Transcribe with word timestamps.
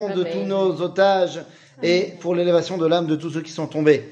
de 0.00 0.22
tous 0.22 0.46
nos 0.46 0.80
otages 0.80 1.40
et 1.82 2.12
pour 2.20 2.36
l'élévation 2.36 2.78
de 2.78 2.86
l'âme 2.86 3.08
de 3.08 3.16
tous 3.16 3.30
ceux 3.30 3.42
qui 3.42 3.50
sont 3.50 3.66
tombés. 3.66 4.08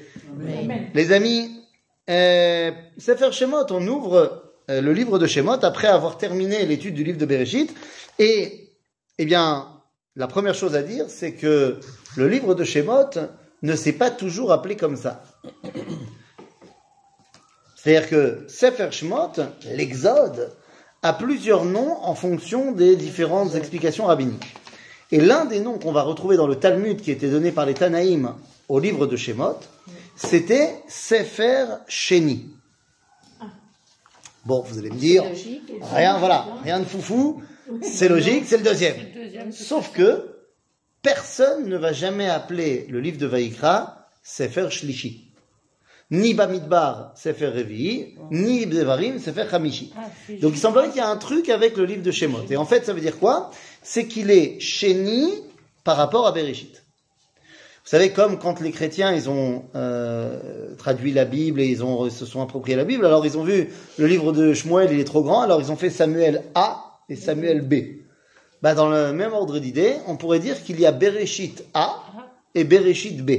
Les 0.93 1.13
amis, 1.13 1.63
euh, 2.09 2.71
Sefer 2.97 3.31
Shemot, 3.31 3.67
on 3.69 3.87
ouvre 3.87 4.43
euh, 4.69 4.81
le 4.81 4.91
livre 4.91 5.17
de 5.17 5.25
Shemot 5.25 5.63
après 5.63 5.87
avoir 5.87 6.17
terminé 6.17 6.65
l'étude 6.65 6.93
du 6.93 7.05
livre 7.05 7.17
de 7.17 7.25
Bereshit. 7.25 7.73
Et, 8.19 8.69
eh 9.17 9.25
bien, 9.25 9.69
la 10.17 10.27
première 10.27 10.55
chose 10.55 10.75
à 10.75 10.83
dire, 10.83 11.05
c'est 11.07 11.35
que 11.35 11.79
le 12.17 12.27
livre 12.27 12.53
de 12.53 12.65
Shemot 12.65 13.11
ne 13.61 13.75
s'est 13.77 13.93
pas 13.93 14.11
toujours 14.11 14.51
appelé 14.51 14.75
comme 14.75 14.97
ça. 14.97 15.23
C'est-à-dire 17.77 18.09
que 18.09 18.43
Sefer 18.49 18.91
Shemot, 18.91 19.31
l'Exode, 19.73 20.51
a 21.01 21.13
plusieurs 21.13 21.63
noms 21.63 21.95
en 22.03 22.13
fonction 22.13 22.73
des 22.73 22.97
différentes 22.97 23.55
explications 23.55 24.07
rabbiniques. 24.07 24.53
Et 25.11 25.19
l'un 25.19 25.45
des 25.45 25.59
noms 25.59 25.77
qu'on 25.79 25.91
va 25.91 26.01
retrouver 26.01 26.35
dans 26.37 26.47
le 26.47 26.55
Talmud 26.55 27.01
qui 27.01 27.11
était 27.11 27.29
donné 27.29 27.51
par 27.51 27.65
les 27.65 27.73
Tanaïm 27.73 28.33
au 28.67 28.79
livre 28.79 29.07
de 29.07 29.15
Shemot, 29.15 29.59
c'était 30.15 30.75
Sefer 30.87 31.65
Sheni. 31.87 32.49
Bon, 34.45 34.61
vous 34.61 34.77
allez 34.79 34.89
me 34.89 34.95
dire, 34.95 35.23
rien, 35.93 36.17
voilà, 36.17 36.45
rien 36.63 36.79
de 36.79 36.85
foufou, 36.85 37.41
c'est 37.81 38.09
logique, 38.09 38.43
c'est 38.45 38.57
le 38.57 38.63
deuxième. 38.63 38.95
Sauf 39.51 39.91
que 39.91 40.35
personne 41.01 41.67
ne 41.67 41.77
va 41.77 41.93
jamais 41.93 42.29
appeler 42.29 42.87
le 42.89 42.99
livre 42.99 43.17
de 43.17 43.27
Vaïkra 43.27 44.07
Sefer 44.23 44.69
Shlishi. 44.69 45.23
Ni 46.09 46.33
Bamidbar 46.33 47.11
Sefer 47.15 47.47
Revi, 47.47 48.15
ni 48.31 48.65
Devarim 48.65 49.19
Sefer 49.19 49.45
Hamishi. 49.51 49.93
Donc 50.41 50.53
il 50.53 50.57
semblerait 50.57 50.87
qu'il 50.87 50.97
y 50.97 51.01
a 51.01 51.09
un 51.09 51.17
truc 51.17 51.49
avec 51.49 51.75
le 51.75 51.83
livre 51.83 52.01
de 52.01 52.11
Shemot. 52.11 52.45
Et 52.49 52.55
en 52.55 52.65
fait, 52.65 52.85
ça 52.85 52.93
veut 52.93 53.01
dire 53.01 53.19
quoi? 53.19 53.51
C'est 53.89 54.05
qu'il 54.05 54.31
est 54.31 54.59
Sheni 54.59 55.29
par 55.85 55.95
rapport 55.95 56.27
à 56.27 56.33
Bereshit. 56.33 56.83
Vous 57.85 57.89
savez, 57.89 58.11
comme 58.11 58.37
quand 58.37 58.59
les 58.59 58.71
chrétiens, 58.71 59.13
ils 59.13 59.29
ont 59.29 59.63
euh, 59.75 60.75
traduit 60.75 61.13
la 61.13 61.23
Bible 61.23 61.61
et 61.61 61.67
ils 61.67 61.85
ont, 61.85 62.09
se 62.09 62.25
sont 62.25 62.41
appropriés 62.41 62.75
la 62.75 62.83
Bible, 62.83 63.05
alors 63.05 63.25
ils 63.25 63.37
ont 63.37 63.45
vu 63.45 63.69
le 63.97 64.07
livre 64.07 64.33
de 64.33 64.53
Shmuel, 64.53 64.91
il 64.91 64.99
est 64.99 65.05
trop 65.05 65.23
grand, 65.23 65.39
alors 65.39 65.61
ils 65.61 65.71
ont 65.71 65.77
fait 65.77 65.89
Samuel 65.89 66.43
A 66.53 66.99
et 67.07 67.15
Samuel 67.15 67.61
B. 67.61 67.75
Bah, 68.61 68.75
dans 68.75 68.89
le 68.89 69.13
même 69.13 69.31
ordre 69.31 69.57
d'idée, 69.57 69.95
on 70.05 70.17
pourrait 70.17 70.39
dire 70.39 70.61
qu'il 70.65 70.81
y 70.81 70.85
a 70.85 70.91
Bereshit 70.91 71.63
A 71.73 72.03
et 72.55 72.65
Bereshit 72.65 73.25
B. 73.25 73.31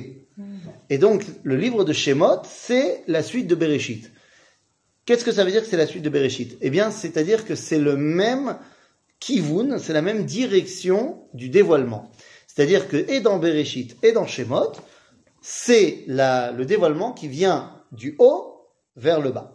Et 0.89 0.97
donc, 0.97 1.27
le 1.43 1.57
livre 1.57 1.85
de 1.85 1.93
Shemot, 1.93 2.41
c'est 2.45 3.03
la 3.07 3.23
suite 3.23 3.49
de 3.49 3.55
Bereshit. 3.55 4.11
Qu'est-ce 5.05 5.27
que 5.27 5.33
ça 5.33 5.45
veut 5.45 5.51
dire 5.51 5.61
que 5.61 5.69
c'est 5.69 5.77
la 5.77 5.87
suite 5.87 6.05
de 6.05 6.09
Bereshit? 6.09 6.57
Eh 6.63 6.71
bien, 6.71 6.91
c'est-à-dire 6.91 7.45
que 7.45 7.55
c'est 7.55 7.79
le 7.79 7.99
même 7.99 8.57
kivun, 9.21 9.79
c'est 9.79 9.93
la 9.93 10.03
même 10.03 10.25
direction 10.25 11.23
du 11.35 11.49
dévoilement. 11.49 12.11
C'est-à-dire 12.47 12.89
que 12.89 12.97
et 12.97 13.21
dans 13.21 13.39
Bereshit 13.39 13.97
et 14.03 14.13
dans 14.13 14.27
Shemot, 14.27 14.73
c'est 15.41 16.05
le 16.09 16.65
dévoilement 16.65 17.13
qui 17.13 17.29
vient 17.29 17.73
du 17.93 18.17
haut 18.19 18.69
vers 18.97 19.21
le 19.21 19.31
bas. 19.31 19.55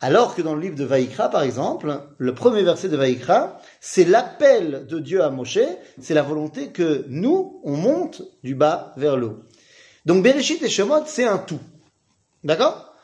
Alors 0.00 0.36
que 0.36 0.42
dans 0.42 0.54
le 0.54 0.60
livre 0.60 0.76
de 0.76 0.84
Vaïkra, 0.84 1.28
par 1.28 1.42
exemple, 1.42 2.00
le 2.18 2.34
premier 2.34 2.62
verset 2.62 2.88
de 2.88 2.96
Vaïkra, 2.96 3.58
c'est 3.80 4.04
l'appel 4.04 4.86
de 4.86 5.00
Dieu 5.00 5.24
à 5.24 5.30
Moshe, 5.30 5.58
c'est 6.00 6.14
la 6.14 6.22
volonté 6.22 6.68
que 6.68 7.04
nous, 7.08 7.60
on 7.64 7.76
monte 7.76 8.22
du 8.44 8.54
bas 8.54 8.92
vers 8.96 9.16
le 9.16 9.26
haut. 9.26 9.38
Donc 10.06 10.22
Bereshit 10.22 10.62
et 10.62 10.68
Shemot, 10.68 11.04
c'est 11.06 11.24
un 11.24 11.38
tout. 11.38 11.58
D'accord? 12.44 12.94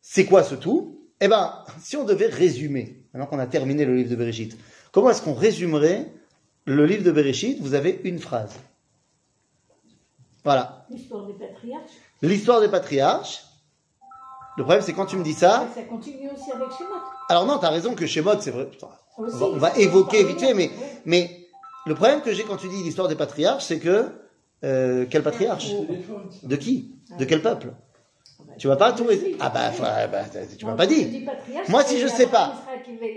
C'est 0.00 0.24
quoi 0.24 0.42
ce 0.42 0.54
tout? 0.54 1.10
Eh 1.20 1.28
bien, 1.28 1.52
si 1.82 1.98
on 1.98 2.04
devait 2.04 2.26
résumer, 2.26 3.04
maintenant 3.12 3.28
qu'on 3.28 3.38
a 3.38 3.46
terminé 3.46 3.84
le 3.84 3.94
livre 3.94 4.08
de 4.08 4.16
Bereshit, 4.16 4.56
comment 4.92 5.10
est-ce 5.10 5.22
qu'on 5.22 5.34
résumerait 5.34 6.12
le 6.64 6.86
livre 6.86 7.02
de 7.02 7.10
Bereshit, 7.10 7.60
vous 7.60 7.74
avez 7.74 8.00
une 8.04 8.18
phrase. 8.18 8.54
Voilà. 10.44 10.86
L'histoire 10.90 11.26
des 11.26 11.32
patriarches. 11.34 11.90
L'histoire 12.22 12.60
des 12.60 12.68
patriarches. 12.68 13.44
Le 14.56 14.64
problème, 14.64 14.82
c'est 14.82 14.92
quand 14.92 15.06
tu 15.06 15.16
me 15.16 15.24
dis 15.24 15.32
ça. 15.32 15.68
Ça 15.74 15.82
continue 15.82 16.28
aussi 16.30 16.50
avec 16.52 16.68
Shemot. 16.70 17.00
Alors 17.28 17.46
non, 17.46 17.58
tu 17.58 17.66
as 17.66 17.70
raison 17.70 17.94
que 17.94 18.06
Shemot, 18.06 18.40
c'est 18.40 18.50
vrai. 18.50 18.68
On 19.16 19.24
va, 19.24 19.46
on 19.46 19.56
va 19.58 19.76
évoquer 19.78 20.24
vite 20.24 20.40
fait, 20.40 20.54
mais, 20.54 20.70
mais 21.04 21.46
le 21.86 21.94
problème 21.94 22.20
que 22.20 22.32
j'ai 22.32 22.44
quand 22.44 22.56
tu 22.56 22.68
dis 22.68 22.82
l'histoire 22.82 23.08
des 23.08 23.16
patriarches, 23.16 23.64
c'est 23.64 23.78
que 23.78 24.10
euh, 24.64 25.06
quel 25.08 25.22
patriarche? 25.22 25.70
De 26.42 26.56
qui? 26.56 26.94
De 27.18 27.24
quel 27.24 27.42
peuple? 27.42 27.72
Tu 28.58 28.68
vas 28.68 28.76
pas 28.76 28.92
tout 28.92 29.06
Ah 29.40 29.48
bah, 29.50 29.72
bah 30.10 30.24
tu 30.56 30.66
m'as 30.66 30.74
pas 30.74 30.86
dit. 30.86 31.26
Moi 31.68 31.84
si 31.84 31.98
je 31.98 32.06
sais 32.06 32.26
pas, 32.26 32.62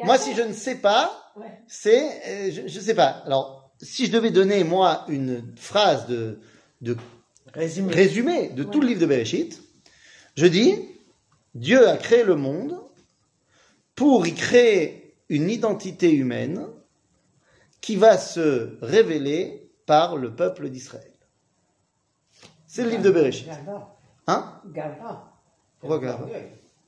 moi 0.03 0.17
si 0.17 0.33
je 0.33 0.41
ne 0.41 0.53
sais 0.53 0.75
pas, 0.75 1.31
c'est 1.67 2.21
euh, 2.27 2.51
je, 2.51 2.67
je 2.67 2.79
sais 2.79 2.95
pas. 2.95 3.23
Alors 3.25 3.71
si 3.81 4.05
je 4.05 4.11
devais 4.11 4.31
donner 4.31 4.63
moi 4.63 5.05
une 5.09 5.53
phrase 5.57 6.07
de 6.07 6.39
de 6.81 6.97
Résumé. 7.53 7.93
résumé 7.93 8.49
de 8.49 8.63
tout 8.63 8.81
le 8.81 8.87
livre 8.87 9.01
de 9.01 9.05
Bereshit, 9.05 9.61
je 10.35 10.45
dis 10.47 10.75
Dieu 11.55 11.87
a 11.87 11.97
créé 11.97 12.23
le 12.23 12.35
monde 12.35 12.79
pour 13.95 14.25
y 14.25 14.33
créer 14.33 15.15
une 15.29 15.49
identité 15.49 16.11
humaine 16.11 16.67
qui 17.79 17.95
va 17.95 18.17
se 18.17 18.77
révéler 18.81 19.69
par 19.85 20.15
le 20.15 20.35
peuple 20.35 20.69
d'Israël. 20.69 21.11
C'est 22.65 22.83
le 22.83 22.89
livre 22.89 23.03
de 23.03 23.11
Bereshit. 23.11 23.49
Hein 24.27 24.61
Gava. 24.73 25.31
Pourquoi 25.79 25.99
Gava 25.99 26.27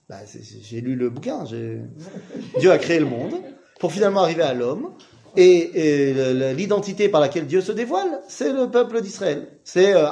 bah, 0.10 0.18
J'ai 0.62 0.82
lu 0.82 0.96
le 0.96 1.10
bouquin. 1.10 1.44
Dieu 2.60 2.72
a 2.72 2.78
créé 2.78 3.00
le 3.00 3.06
monde 3.06 3.34
pour 3.80 3.92
finalement 3.92 4.22
arriver 4.22 4.44
à 4.44 4.54
l'homme. 4.54 4.94
Et, 5.38 6.14
l'identité 6.56 7.10
par 7.10 7.20
laquelle 7.20 7.46
Dieu 7.46 7.60
se 7.62 7.74
dévoile, 7.74 8.22
c'est 8.30 8.54
le 8.54 8.70
peuple 8.72 9.02
d'Israël. 9.02 9.48
C'est 9.66 9.94
euh, 9.94 10.08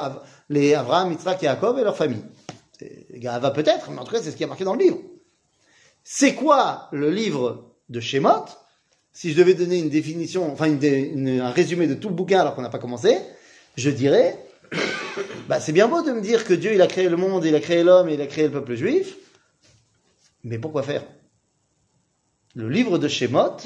les 0.50 0.74
Abraham, 0.74 1.12
Yitzhak 1.12 1.42
et 1.42 1.46
Jacob 1.46 1.78
et 1.78 1.82
leur 1.84 1.96
famille. 1.96 2.22
Gava 3.14 3.50
peut-être, 3.50 3.90
mais 3.90 3.98
en 3.98 4.04
tout 4.04 4.12
cas, 4.12 4.20
c'est 4.20 4.30
ce 4.30 4.36
qui 4.36 4.42
est 4.42 4.46
marqué 4.46 4.64
dans 4.64 4.74
le 4.74 4.80
livre. 4.84 4.98
C'est 6.02 6.34
quoi 6.34 6.88
le 6.92 7.08
livre 7.10 7.70
de 7.88 8.00
Shemot? 8.00 8.44
Si 9.12 9.32
je 9.32 9.38
devais 9.38 9.54
donner 9.54 9.78
une 9.78 9.88
définition, 9.88 10.52
enfin 10.52 10.66
une 10.66 10.78
dé- 10.78 11.10
une- 11.14 11.40
un 11.40 11.50
résumé 11.50 11.86
de 11.86 11.94
tout 11.94 12.08
le 12.10 12.14
bouquin 12.14 12.40
alors 12.40 12.54
qu'on 12.54 12.62
n'a 12.62 12.68
pas 12.68 12.78
commencé, 12.80 13.16
je 13.76 13.88
dirais 13.88 14.36
bah, 15.48 15.60
c'est 15.60 15.72
bien 15.72 15.88
beau 15.88 16.02
de 16.02 16.12
me 16.12 16.20
dire 16.20 16.44
que 16.44 16.54
Dieu, 16.54 16.74
il 16.74 16.82
a 16.82 16.86
créé 16.86 17.08
le 17.08 17.16
monde, 17.16 17.44
il 17.44 17.54
a 17.54 17.60
créé 17.60 17.82
l'homme 17.82 18.08
il 18.08 18.20
a 18.20 18.26
créé 18.26 18.44
le 18.44 18.52
peuple 18.52 18.74
juif. 18.74 19.16
Mais 20.42 20.58
pourquoi 20.58 20.82
faire? 20.82 21.04
Le 22.54 22.68
livre 22.68 22.98
de 22.98 23.08
Shemot, 23.08 23.56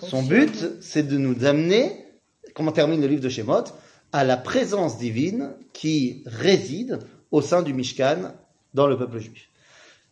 son 0.00 0.22
but, 0.22 0.80
c'est 0.80 1.02
de 1.02 1.18
nous 1.18 1.44
amener, 1.44 2.06
comment 2.54 2.72
termine 2.72 3.00
le 3.00 3.06
livre 3.06 3.20
de 3.20 3.28
Shemot, 3.28 3.64
à 4.12 4.24
la 4.24 4.36
présence 4.36 4.96
divine 4.96 5.54
qui 5.72 6.22
réside 6.24 7.00
au 7.30 7.42
sein 7.42 7.62
du 7.62 7.74
Mishkan 7.74 8.32
dans 8.72 8.86
le 8.86 8.96
peuple 8.96 9.18
juif. 9.18 9.50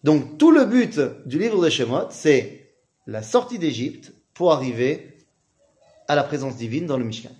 Donc 0.05 0.37
tout 0.39 0.51
le 0.51 0.67
but 0.67 1.01
du 1.25 1.39
livre 1.39 1.65
de 1.65 1.71
Shemot, 1.71 2.09
c'est 2.11 2.75
la 3.07 3.23
sortie 3.23 3.59
d'Égypte 3.59 4.13
pour 4.35 4.53
arriver 4.53 5.17
à 6.09 6.15
la 6.15 6.25
présence 6.25 6.57
divine 6.57 6.87
dans 6.87 6.99
le 6.99 7.05
Mishkan. 7.05 7.31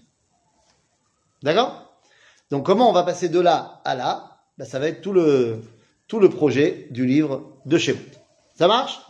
D'accord? 1.43 1.92
Donc 2.53 2.67
comment 2.67 2.91
on 2.91 2.93
va 2.93 3.03
passer 3.03 3.31
de 3.31 3.41
là 3.41 3.81
à 3.83 3.95
là? 3.95 4.37
Ben, 4.59 4.67
Ça 4.67 4.79
va 4.79 4.89
être 4.89 5.01
tout 5.01 5.15
le, 5.15 5.63
tout 6.07 6.21
le 6.21 6.29
projet 6.29 6.87
du 6.91 7.07
livre 7.07 7.51
de 7.65 7.79
Shemot. 7.79 7.99
Ça 8.55 8.69
marche? 8.69 9.01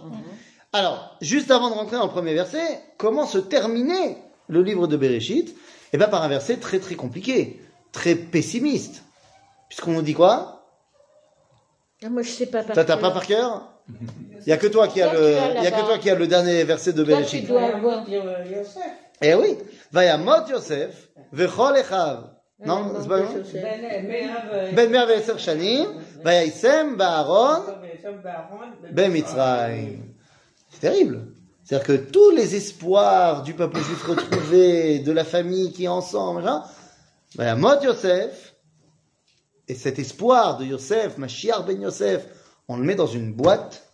Alors, 0.72 1.16
juste 1.20 1.50
avant 1.50 1.68
de 1.68 1.74
rentrer 1.74 1.96
dans 1.96 2.04
le 2.04 2.10
premier 2.10 2.34
verset, 2.34 2.80
comment 2.98 3.26
se 3.26 3.38
terminer 3.38 4.16
le 4.48 4.62
livre 4.62 4.86
de 4.86 4.96
Bereshit? 4.96 5.56
Eh 5.92 5.98
bien 5.98 6.06
par 6.06 6.22
un 6.22 6.28
verset 6.28 6.58
très 6.58 6.78
très 6.78 6.94
compliqué, 6.94 7.60
très 7.90 8.14
pessimiste. 8.14 9.02
Puisqu'on 9.68 9.90
nous 9.90 10.02
dit 10.02 10.14
quoi? 10.14 10.64
Ah, 12.04 12.10
Moi, 12.10 12.22
je 12.22 12.30
sais 12.30 12.46
pas 12.46 12.62
par 12.62 12.74
Toi, 12.74 12.84
t'as 12.84 12.96
pas 12.96 13.10
par 13.10 13.26
cœur? 13.26 13.68
Il 14.46 14.46
y 14.48 14.52
a 14.52 14.56
que 14.56 14.68
toi 14.68 14.86
qui 14.86 15.02
a 15.02 15.12
le, 15.12 15.36
il 15.58 15.64
y 15.64 15.66
a 15.66 15.70
que 15.72 15.80
toi 15.84 15.98
qui 15.98 16.08
a 16.10 16.14
le 16.14 16.28
dernier 16.28 16.62
verset 16.62 16.92
de 16.92 17.02
Toi, 17.02 17.16
Bereshit. 17.16 17.40
tu 17.40 17.48
dois 17.48 17.74
avoir. 17.74 18.08
Yosef. 18.08 18.78
Eh 19.20 19.34
oui, 19.34 19.58
Vayamot 19.90 20.46
Yosef, 20.48 21.08
vechol 21.32 21.76
echav. 21.76 22.31
Non, 22.64 22.92
c'est 23.00 23.08
pas 23.08 23.20
bon 23.22 23.42
Ben 23.54 24.74
Ben 24.74 24.90
mea 24.90 25.06
ve'eser 25.06 25.38
shanim, 25.38 25.86
vayaisem 26.22 26.96
ba'aron 26.96 27.64
ben 28.92 29.10
Mitzrayim. 29.12 29.98
C'est 30.70 30.80
terrible. 30.80 31.26
C'est-à-dire 31.64 31.86
que 31.86 31.92
tous 32.10 32.30
les 32.30 32.54
espoirs 32.56 33.42
du 33.42 33.54
peuple 33.54 33.78
juif 33.78 34.02
retrouvé, 34.04 34.98
de 35.00 35.12
la 35.12 35.24
famille 35.24 35.72
qui 35.72 35.84
est 35.84 35.88
ensemble, 35.88 36.42
machin, 36.42 36.62
Vayamot 37.36 37.80
Yosef, 37.82 38.54
et 39.68 39.74
cet 39.74 39.98
espoir 39.98 40.58
de 40.58 40.64
Yosef, 40.64 41.18
Mashiach 41.18 41.64
ben 41.64 41.80
Yosef, 41.80 42.26
on 42.68 42.76
le 42.76 42.84
met 42.84 42.94
dans 42.94 43.06
une 43.06 43.32
boîte 43.32 43.92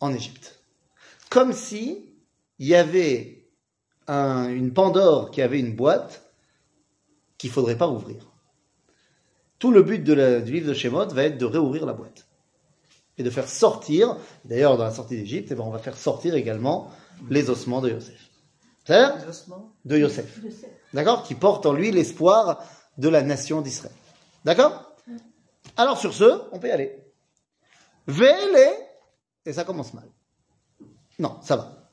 en 0.00 0.12
Égypte. 0.14 0.60
Comme 1.30 1.52
si 1.52 2.06
il 2.58 2.66
y 2.68 2.74
avait 2.74 3.44
un- 4.06 4.48
une 4.48 4.72
Pandore 4.72 5.30
qui 5.30 5.42
avait 5.42 5.58
une 5.60 5.74
boîte 5.74 6.27
qu'il 7.38 7.50
faudrait 7.50 7.78
pas 7.78 7.88
ouvrir. 7.88 8.16
Tout 9.58 9.70
le 9.70 9.82
but 9.82 9.98
de 10.04 10.12
la- 10.12 10.40
du 10.40 10.52
livre 10.52 10.68
de 10.68 10.74
Shemot 10.74 11.06
va 11.08 11.24
être 11.24 11.38
de 11.38 11.44
réouvrir 11.46 11.86
la 11.86 11.92
boîte 11.92 12.26
et 13.16 13.22
de 13.22 13.30
faire 13.30 13.48
sortir, 13.48 14.16
d'ailleurs 14.44 14.76
dans 14.76 14.84
la 14.84 14.92
sortie 14.92 15.16
d'Égypte, 15.16 15.48
eh 15.50 15.54
ben, 15.54 15.64
on 15.64 15.70
va 15.70 15.78
faire 15.78 15.96
sortir 15.96 16.34
également 16.34 16.90
les 17.30 17.50
ossements 17.50 17.80
de 17.80 17.90
Yosef. 17.90 18.30
C'est-à-dire 18.84 19.16
Les 19.24 19.28
ossements. 19.30 19.72
de 19.84 19.98
Yosef. 19.98 20.40
D'accord? 20.94 21.22
Qui 21.24 21.34
porte 21.34 21.66
en 21.66 21.72
lui 21.72 21.90
l'espoir 21.90 22.62
de 22.96 23.08
la 23.08 23.22
nation 23.22 23.60
d'Israël. 23.60 23.94
D'accord? 24.44 24.94
Alors 25.76 25.98
sur 25.98 26.14
ce, 26.14 26.42
on 26.52 26.58
peut 26.58 26.68
y 26.68 26.70
aller. 26.72 26.96
Ve'ele, 28.06 28.70
et 29.44 29.52
ça 29.52 29.64
commence 29.64 29.92
mal. 29.94 30.08
Non, 31.18 31.38
ça 31.42 31.56
va. 31.56 31.90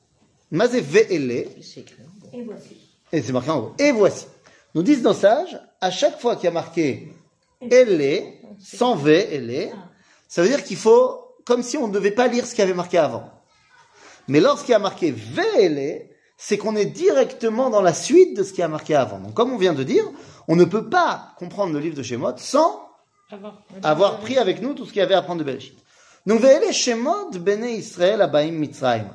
Mazé 0.51 0.81
ve'ele, 0.81 1.49
C'est 1.61 1.81
écrit. 1.81 2.03
Et 2.31 2.43
voici. 2.43 2.77
et 3.11 3.21
c'est 3.21 3.33
marqué 3.33 3.49
en 3.49 3.59
gros. 3.59 3.73
Et 3.79 3.91
voici. 3.91 4.27
Nous 4.75 4.83
disent 4.83 5.01
nos 5.01 5.13
sages, 5.13 5.59
à 5.79 5.89
chaque 5.89 6.19
fois 6.19 6.35
qu'il 6.35 6.45
y 6.45 6.47
a 6.47 6.51
marqué 6.51 7.13
elle, 7.71 8.33
sans 8.59 8.95
V, 8.95 9.27
elle, 9.31 9.71
ça 10.27 10.41
veut 10.41 10.49
dire 10.49 10.63
qu'il 10.63 10.75
faut, 10.75 11.35
comme 11.45 11.63
si 11.63 11.77
on 11.77 11.87
ne 11.87 11.93
devait 11.93 12.11
pas 12.11 12.27
lire 12.27 12.45
ce 12.45 12.51
qu'il 12.51 12.59
y 12.59 12.63
avait 12.63 12.73
marqué 12.73 12.97
avant. 12.97 13.31
Mais 14.27 14.41
lorsqu'il 14.41 14.71
y 14.71 14.75
a 14.75 14.79
marqué 14.79 15.11
VL, 15.11 16.09
c'est 16.37 16.57
qu'on 16.57 16.75
est 16.75 16.85
directement 16.85 17.69
dans 17.69 17.81
la 17.81 17.93
suite 17.93 18.35
de 18.35 18.43
ce 18.43 18.51
qui 18.51 18.61
a 18.61 18.67
marqué 18.67 18.95
avant. 18.95 19.19
Donc, 19.19 19.33
comme 19.33 19.53
on 19.53 19.57
vient 19.57 19.73
de 19.73 19.83
dire, 19.83 20.03
on 20.49 20.57
ne 20.57 20.65
peut 20.65 20.89
pas 20.89 21.33
comprendre 21.37 21.73
le 21.73 21.79
livre 21.79 21.95
de 21.95 22.03
Shemot 22.03 22.35
sans 22.37 22.89
avoir 23.81 24.19
pris 24.19 24.37
avec 24.37 24.61
nous 24.61 24.73
tout 24.73 24.85
ce 24.85 24.91
qu'il 24.91 24.99
y 24.99 25.03
avait 25.03 25.15
à 25.15 25.21
prendre 25.21 25.39
de 25.39 25.45
Bereshit. 25.45 25.77
Donc, 26.25 26.41
VL 26.41 26.73
Shemot 26.73 27.31
Bene 27.31 27.65
Israël 27.65 28.21
Abaim 28.21 28.51
Mitzrayim. 28.51 29.07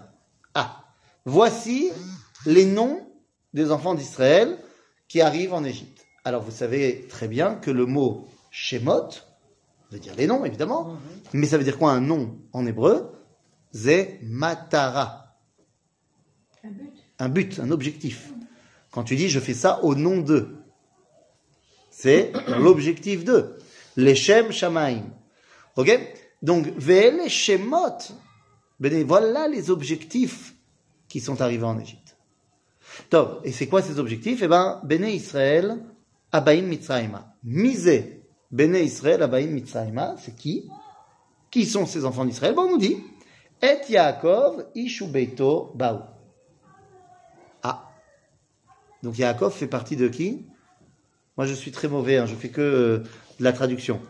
Ah, 0.54 0.84
voici 1.26 1.90
les 2.46 2.64
noms 2.64 3.06
des 3.52 3.72
enfants 3.72 3.94
d'Israël 3.94 4.56
qui 5.10 5.20
arrivent 5.20 5.52
en 5.52 5.64
Égypte. 5.64 6.06
Alors, 6.24 6.40
vous 6.40 6.52
savez 6.52 7.06
très 7.08 7.26
bien 7.26 7.56
que 7.56 7.72
le 7.72 7.84
mot 7.84 8.28
Shemot 8.52 9.08
veut 9.90 9.98
dire 9.98 10.14
les 10.14 10.28
noms, 10.28 10.44
évidemment, 10.44 10.96
mais 11.32 11.48
ça 11.48 11.58
veut 11.58 11.64
dire 11.64 11.78
quoi 11.78 11.90
un 11.90 12.00
nom 12.00 12.38
en 12.52 12.64
hébreu? 12.64 13.10
C'est 13.72 14.20
Matara 14.22 15.36
Un 16.62 16.70
but. 16.70 16.92
un 17.18 17.28
but, 17.28 17.58
un 17.58 17.70
objectif. 17.72 18.32
Quand 18.92 19.02
tu 19.02 19.16
dis 19.16 19.28
je 19.28 19.40
fais 19.40 19.54
ça 19.54 19.82
au 19.82 19.96
nom 19.96 20.18
d'eux, 20.18 20.56
c'est 21.90 22.32
l'objectif 22.46 23.24
d'eux. 23.24 23.58
Leshem 23.96 24.52
Shamaim. 24.52 25.02
Ok? 25.74 25.90
Donc, 26.40 26.68
Ve'ele 26.76 27.28
Shemot. 27.28 27.98
Bene, 28.78 29.02
Voilà 29.02 29.48
les 29.48 29.70
objectifs 29.70 30.54
qui 31.08 31.18
sont 31.18 31.40
arrivés 31.40 31.64
en 31.64 31.80
Égypte. 31.80 32.09
Top. 33.08 33.40
Et 33.44 33.52
c'est 33.52 33.66
quoi 33.66 33.82
ces 33.82 33.98
objectifs? 33.98 34.40
Eh 34.42 34.48
ben, 34.48 34.80
Bene 34.84 35.06
Israël, 35.06 35.78
Abaim 36.32 36.62
Mitzrayima. 36.62 37.34
Misé, 37.42 38.22
Bene 38.50 38.76
Israël, 38.76 39.22
Abaim 39.22 39.46
Mitzrayima, 39.46 40.16
c'est 40.18 40.36
qui? 40.36 40.68
Qui 41.50 41.66
sont 41.66 41.86
ces 41.86 42.04
enfants 42.04 42.24
d'Israël? 42.24 42.54
Bon, 42.54 42.62
on 42.62 42.72
nous 42.72 42.78
dit, 42.78 42.96
Et 43.62 43.78
Yaakov, 43.88 44.66
Ishu 44.74 45.06
Beito, 45.06 45.72
Baou. 45.74 46.00
Ah. 47.62 47.90
Donc 49.02 49.18
Yaakov 49.18 49.52
fait 49.52 49.66
partie 49.66 49.96
de 49.96 50.08
qui? 50.08 50.46
Moi 51.36 51.46
je 51.46 51.54
suis 51.54 51.70
très 51.70 51.88
mauvais, 51.88 52.18
hein, 52.18 52.26
je 52.26 52.34
fais 52.34 52.48
que 52.48 52.60
euh, 52.60 52.98
de 53.38 53.44
la 53.44 53.52
traduction. 53.52 54.00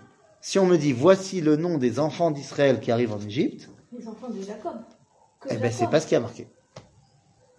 Si 0.40 0.58
on 0.58 0.66
me 0.66 0.76
dit 0.76 0.92
voici 0.92 1.40
le 1.40 1.56
nom 1.56 1.78
des 1.78 1.98
enfants 1.98 2.30
d'Israël 2.30 2.80
qui 2.80 2.90
arrivent 2.90 3.12
en 3.12 3.20
Égypte, 3.20 3.68
Les 3.92 4.06
enfants 4.06 4.30
de 4.30 4.40
Jacob. 4.40 4.76
Eh 5.48 5.56
ben 5.56 5.72
c'est 5.72 5.88
pas 5.90 6.00
ce 6.00 6.06
qui 6.06 6.14
a 6.14 6.20
marqué. 6.20 6.48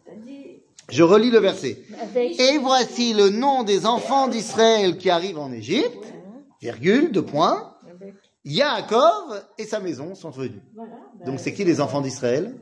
T'as 0.06 0.16
dit. 0.16 0.51
Je 0.92 1.04
relis 1.04 1.32
le 1.32 1.40
verset. 1.40 1.84
Et 2.16 2.58
voici 2.58 3.14
le 3.14 3.30
nom 3.30 3.64
des 3.64 3.86
enfants 3.86 4.28
d'Israël 4.28 4.98
qui 4.98 5.10
arrivent 5.10 5.40
en 5.40 5.52
Égypte, 5.52 6.14
virgule, 6.62 7.12
deux 7.12 7.26
points. 7.26 7.76
Yaakov 8.44 9.46
et 9.58 9.66
sa 9.66 9.80
maison 9.80 10.16
sont 10.16 10.32
venus. 10.32 10.62
Voilà. 10.76 10.94
ben, 11.20 11.26
Donc 11.26 11.40
c'est 11.40 11.54
qui 11.54 11.64
les 11.64 11.80
enfants 11.80 12.02
d'Israël 12.02 12.56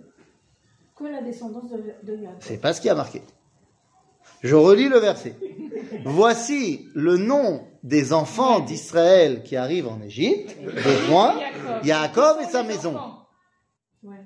Que 0.95 1.05
la 1.05 1.21
descendance 1.21 1.71
de. 1.71 2.17
C'est 2.39 2.59
pas 2.59 2.73
ce 2.73 2.81
qui 2.81 2.89
a 2.89 2.95
marqué. 2.95 3.21
Je 4.41 4.55
relis 4.55 4.89
le 4.89 4.99
verset. 4.99 5.35
Voici 6.05 6.87
le 6.93 7.17
nom 7.17 7.65
des 7.83 8.13
enfants 8.13 8.59
d'Israël 8.59 9.41
qui 9.43 9.55
arrivent 9.55 9.87
en 9.87 10.01
Égypte. 10.01 10.55
Deux 10.61 11.07
points. 11.09 11.35
Yaakov 11.83 12.41
et 12.41 12.45
sa 12.45 12.63
maison. 12.63 12.97
Ouais. 14.03 14.17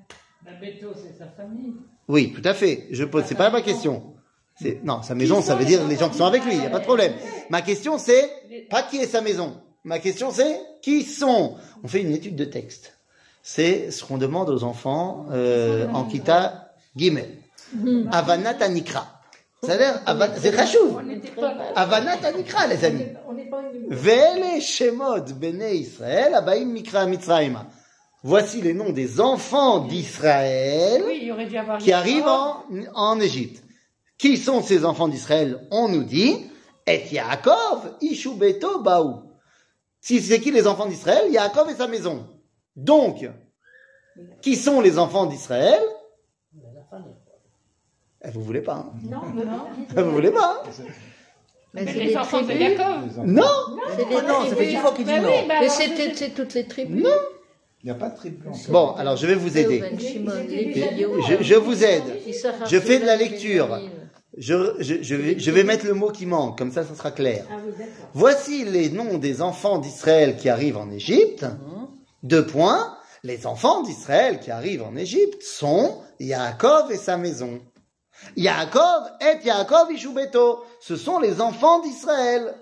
La 0.44 0.54
Béto, 0.54 0.88
c'est 0.94 1.16
sa 1.16 1.28
famille. 1.28 1.74
Oui, 2.08 2.32
tout 2.34 2.46
à 2.48 2.54
fait. 2.54 2.86
Je 2.90 3.04
pose, 3.04 3.24
c'est 3.26 3.34
pas 3.34 3.50
ma 3.50 3.62
question. 3.62 4.14
C'est, 4.60 4.84
non, 4.84 5.02
sa 5.02 5.14
maison, 5.14 5.42
ça 5.42 5.56
veut 5.56 5.64
dire 5.64 5.86
les 5.88 5.96
gens 5.96 6.08
qui 6.08 6.18
sont 6.18 6.26
avec 6.26 6.44
lui, 6.44 6.52
il 6.52 6.60
n'y 6.60 6.66
a 6.66 6.70
pas 6.70 6.78
de 6.78 6.84
problème. 6.84 7.12
Ma 7.50 7.62
question 7.62 7.98
c'est, 7.98 8.30
pas 8.70 8.82
qui 8.82 8.98
est 8.98 9.06
sa 9.06 9.20
maison. 9.20 9.60
Ma 9.82 9.98
question 9.98 10.30
c'est, 10.30 10.60
qui 10.80 11.02
sont 11.02 11.56
On 11.82 11.88
fait 11.88 12.02
une 12.02 12.12
étude 12.12 12.36
de 12.36 12.44
texte. 12.44 12.96
C'est 13.42 13.90
ce 13.90 14.04
qu'on 14.04 14.16
demande 14.16 14.48
aux 14.50 14.62
enfants 14.64 15.26
euh, 15.32 15.88
en 15.92 16.04
Kita 16.04 16.72
Gimel. 16.96 17.28
Avanat 18.12 18.56
Anikra. 18.60 19.06
C'est-à-dire, 19.62 20.00
c'est 20.36 20.54
pas. 20.54 20.64
Avanat 21.74 22.24
Anikra, 22.24 22.66
les 22.68 22.84
amis. 22.84 23.06
Ve'ele 23.88 24.60
Shemot 24.60 25.32
Bene 25.34 25.74
Israël, 25.74 26.34
Abaim 26.34 26.66
Mikra 26.66 27.06
Mitzrayim. 27.06 27.58
Voici 28.26 28.62
les 28.62 28.72
noms 28.72 28.88
des 28.90 29.20
enfants 29.20 29.80
d'Israël 29.80 31.02
Oui, 31.06 31.30
qui 31.78 31.92
arrivent 31.92 32.26
en, 32.26 32.64
en 32.94 33.20
Égypte. 33.20 33.62
Qui 34.16 34.38
sont 34.38 34.62
ces 34.62 34.86
enfants 34.86 35.08
d'Israël 35.08 35.66
On 35.70 35.88
nous 35.88 36.04
dit, 36.04 36.34
Et 36.86 37.02
Yaakov, 37.12 37.96
Ishu 38.00 38.30
Beto 38.34 38.80
Baou. 38.80 39.24
Si 40.00 40.22
c'est 40.22 40.40
qui 40.40 40.50
les 40.52 40.66
enfants 40.66 40.86
d'Israël 40.86 41.30
Yaakov 41.30 41.68
et 41.68 41.74
sa 41.74 41.86
maison. 41.86 42.26
Donc, 42.76 43.28
qui 44.40 44.56
sont 44.56 44.80
les 44.80 44.98
enfants 44.98 45.26
d'Israël? 45.26 45.82
Eh, 48.24 48.30
Vous 48.30 48.42
voulez 48.42 48.62
pas, 48.62 48.76
hein? 48.76 48.92
Non, 49.02 49.20
non. 49.34 50.02
Vous 50.02 50.10
voulez 50.12 50.30
pas 50.30 50.62
hein? 50.66 50.70
Mais 51.74 51.82
Mais 51.84 51.92
c'est 51.92 51.98
les 51.98 52.04
les 52.06 52.16
enfants 52.16 52.40
de 52.40 52.46
tribus. 52.46 52.78
Yaakov. 52.78 53.26
Non? 53.26 53.42
C'est 53.96 54.08
les 54.08 54.22
non, 54.22 54.48
ça 54.48 54.56
fait 54.56 54.66
dix 54.66 54.76
fois 54.76 54.92
qu'il 54.92 55.04
dit 55.04 55.10
Bah 55.12 55.20
non. 55.20 55.28
oui, 55.28 55.46
bah 55.46 55.54
Mais 55.60 55.68
c'est 55.68 56.32
toutes 56.34 56.54
les 56.54 56.66
tribus. 56.66 57.04
Il 57.84 57.88
n'y 57.88 57.90
a 57.90 57.96
pas 57.96 58.08
de 58.08 58.18
fait. 58.18 58.32
Bon, 58.70 58.92
alors 58.92 59.18
je 59.18 59.26
vais 59.26 59.34
vous 59.34 59.58
aider. 59.58 59.82
Je, 59.98 61.42
je 61.42 61.54
vous 61.54 61.84
aide. 61.84 62.02
Je 62.66 62.80
fais 62.80 62.98
de 62.98 63.04
la 63.04 63.16
lecture. 63.16 63.78
Je, 64.38 64.74
je, 64.78 65.02
je 65.02 65.14
vais, 65.14 65.38
je 65.38 65.50
vais 65.50 65.64
mettre 65.64 65.84
le 65.84 65.92
mot 65.92 66.10
qui 66.10 66.24
manque, 66.24 66.56
comme 66.56 66.72
ça, 66.72 66.82
ça 66.82 66.94
sera 66.94 67.10
clair. 67.10 67.44
Ah 67.50 67.56
oui. 67.64 67.84
Voici 68.14 68.64
les 68.64 68.88
noms 68.88 69.18
des 69.18 69.42
enfants 69.42 69.76
d'Israël 69.78 70.36
qui 70.38 70.48
arrivent 70.48 70.78
en 70.78 70.90
Égypte. 70.90 71.44
Deux 72.22 72.46
points. 72.46 72.96
Les 73.22 73.46
enfants 73.46 73.82
d'Israël 73.82 74.40
qui 74.40 74.50
arrivent 74.50 74.82
en 74.82 74.96
Égypte 74.96 75.42
sont 75.42 75.98
Yaakov 76.20 76.90
et 76.90 76.96
sa 76.96 77.18
maison. 77.18 77.60
Yaakov 78.36 79.02
et 79.20 79.46
Yaakov 79.46 79.92
Ishubeto. 79.92 80.64
Ce 80.80 80.96
sont 80.96 81.18
les 81.18 81.42
enfants 81.42 81.80
d'Israël. 81.80 82.54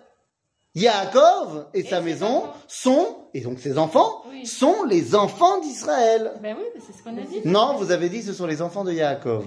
Yaakov 0.75 1.67
et, 1.75 1.83
sa 1.85 2.01
maison 2.01 2.45
enfants. 2.45 2.55
sont, 2.67 3.17
et 3.35 3.41
donc 3.41 3.59
ses 3.59 3.77
enfants, 3.77 4.23
Oui. 4.31 4.47
sont 4.47 4.85
les 4.85 5.15
enfants 5.15 5.61
d'Israël. 5.61 6.33
Ben 6.43 6.57
oui, 6.59 6.65
mais 6.75 6.81
c'est 6.87 6.97
ce 6.97 7.03
qu'on 7.03 7.17
a 7.17 7.21
dit. 7.27 7.41
Non, 7.45 7.77
vous 7.77 7.91
avez 7.91 8.09
dit 8.09 8.23
ce 8.23 8.33
sont 8.33 8.47
les 8.47 8.63
enfants 8.63 8.85
de 8.85 8.93
Yaakov. 8.93 9.45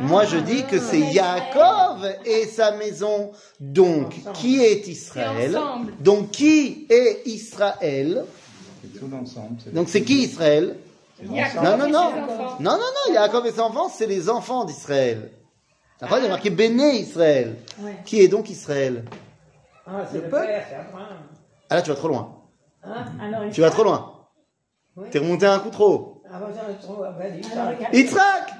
Moi, 0.00 0.24
je 0.24 0.38
dis 0.38 0.64
que 0.64 0.78
c'est 0.78 1.00
Yaakov 1.00 2.06
et 2.24 2.46
sa 2.46 2.72
maison. 2.72 3.32
Donc, 3.60 4.14
qui 4.34 4.64
est 4.64 4.86
Israël. 4.86 5.58
Donc, 6.00 6.30
qui 6.30 6.86
est 6.88 7.22
Israël 7.26 8.24
C'est 8.82 9.00
tout 9.00 9.08
l'ensemble. 9.10 9.56
Donc, 9.72 9.88
c'est 9.88 10.02
qui 10.02 10.22
Israël 10.22 10.76
Non, 11.24 11.76
non, 11.76 11.88
non. 11.88 12.10
Non, 12.60 12.72
non, 12.72 12.78
non. 12.78 13.14
Yaakov 13.14 13.46
et 13.46 13.52
ses 13.52 13.60
enfants, 13.60 13.88
c'est 13.88 14.06
les 14.06 14.28
enfants 14.28 14.64
d'Israël. 14.64 15.30
Après, 16.00 16.20
il 16.20 16.24
y 16.24 16.26
a 16.26 16.30
marqué 16.30 16.50
Béné 16.50 17.00
Israël. 17.00 17.56
Ouais. 17.80 17.96
Qui 18.04 18.20
est 18.20 18.28
donc 18.28 18.50
Israël? 18.50 19.04
Ah, 19.88 20.04
c'est 20.10 20.18
Le 20.18 20.24
le 20.24 20.28
peuple 20.30 20.46
père, 20.46 20.64
c'est 20.68 20.74
Abraham. 20.76 21.16
Ah 21.70 21.76
là, 21.76 21.82
tu 21.82 21.88
vas 21.90 21.96
trop 21.96 22.08
loin. 22.08 22.36
Hein 22.84 23.04
Alors, 23.20 23.50
Tu 23.50 23.60
vas 23.60 23.70
trop 23.70 23.84
loin. 23.84 24.12
Oui. 24.96 25.08
T'es 25.10 25.18
remonté 25.18 25.46
un 25.46 25.58
coup 25.60 25.70
trop 25.70 25.88
haut. 25.88 26.22
Ah, 26.30 26.38
bah, 26.40 26.48
j'en 26.54 26.72
ai 26.72 26.76
trop. 26.78 27.02
Ah, 27.04 27.12
bah. 27.18 27.88
Yitzhak. 27.92 28.50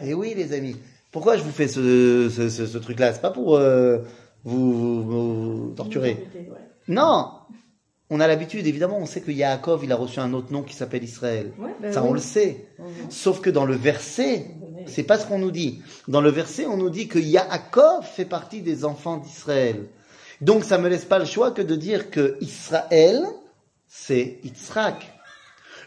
Eh 0.00 0.14
oui, 0.14 0.34
les 0.36 0.52
amis. 0.52 0.76
Pourquoi 1.12 1.36
je 1.36 1.42
vous 1.42 1.50
fais 1.50 1.68
ce, 1.68 2.28
ce, 2.28 2.48
ce- 2.48 2.66
ce 2.66 2.78
truc-là? 2.78 3.12
C'est 3.12 3.20
pas 3.20 3.30
pour 3.30 3.56
euh, 3.56 3.98
vous, 4.44 4.72
vous- 4.72 5.02
vous 5.66 5.74
torturer. 5.76 6.26
Non 6.88 7.30
On 8.10 8.20
a 8.20 8.26
l'habitude, 8.26 8.66
évidemment, 8.66 8.98
on 8.98 9.06
sait 9.06 9.20
que 9.20 9.30
Yaakov, 9.30 9.84
il 9.84 9.92
a 9.92 9.96
reçu 9.96 10.20
un 10.20 10.32
autre 10.34 10.52
nom 10.52 10.62
qui 10.62 10.74
s'appelle 10.74 11.04
Israël. 11.04 11.52
Ouais, 11.58 11.74
Ben 11.80 11.92
Ça, 11.92 12.02
oui. 12.02 12.08
on 12.10 12.12
le 12.12 12.20
sait. 12.20 12.66
Sauf 13.08 13.40
que 13.40 13.50
dans 13.50 13.64
le 13.64 13.74
verset, 13.74 14.46
c'est 14.86 15.04
pas 15.04 15.18
ce 15.18 15.26
qu'on 15.26 15.38
nous 15.38 15.50
dit. 15.52 15.82
Dans 16.08 16.20
le 16.20 16.30
verset, 16.30 16.66
on 16.66 16.76
nous 16.76 16.90
dit 16.90 17.08
que 17.08 17.18
Yaakov 17.18 18.04
fait 18.04 18.24
partie 18.26 18.60
des 18.62 18.84
enfants 18.84 19.16
d'Israël. 19.18 19.86
Donc, 20.40 20.64
ça 20.64 20.78
me 20.78 20.88
laisse 20.88 21.04
pas 21.04 21.18
le 21.18 21.24
choix 21.24 21.50
que 21.52 21.62
de 21.62 21.76
dire 21.76 22.10
que 22.10 22.36
Israël, 22.40 23.24
c'est 23.88 24.38
Yitzhak. 24.44 25.12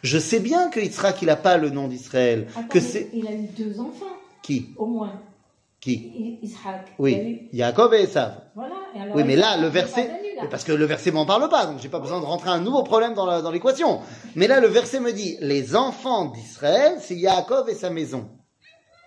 Je 0.03 0.17
sais 0.19 0.39
bien 0.39 0.69
que 0.69 0.79
Yitzhak, 0.79 1.21
il 1.21 1.29
a 1.29 1.35
pas 1.35 1.57
le 1.57 1.69
nom 1.69 1.87
d'Israël. 1.87 2.47
Que 2.69 2.79
c'est 2.79 3.09
Il 3.13 3.27
a 3.27 3.31
eu 3.31 3.47
deux 3.57 3.79
enfants, 3.79 4.05
qui 4.41 4.69
au 4.77 4.85
moins. 4.85 5.13
Qui 5.79 5.93
I- 5.93 6.39
Ishaq. 6.43 6.87
Il 6.99 7.05
a 7.05 7.09
eu- 7.09 7.23
Oui, 7.23 7.49
Yaakov 7.53 7.93
et 7.93 8.03
Esav. 8.03 8.33
Voilà. 8.55 8.75
et 8.95 8.99
alors, 9.01 9.15
Oui, 9.15 9.23
mais 9.25 9.35
là, 9.35 9.57
le 9.57 9.67
verset, 9.67 10.07
là. 10.35 10.43
parce 10.49 10.63
que 10.63 10.71
le 10.71 10.85
verset 10.85 11.11
m'en 11.11 11.25
parle 11.25 11.47
pas, 11.49 11.65
donc 11.67 11.79
j'ai 11.79 11.89
pas 11.89 11.99
besoin 11.99 12.19
de 12.19 12.25
rentrer 12.25 12.49
un 12.49 12.59
nouveau 12.59 12.81
problème 12.83 13.13
dans 13.13 13.51
l'équation. 13.51 14.01
Mais 14.35 14.47
là, 14.47 14.59
le 14.59 14.67
verset 14.67 14.99
me 14.99 15.13
dit, 15.13 15.37
les 15.39 15.75
enfants 15.75 16.25
d'Israël, 16.25 16.97
c'est 16.99 17.15
Yaakov 17.15 17.69
et 17.69 17.75
sa 17.75 17.89
maison. 17.91 18.27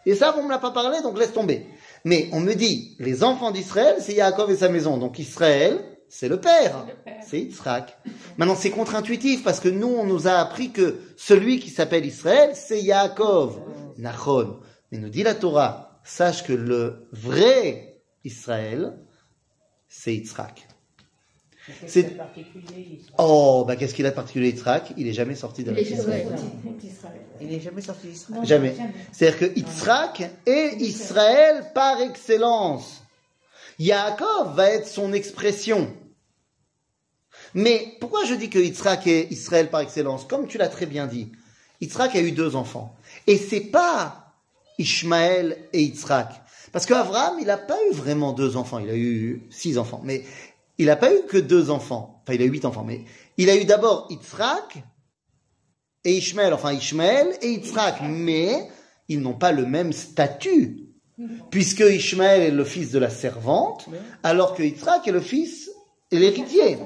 Et 0.07 0.15
ça, 0.15 0.35
on 0.39 0.45
me 0.45 0.49
l'a 0.51 0.59
pas 0.59 0.71
parlé, 0.71 1.03
donc 1.03 1.19
laisse 1.19 1.33
tomber. 1.33 1.67
Mais 2.05 2.29
on 2.33 2.41
me 2.41 2.55
dit, 2.55 2.97
les 2.99 3.23
enfants 3.25 3.51
d'Israël, 3.51 3.97
c'est 4.01 4.15
Yaakov 4.15 4.51
et 4.51 4.57
sa 4.57 4.69
maison. 4.69 4.97
Donc 4.97 5.19
Israël, 5.19 5.85
c'est 6.09 6.29
le 6.29 6.41
père. 6.41 6.87
C'est 7.23 7.41
Yitzhak. 7.41 7.97
Maintenant, 8.37 8.57
c'est 8.57 8.71
contre-intuitif 8.71 9.45
parce 9.45 9.61
que 9.61 9.69
nous, 9.69 9.89
on 9.89 10.05
nous 10.05 10.27
a 10.27 10.33
appris 10.33 10.71
que 10.71 11.01
celui 11.17 11.61
qui 11.61 11.71
s'appelle 11.71 12.05
Israël, 12.05 12.53
c'est 12.55 12.83
Yaakov. 12.83 13.61
Nachon. 13.99 14.61
Mais 14.91 14.99
nous 14.99 15.09
dit 15.09 15.23
la 15.23 15.35
Torah, 15.35 16.01
sache 16.05 16.43
que 16.43 16.53
le 16.53 17.09
vrai 17.13 18.03
Israël, 18.25 18.99
c'est 19.89 20.15
Yitzhak. 20.15 20.70
C'est-. 21.87 22.17
Oh, 23.19 23.65
bah 23.67 23.77
qu'est-ce 23.77 23.95
qu'il 23.95 24.07
a 24.07 24.11
de 24.11 24.15
particulier 24.15 24.49
Yitzhak 24.49 24.95
Il 24.97 25.07
est 25.07 25.13
jamais 25.13 25.35
sorti 25.35 25.63
de 25.63 25.73
Il 27.41 27.49
n'est 27.49 27.61
jamais 27.61 27.83
sorti 27.83 28.09
d'Israël. 28.09 28.47
Jamais. 28.47 28.75
C'est-à-dire 29.13 29.39
que 29.39 29.59
Yitzhak 29.59 30.31
est 30.47 30.77
Israël 30.81 31.71
par 31.75 32.01
excellence. 32.01 33.03
Yaakov 33.79 34.55
va 34.57 34.71
être 34.71 34.87
son 34.87 35.13
expression. 35.13 35.93
Mais 37.55 37.95
pourquoi 38.01 38.25
je 38.25 38.35
dis 38.35 38.51
que 38.51 38.59
Yitzhak 38.59 39.07
est 39.07 39.31
Israël 39.31 39.71
par 39.71 39.81
excellence? 39.81 40.25
Comme 40.25 40.47
tu 40.47 40.59
l'as 40.59 40.69
très 40.69 40.87
bien 40.87 41.07
dit, 41.07 41.31
Yitzhak 41.81 42.15
a 42.15 42.21
eu 42.21 42.33
deux 42.33 42.57
enfants. 42.57 42.95
Et 43.27 43.37
c'est 43.37 43.61
pas 43.61 44.35
Ishmaël 44.79 45.59
et 45.73 45.83
Yitzhak. 45.83 46.29
Parce 46.73 46.87
qu'Abraham, 46.87 47.37
il 47.41 47.47
n'a 47.47 47.57
pas 47.57 47.79
eu 47.91 47.95
vraiment 47.95 48.33
deux 48.33 48.57
enfants. 48.57 48.79
Il 48.79 48.91
a 48.91 48.95
eu 48.95 49.43
six 49.51 49.77
enfants. 49.77 50.01
Mais 50.05 50.25
il 50.81 50.87
n'a 50.87 50.97
pas 50.97 51.13
eu 51.13 51.27
que 51.29 51.37
deux 51.37 51.69
enfants. 51.71 52.23
Enfin, 52.23 52.33
il 52.33 52.41
a 52.41 52.47
eu 52.47 52.49
huit 52.49 52.65
enfants. 52.65 52.85
Mais 52.85 53.03
il 53.37 53.51
a 53.51 53.57
eu 53.57 53.67
d'abord 53.67 54.07
Yitzhak 54.09 54.83
et 56.07 56.15
Ishmaël. 56.15 56.55
Enfin, 56.55 56.73
Ishmaël 56.73 57.29
et 57.43 57.51
Yitzhak. 57.51 57.97
Mais 58.03 58.67
ils 59.07 59.21
n'ont 59.21 59.35
pas 59.35 59.53
le 59.53 59.67
même 59.67 59.93
statut. 59.93 60.89
Puisque 61.51 61.81
Ishmaël 61.81 62.41
est 62.41 62.51
le 62.51 62.65
fils 62.65 62.93
de 62.93 62.99
la 62.99 63.11
servante, 63.11 63.89
alors 64.23 64.55
que 64.55 64.63
Yitzhak 64.63 65.07
est 65.07 65.13
le 65.13 65.21
fils 65.21 65.71
et 66.11 66.19
l'héritier. 66.19 66.79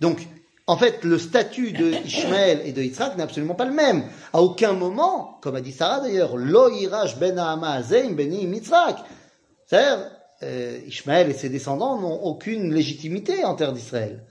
Donc, 0.00 0.28
en 0.68 0.76
fait, 0.76 1.02
le 1.02 1.18
statut 1.18 1.72
de 1.72 1.90
Ishmaël 2.06 2.62
et 2.64 2.70
de 2.70 2.82
Yitzhak 2.82 3.16
n'est 3.16 3.24
absolument 3.24 3.56
pas 3.56 3.64
le 3.64 3.72
même. 3.72 4.04
À 4.32 4.42
aucun 4.42 4.74
moment, 4.74 5.40
comme 5.42 5.56
a 5.56 5.60
dit 5.60 5.72
Sarah 5.72 5.98
d'ailleurs, 5.98 6.36
Lo 6.36 6.70
ben 6.70 8.32
Yitzhak. 8.32 8.96
C'est-à-dire, 9.66 10.06
euh, 10.42 10.78
Ishmaël 10.86 11.30
et 11.30 11.34
ses 11.34 11.48
descendants 11.48 12.00
n'ont 12.00 12.22
aucune 12.22 12.72
légitimité 12.72 13.44
en 13.44 13.54
terre 13.54 13.72
d'Israël. 13.72 14.24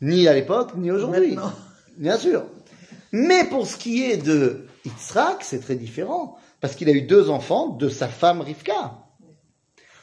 Ni 0.00 0.28
à 0.28 0.34
l'époque, 0.34 0.72
ni 0.76 0.90
aujourd'hui. 0.90 1.34
Maintenant. 1.34 1.52
Bien 1.96 2.18
sûr. 2.18 2.44
Mais 3.12 3.44
pour 3.44 3.66
ce 3.66 3.76
qui 3.76 4.04
est 4.04 4.18
de 4.18 4.66
Yitzhak, 4.84 5.42
c'est 5.42 5.60
très 5.60 5.74
différent. 5.74 6.36
Parce 6.60 6.74
qu'il 6.74 6.88
a 6.88 6.92
eu 6.92 7.02
deux 7.02 7.30
enfants 7.30 7.68
de 7.68 7.88
sa 7.88 8.08
femme 8.08 8.40
Rivka. 8.40 8.98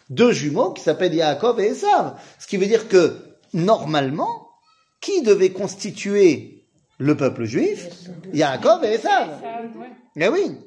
Deux 0.09 0.31
jumeaux 0.31 0.71
qui 0.71 0.83
s'appellent 0.83 1.13
Yaakov 1.13 1.59
et 1.59 1.67
Esav. 1.67 2.19
Ce 2.39 2.47
qui 2.47 2.57
veut 2.57 2.67
dire 2.67 2.87
que, 2.87 3.17
normalement, 3.53 4.49
qui 5.01 5.21
devait 5.21 5.51
constituer 5.51 6.65
le 6.97 7.15
peuple 7.17 7.45
juif? 7.45 7.89
Yaakov 8.33 8.83
et 8.83 8.93
Esav. 8.93 9.41
Eh 10.15 10.27
oui. 10.27 10.57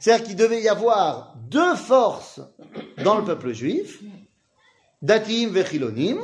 C'est-à-dire 0.00 0.26
qu'il 0.26 0.36
devait 0.36 0.62
y 0.62 0.68
avoir 0.68 1.36
deux 1.50 1.74
forces 1.74 2.40
dans 3.04 3.18
le 3.18 3.24
peuple 3.24 3.52
juif, 3.52 4.00
Datim 5.02 5.50
vechilonim, 5.50 6.18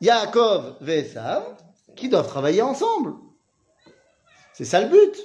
Yaakov 0.00 0.88
Esav, 0.88 1.42
qui 1.96 2.08
doivent 2.08 2.28
travailler 2.28 2.62
ensemble. 2.62 3.14
C'est 4.52 4.64
ça 4.64 4.80
le 4.80 4.88
but. 4.88 5.16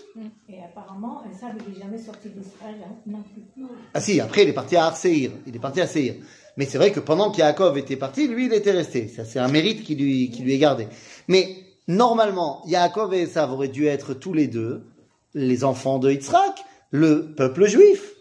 Et 0.49 0.63
apparemment, 0.63 1.21
il 1.23 1.73
n'est 1.73 1.79
jamais 1.79 1.99
sorti 1.99 2.29
d'Israël 2.29 2.77
hein, 2.83 2.95
non 3.05 3.21
plus. 3.21 3.63
Ah 3.93 4.01
si, 4.01 4.19
après 4.19 4.43
il 4.43 4.49
est 4.49 4.53
parti 4.53 4.75
à 4.75 4.85
Arseir, 4.85 5.29
il 5.45 5.55
est 5.55 5.59
parti 5.59 5.81
à 5.81 5.87
Seir. 5.87 6.15
Mais 6.57 6.65
c'est 6.65 6.79
vrai 6.79 6.91
que 6.91 6.99
pendant 6.99 7.31
qu'Yaakov 7.31 7.77
était 7.77 7.95
parti, 7.95 8.27
lui 8.27 8.47
il 8.47 8.53
était 8.53 8.71
resté. 8.71 9.07
Ça 9.07 9.25
c'est 9.25 9.37
un 9.37 9.47
mérite 9.47 9.83
qui 9.83 9.95
lui, 9.95 10.31
qui 10.31 10.41
lui 10.41 10.55
est 10.55 10.57
gardé. 10.57 10.87
Mais 11.27 11.57
normalement, 11.87 12.63
Yaakov 12.65 13.13
et 13.13 13.21
Esav 13.21 13.51
auraient 13.51 13.67
dû 13.67 13.85
être 13.85 14.15
tous 14.15 14.33
les 14.33 14.47
deux 14.47 14.83
les 15.35 15.63
enfants 15.63 15.99
de 15.99 16.09
Yitzhak, 16.09 16.63
le 16.89 17.33
peuple 17.35 17.67
juif. 17.67 18.15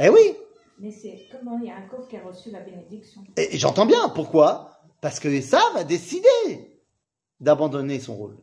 Eh 0.00 0.08
oui, 0.08 0.34
Mais 0.78 0.90
c'est 0.90 1.28
comment 1.30 1.58
Yaakov 1.60 2.08
qui 2.08 2.16
a 2.16 2.22
reçu 2.22 2.50
la 2.50 2.60
bénédiction. 2.60 3.22
et 3.36 3.56
j'entends 3.58 3.86
bien. 3.86 4.08
Pourquoi? 4.08 4.80
Parce 5.00 5.20
que 5.20 5.28
Esav 5.28 5.76
a 5.76 5.84
décidé 5.84 6.28
d'abandonner 7.40 8.00
son 8.00 8.14
rôle. 8.14 8.38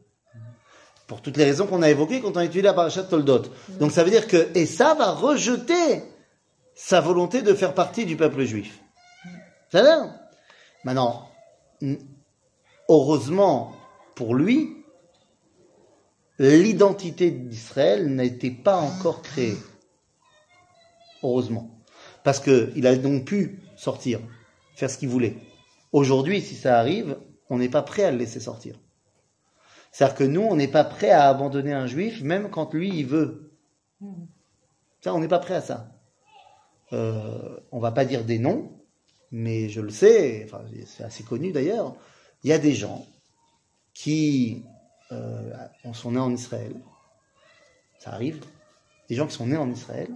Pour 1.07 1.21
toutes 1.21 1.35
les 1.37 1.43
raisons 1.43 1.67
qu'on 1.67 1.81
a 1.81 1.89
évoquées 1.89 2.21
quand 2.21 2.31
on 2.31 2.39
a 2.39 2.45
étudié 2.45 2.61
la 2.61 2.73
parashat 2.73 3.03
Toldot. 3.03 3.43
Donc 3.79 3.91
ça 3.91 4.03
veut 4.03 4.11
dire 4.11 4.27
que 4.27 4.57
Esav 4.57 5.01
a 5.01 5.11
rejeté 5.11 6.03
sa 6.73 7.01
volonté 7.01 7.41
de 7.41 7.53
faire 7.53 7.73
partie 7.73 8.05
du 8.05 8.15
peuple 8.15 8.43
juif. 8.43 8.81
Ça 9.71 9.83
va? 9.83 10.15
Maintenant, 10.83 11.29
heureusement 12.87 13.75
pour 14.15 14.35
lui, 14.35 14.77
l'identité 16.39 17.29
d'Israël 17.31 18.07
n'était 18.15 18.51
pas 18.51 18.77
encore 18.77 19.21
créée. 19.21 19.57
Heureusement. 21.23 21.80
Parce 22.23 22.39
qu'il 22.39 22.85
a 22.87 22.95
donc 22.95 23.25
pu 23.25 23.59
sortir, 23.75 24.19
faire 24.75 24.89
ce 24.89 24.97
qu'il 24.97 25.09
voulait. 25.09 25.37
Aujourd'hui, 25.91 26.41
si 26.41 26.55
ça 26.55 26.79
arrive, 26.79 27.17
on 27.49 27.57
n'est 27.57 27.69
pas 27.69 27.81
prêt 27.81 28.03
à 28.03 28.11
le 28.11 28.17
laisser 28.17 28.39
sortir. 28.39 28.75
C'est-à-dire 29.91 30.15
que 30.15 30.23
nous, 30.23 30.41
on 30.41 30.55
n'est 30.55 30.67
pas 30.67 30.83
prêt 30.83 31.09
à 31.09 31.27
abandonner 31.27 31.73
un 31.73 31.87
juif, 31.87 32.21
même 32.21 32.49
quand 32.49 32.73
lui, 32.73 32.89
il 32.89 33.05
veut. 33.05 33.51
Ça, 35.01 35.13
on 35.13 35.19
n'est 35.19 35.27
pas 35.27 35.39
prêt 35.39 35.55
à 35.55 35.61
ça. 35.61 35.91
Euh, 36.93 37.59
on 37.71 37.79
va 37.79 37.91
pas 37.91 38.05
dire 38.05 38.23
des 38.23 38.39
noms, 38.39 38.71
mais 39.31 39.69
je 39.69 39.81
le 39.81 39.89
sais, 39.89 40.43
enfin, 40.45 40.63
c'est 40.85 41.03
assez 41.03 41.23
connu 41.23 41.51
d'ailleurs. 41.51 41.95
Il 42.43 42.49
y 42.49 42.53
a 42.53 42.59
des 42.59 42.73
gens 42.73 43.05
qui 43.93 44.65
euh, 45.11 45.53
sont 45.93 46.11
nés 46.11 46.19
en 46.19 46.31
Israël. 46.31 46.75
Ça 47.99 48.11
arrive. 48.11 48.43
Des 49.09 49.15
gens 49.15 49.27
qui 49.27 49.33
sont 49.33 49.47
nés 49.47 49.57
en 49.57 49.69
Israël 49.69 50.09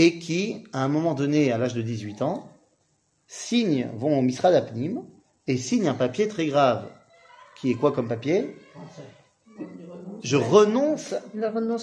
et 0.00 0.20
qui, 0.20 0.62
à 0.72 0.84
un 0.84 0.88
moment 0.88 1.12
donné, 1.12 1.50
à 1.50 1.58
l'âge 1.58 1.74
de 1.74 1.82
18 1.82 2.22
ans, 2.22 2.48
signent, 3.26 3.90
vont 3.96 4.16
au 4.16 4.22
Misrad 4.22 4.54
Apnim 4.54 5.02
et 5.48 5.56
signent 5.56 5.88
un 5.88 5.94
papier 5.94 6.28
très 6.28 6.46
grave. 6.46 6.88
Qui 7.56 7.72
est 7.72 7.74
quoi 7.74 7.90
comme 7.90 8.06
papier? 8.06 8.54
Je 10.22 10.36
renonce 10.36 11.14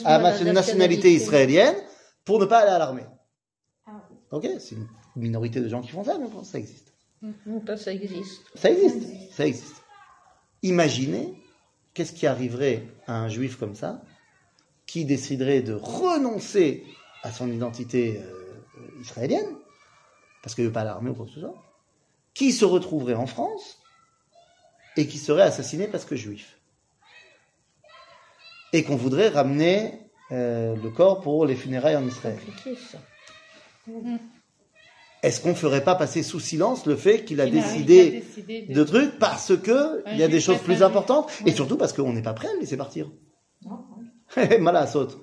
à 0.05 0.19
ma 0.19 0.31
nationalité 0.53 1.12
israélienne 1.12 1.75
pour 2.24 2.39
ne 2.39 2.45
pas 2.45 2.60
aller 2.60 2.72
à 2.72 2.77
l'armée. 2.77 3.05
Ah. 3.86 4.01
Ok, 4.31 4.48
c'est 4.60 4.75
une 4.75 4.88
minorité 5.17 5.60
de 5.60 5.67
gens 5.67 5.81
qui 5.81 5.89
font 5.89 6.05
ça, 6.05 6.17
mais 6.17 6.27
ça 6.45 6.57
existe. 6.57 6.93
Pas 7.65 7.75
ça 7.75 7.91
existe. 7.91 8.43
Ça 8.55 8.72
existe, 8.72 9.34
ça 9.34 9.45
existe. 9.45 9.84
Imaginez 10.63 11.34
qu'est-ce 11.93 12.13
qui 12.13 12.27
arriverait 12.27 12.88
à 13.07 13.19
un 13.19 13.27
juif 13.27 13.57
comme 13.57 13.75
ça, 13.75 14.01
qui 14.86 15.03
déciderait 15.03 15.62
de 15.62 15.74
renoncer 15.74 16.86
à 17.25 17.32
son 17.32 17.51
identité 17.51 18.22
euh, 18.24 19.01
israélienne, 19.01 19.48
parce 20.44 20.53
qu'il 20.53 20.63
ne 20.63 20.70
veut 20.70 20.74
pas 20.74 20.82
à 20.82 20.86
l'armée 20.86 21.10
ou 21.10 21.15
quoi 21.15 21.25
que 21.25 21.32
ce 21.32 21.39
soit, 21.39 21.55
qui 22.36 22.51
se 22.51 22.65
retrouverait 22.65 23.15
en 23.15 23.25
France 23.25 23.79
et 24.96 25.08
qui 25.08 25.17
serait 25.17 25.41
assassiné 25.41 25.88
parce 25.88 26.05
que 26.05 26.15
juif. 26.15 26.60
Et 28.74 28.84
qu'on 28.84 28.96
voudrait 28.96 29.29
ramener 29.29 30.12
euh, 30.32 30.75
le 30.75 30.89
corps 30.91 31.22
pour 31.22 31.48
les 31.48 31.55
funérailles 31.55 31.96
en 31.96 32.05
Israël. 32.05 32.38
Ça? 32.91 33.00
Est-ce 35.24 35.41
qu'on 35.41 35.55
ferait 35.55 35.84
pas 35.84 35.96
passer 35.96 36.22
sous 36.22 36.39
silence 36.39 36.86
le 36.86 36.96
fait 36.96 37.25
qu'il 37.25 37.41
a 37.41 37.48
décidé 37.48 38.24
de 38.70 38.84
trucs 38.84 39.17
parce 39.17 39.58
que 39.58 40.03
il 40.12 40.17
y 40.17 40.24
a 40.24 40.27
des 40.27 40.41
choses 40.41 40.60
plus 40.60 40.84
importantes 40.84 41.32
et 41.48 41.53
surtout 41.53 41.77
parce 41.77 41.94
qu'on 41.94 42.13
n'est 42.13 42.22
pas 42.22 42.34
prêt 42.34 42.50
à 42.50 42.53
le 42.53 42.60
laisser 42.60 42.77
partir. 42.77 43.10
Non. 43.65 43.84
Mala 44.60 44.86
saute. 44.86 45.17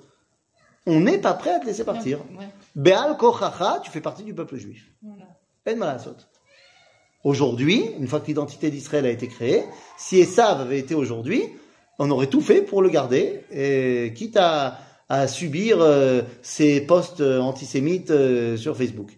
On 0.85 0.99
n'est 0.99 1.17
pas 1.17 1.33
prêt 1.33 1.51
à 1.51 1.59
te 1.59 1.65
laisser 1.65 1.83
partir. 1.83 2.19
Be'al 2.75 3.17
kochacha, 3.17 3.79
tu 3.83 3.91
fais 3.91 4.01
partie 4.01 4.23
du 4.23 4.33
peuple 4.33 4.57
juif. 4.57 4.89
voilà. 5.01 5.97
Aujourd'hui, 7.23 7.85
une 7.99 8.07
fois 8.07 8.19
que 8.19 8.27
l'identité 8.27 8.69
d'Israël 8.69 9.05
a 9.05 9.09
été 9.09 9.27
créée, 9.27 9.63
si 9.97 10.19
Esav 10.19 10.59
avait 10.59 10.79
été 10.79 10.93
aujourd'hui, 10.93 11.43
on 11.99 12.11
aurait 12.11 12.27
tout 12.27 12.41
fait 12.41 12.61
pour 12.61 12.81
le 12.81 12.89
garder, 12.89 13.45
et 13.49 14.11
quitte 14.13 14.35
à, 14.35 14.77
à 15.07 15.27
subir 15.27 15.77
euh, 15.79 16.21
ces 16.41 16.81
posts 16.81 17.21
euh, 17.21 17.39
antisémites 17.39 18.11
euh, 18.11 18.57
sur 18.57 18.75
Facebook, 18.75 19.17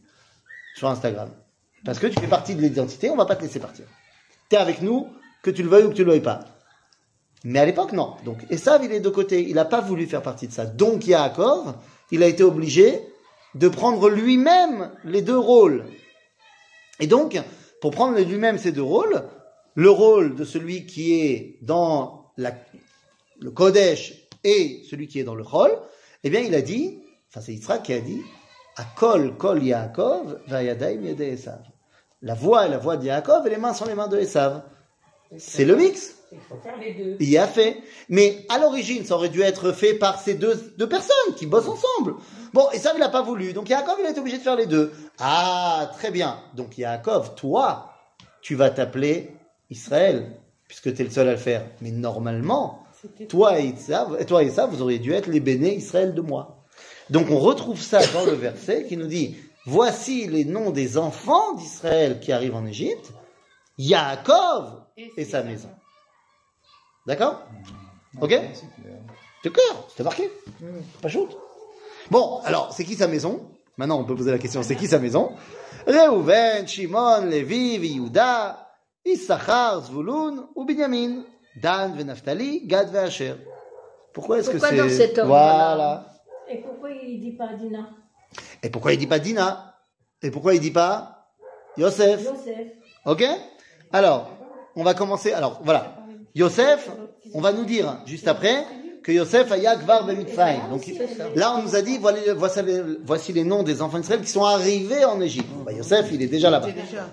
sur 0.76 0.88
Instagram. 0.88 1.32
Parce 1.84 2.00
que 2.00 2.08
tu 2.08 2.20
fais 2.20 2.28
partie 2.28 2.54
de 2.54 2.62
l'identité, 2.62 3.10
on 3.10 3.16
va 3.16 3.26
pas 3.26 3.36
te 3.36 3.42
laisser 3.44 3.60
partir. 3.60 3.86
T'es 4.50 4.58
avec 4.58 4.82
nous, 4.82 5.08
que 5.42 5.50
tu 5.50 5.64
le 5.64 5.70
veuilles 5.70 5.86
ou 5.86 5.90
que 5.90 5.96
tu 5.96 6.04
le 6.04 6.12
veuilles 6.12 6.22
pas. 6.22 6.46
Mais 7.46 7.60
à 7.60 7.66
l'époque, 7.66 7.94
non. 7.94 8.16
Donc, 8.26 8.40
Esav, 8.50 8.84
il 8.84 8.92
est 8.92 9.00
de 9.00 9.10
côté. 9.10 9.48
Il 9.48 9.56
n'a 9.56 9.66
pas 9.66 9.80
voulu 9.80 10.08
faire 10.08 10.24
partie 10.24 10.48
de 10.48 10.52
ça. 10.52 10.66
Donc, 10.66 11.06
Yaakov, 11.06 11.76
il 12.12 12.24
a 12.24 12.28
été 12.28 12.44
obligé 12.44 13.02
de 13.54 13.70
prendre 13.70 14.10
lui-même 14.10 14.92
les 15.04 15.22
deux 15.22 15.38
rôles. 15.38 15.86
Et 17.00 17.08
donc, 17.08 17.40
pour 17.82 17.92
prendre 17.92 18.20
lui-même 18.20 18.58
ces 18.58 18.72
deux 18.72 18.82
rôles, 18.82 19.24
le 19.76 19.90
rôle 19.90 20.36
de 20.36 20.44
celui 20.44 20.88
qui 20.88 21.22
est 21.22 21.60
dans 21.62 22.34
le 22.38 23.52
Kodesh 23.52 24.28
et 24.44 24.82
celui 24.90 25.08
qui 25.08 25.20
est 25.20 25.24
dans 25.24 25.36
le 25.36 25.44
Chol, 25.44 25.78
eh 26.24 26.32
bien, 26.32 26.40
il 26.40 26.56
a 26.56 26.62
dit, 26.62 27.00
enfin, 27.30 27.42
c'est 27.42 27.54
Yitzhak 27.54 27.84
qui 27.84 27.94
a 27.94 28.00
dit, 28.00 28.22
Akol, 28.76 29.38
Kol 29.38 29.64
Yaakov, 29.64 30.40
Yede 30.50 31.22
Esav. 31.22 31.62
La 32.24 32.34
voix 32.34 32.66
est 32.66 32.70
la 32.70 32.80
voix 32.80 32.98
de 32.98 33.06
Yaakov 33.06 33.46
et 33.46 33.52
les 33.52 33.58
mains 33.58 33.74
sont 33.74 33.86
les 33.86 33.94
mains 33.94 34.08
de 34.08 34.18
Esav. 34.18 34.64
C'est 35.38 35.66
le 35.66 35.76
mix. 35.76 36.16
Il 36.36 36.42
faut 36.42 36.62
faire 36.62 36.78
les 36.78 36.94
deux. 36.94 37.18
Il 37.20 37.30
y 37.30 37.38
a 37.38 37.48
fait. 37.48 37.78
Mais 38.10 38.46
à 38.50 38.60
l'origine, 38.60 39.06
ça 39.06 39.16
aurait 39.16 39.30
dû 39.30 39.42
être 39.42 39.72
fait 39.72 39.94
par 39.94 40.20
ces 40.20 40.34
deux, 40.34 40.74
deux 40.78 40.90
personnes 40.90 41.36
qui 41.38 41.46
bossent 41.46 41.68
ensemble. 41.68 42.16
Bon, 42.54 42.70
Esav, 42.72 42.94
il 42.96 43.00
n'a 43.00 43.10
pas 43.10 43.22
voulu. 43.22 43.54
Donc 43.54 43.70
Yaakov, 43.70 43.96
il 44.00 44.06
a 44.06 44.10
été 44.10 44.20
obligé 44.20 44.38
de 44.38 44.44
faire 44.44 44.56
les 44.56 44.66
deux. 44.66 44.92
Ah, 45.20 45.90
très 45.98 46.12
bien. 46.12 46.40
Donc 46.56 46.78
Yaakov, 46.78 47.36
toi, 47.36 47.94
tu 48.42 48.56
vas 48.56 48.70
t'appeler 48.70 49.32
Israël, 49.70 50.32
puisque 50.68 50.94
tu 50.94 51.02
es 51.02 51.06
le 51.06 51.12
seul 51.12 51.28
à 51.30 51.32
le 51.32 51.38
faire. 51.38 51.66
Mais 51.82 51.92
normalement, 51.92 52.86
toi 53.30 53.60
et 53.60 53.74
et 54.20 54.26
toi 54.26 54.44
et 54.44 54.48
Esav, 54.48 54.70
vous 54.70 54.82
auriez 54.82 55.00
dû 55.00 55.14
être 55.14 55.28
les 55.28 55.40
bénés 55.40 55.76
Israël 55.76 56.14
de 56.14 56.22
moi. 56.22 56.64
Donc 57.10 57.30
on 57.30 57.40
retrouve 57.40 57.80
ça 57.80 58.06
dans 58.14 58.26
le 58.26 58.34
verset 58.34 58.86
qui 58.86 58.98
nous 58.98 59.08
dit, 59.08 59.38
voici 59.66 60.28
les 60.28 60.44
noms 60.46 60.72
des 60.72 60.98
enfants 60.98 61.54
d'Israël 61.54 62.20
qui 62.20 62.32
arrivent 62.32 62.56
en 62.56 62.66
Égypte, 62.66 63.12
Yaakov 63.78 64.82
et 65.18 65.26
sa 65.26 65.44
maison. 65.44 65.70
D'accord 67.06 67.44
Ok 68.22 68.32
C'est 69.44 69.54
clair. 69.54 69.76
C'était 69.90 70.04
marqué. 70.04 70.32
Pas 71.02 71.10
chaud. 71.10 71.30
Bon, 72.10 72.40
alors, 72.46 72.72
c'est 72.74 72.84
qui 72.84 72.96
sa 72.96 73.08
maison 73.08 73.50
Maintenant, 73.78 74.00
on 74.00 74.06
peut 74.06 74.16
poser 74.16 74.32
la 74.32 74.38
question, 74.38 74.64
c'est 74.64 74.76
qui 74.76 74.88
sa 74.88 75.00
maison 75.00 75.34
Reuven, 75.86 76.68
Shimon, 76.68 77.26
Levi, 77.26 77.78
Yehuda, 77.78 78.70
Issachar, 79.06 79.84
Zvulun 79.84 80.48
ou 80.56 80.66
Binyamin, 80.66 81.24
Dan, 81.62 82.02
Naftali, 82.02 82.66
Gad, 82.66 82.96
Asher. 82.96 83.36
Pourquoi 84.14 84.40
est-ce 84.40 84.50
que 84.50 84.58
Pourquoi 84.58 84.70
c'est... 84.70 84.78
dans 84.78 84.90
cet 84.90 85.20
Voilà. 85.20 86.06
Et 86.50 86.62
pourquoi 86.62 86.90
il 86.92 87.20
dit 87.20 87.34
pas 87.34 87.54
Dina 87.54 87.90
Et 88.64 88.70
pourquoi 88.70 88.94
il 88.94 88.98
dit 88.98 89.08
pas 89.08 89.20
Dina 89.20 89.76
Et 90.22 90.32
pourquoi 90.32 90.54
il 90.56 90.62
dit 90.62 90.72
pas 90.72 91.28
Yosef 91.78 92.24
Joseph. 92.24 92.68
Ok 93.06 93.26
Alors, 93.92 94.30
on 94.76 94.84
va 94.84 94.94
commencer. 94.94 95.34
Alors, 95.34 95.60
voilà. 95.64 95.95
Yosef, 96.36 96.90
on 97.34 97.42
va 97.42 97.54
nous 97.54 97.64
dire 97.66 98.00
juste 98.06 98.28
après 98.28 98.66
que 99.04 99.12
Yosef 99.12 99.52
a 99.52 99.58
Yakvar 99.58 100.06
ben 100.06 100.18
Mitzrayim. 100.18 100.68
Donc 100.70 100.86
là, 101.36 101.56
on 101.58 101.62
nous 101.64 101.76
a 101.76 101.82
dit 101.82 101.98
voilà, 101.98 102.34
voici, 102.36 102.62
les, 102.64 102.82
voici 103.04 103.34
les 103.34 103.44
noms 103.44 103.64
des 103.64 103.82
enfants 103.82 104.00
d'Israël 104.00 104.22
qui 104.22 104.28
sont 104.32 104.44
arrivés 104.44 105.06
en 105.06 105.22
Égypte. 105.22 105.48
Bah, 105.66 105.72
Yosef, 105.72 106.10
il 106.12 106.22
est 106.22 106.28
déjà 106.28 106.50
là-bas. 106.50 106.68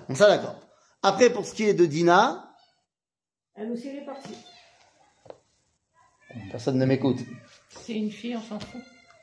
On 0.09 0.15
ça 0.15 0.27
d'accord. 0.27 0.55
Après, 1.01 1.29
pour 1.29 1.45
ce 1.45 1.53
qui 1.53 1.63
est 1.63 1.73
de 1.73 1.85
Dina, 1.85 2.49
Elle 3.55 3.71
aussi, 3.71 3.87
elle 3.89 3.97
est 3.97 4.05
partie. 4.05 4.33
personne 6.51 6.77
ne 6.77 6.85
m'écoute. 6.85 7.19
C'est 7.69 7.93
une 7.93 8.11
fille, 8.11 8.35
on 8.35 8.41
s'en 8.41 8.59
fout. 8.59 8.81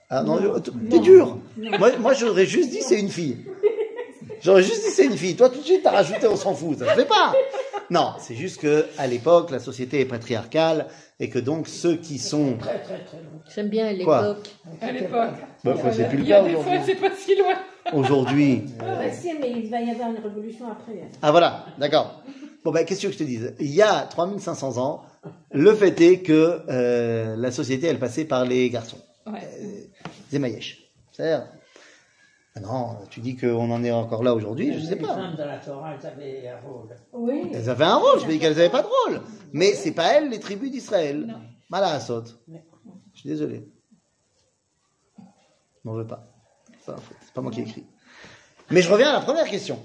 Ah 0.09 0.23
non, 0.23 0.39
je- 0.41 0.71
t'es 0.89 0.99
dur. 0.99 1.39
Moi, 1.57 1.97
moi 1.99 2.15
j'aurais 2.15 2.47
juste 2.47 2.71
dit 2.71 2.83
c'est 2.83 2.99
une 2.99 3.11
fille. 3.11 3.45
J'aurais 4.43 4.63
juste 4.63 4.85
dit 4.85 4.91
c'est 4.91 5.07
une 5.07 5.17
fille. 5.17 5.37
Toi, 5.37 5.51
tout 5.51 5.59
de 5.61 5.65
suite, 5.65 5.83
t'as 5.83 5.91
rajouté 5.93 6.27
on 6.27 6.37
s'en 6.37 6.55
fout. 6.55 6.79
Ça 6.79 6.87
se 6.95 7.01
fait 7.01 7.07
pas. 7.09 7.33
Non, 7.91 8.13
c'est 8.19 8.35
juste 8.37 8.61
que 8.61 8.87
à 8.99 9.07
l'époque, 9.07 9.51
la 9.51 9.59
société 9.59 10.01
est 10.01 10.05
patriarcale 10.05 10.87
et 11.19 11.29
que 11.29 11.39
donc 11.39 11.67
ceux 11.69 11.97
qui 11.97 12.19
sont 12.19 12.57
Très, 12.59 12.79
très, 12.81 13.05
très 13.05 13.17
loin. 13.19 13.41
J'aime 13.55 13.69
bien 13.69 13.87
à 13.89 13.93
l'époque. 13.93 14.49
À 14.81 14.93
l'époque. 14.93 15.31
Bah, 15.65 15.75
c'est 15.93 16.09
plus 16.09 16.19
le 16.19 16.23
Il 16.25 16.29
y 16.29 16.33
a 16.33 16.39
cas 16.41 16.45
des 16.47 16.53
fois, 16.53 16.61
aujourd'hui. 16.61 16.81
c'est 16.87 16.95
pas 16.95 17.15
si 17.17 17.37
loin. 17.37 17.55
Aujourd'hui. 17.93 18.63
Bah, 18.79 19.11
si, 19.13 19.33
mais 19.41 19.51
il 19.51 19.69
va 19.71 19.81
y 19.81 19.91
avoir 19.91 20.11
une 20.11 20.23
révolution 20.23 20.67
après. 20.71 20.93
hein. 21.03 21.09
Ah 21.23 21.31
voilà, 21.33 21.67
d'accord. 21.79 22.23
Bon 22.65 22.71
ben, 22.73 22.85
qu'est-ce 22.85 23.03
que 23.07 23.13
je 23.13 23.19
te 23.19 23.25
dise? 23.25 23.55
Il 23.59 23.71
y 23.75 23.83
a 23.83 24.03
3500 24.03 24.77
ans, 24.79 25.03
le 25.51 25.75
fait 25.75 25.99
est 26.01 26.21
que 26.21 26.61
euh, 26.69 27.35
la 27.37 27.51
société, 27.51 27.87
elle 27.89 27.99
passait 27.99 28.25
par 28.27 28.45
les 28.45 28.69
garçons. 28.71 28.99
Ouais. 29.27 29.41
Zemayesh. 30.31 30.79
C'est-à-dire, 31.13 31.47
ah 31.51 31.57
non, 32.61 32.97
tu 33.11 33.21
dis 33.21 33.37
qu'on 33.37 33.71
en 33.71 33.85
est 33.85 33.93
encore 33.93 34.25
là 34.25 34.35
aujourd'hui, 34.35 34.75
je 34.75 34.81
sais 34.81 34.97
Les 34.97 35.01
pas. 35.01 35.15
femmes 35.15 35.37
de 35.37 35.43
la 35.45 35.59
Torah, 35.59 35.95
elles 35.95 36.07
avaient 36.07 36.49
un 36.49 36.61
rôle. 36.61 36.97
Oui. 37.13 37.51
Elles 37.55 37.71
avaient 37.71 37.85
un 37.85 37.97
rôle, 37.97 38.19
je 38.21 38.27
me 38.27 38.33
dis 38.33 38.39
qu'elles 38.41 38.57
n'avaient 38.57 38.71
pas 38.71 38.83
de 38.83 38.89
rôle. 38.89 39.23
Mais 39.53 39.73
c'est 39.75 39.93
pas 39.93 40.15
elles 40.15 40.29
les 40.31 40.41
tribus 40.41 40.71
d'Israël. 40.71 41.27
Non. 41.27 41.41
Je 43.15 43.19
suis 43.21 43.29
désolé. 43.29 43.71
Je 45.19 45.23
m'en 45.85 45.93
veux 45.95 46.07
pas. 46.07 46.27
C'est 46.81 46.87
pas, 46.93 47.01
pas 47.35 47.41
moi 47.41 47.53
qui 47.53 47.61
ai 47.61 47.63
écrit. 47.63 47.87
Mais 48.71 48.83
je 48.83 48.91
reviens 48.93 49.11
à 49.11 49.13
la 49.13 49.21
première 49.21 49.49
question. 49.49 49.81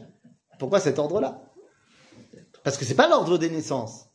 Pourquoi 0.57 0.79
cet 0.79 0.97
ordre-là? 0.97 1.41
Parce 2.63 2.77
que 2.77 2.85
c'est 2.85 2.95
pas 2.95 3.07
l'ordre 3.07 3.37
des 3.37 3.49
naissances. 3.49 4.07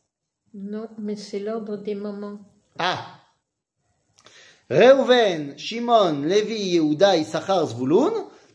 Non, 0.53 0.89
mais 0.97 1.15
c'est 1.15 1.39
l'ordre 1.39 1.77
des 1.77 1.95
moments. 1.95 2.39
Ah 2.77 3.05
Reuven, 4.69 5.57
Shimon, 5.57 6.21
Lévi, 6.21 6.75
Yehuda, 6.75 7.17
Issachar, 7.17 7.65
Zvulun, 7.67 8.11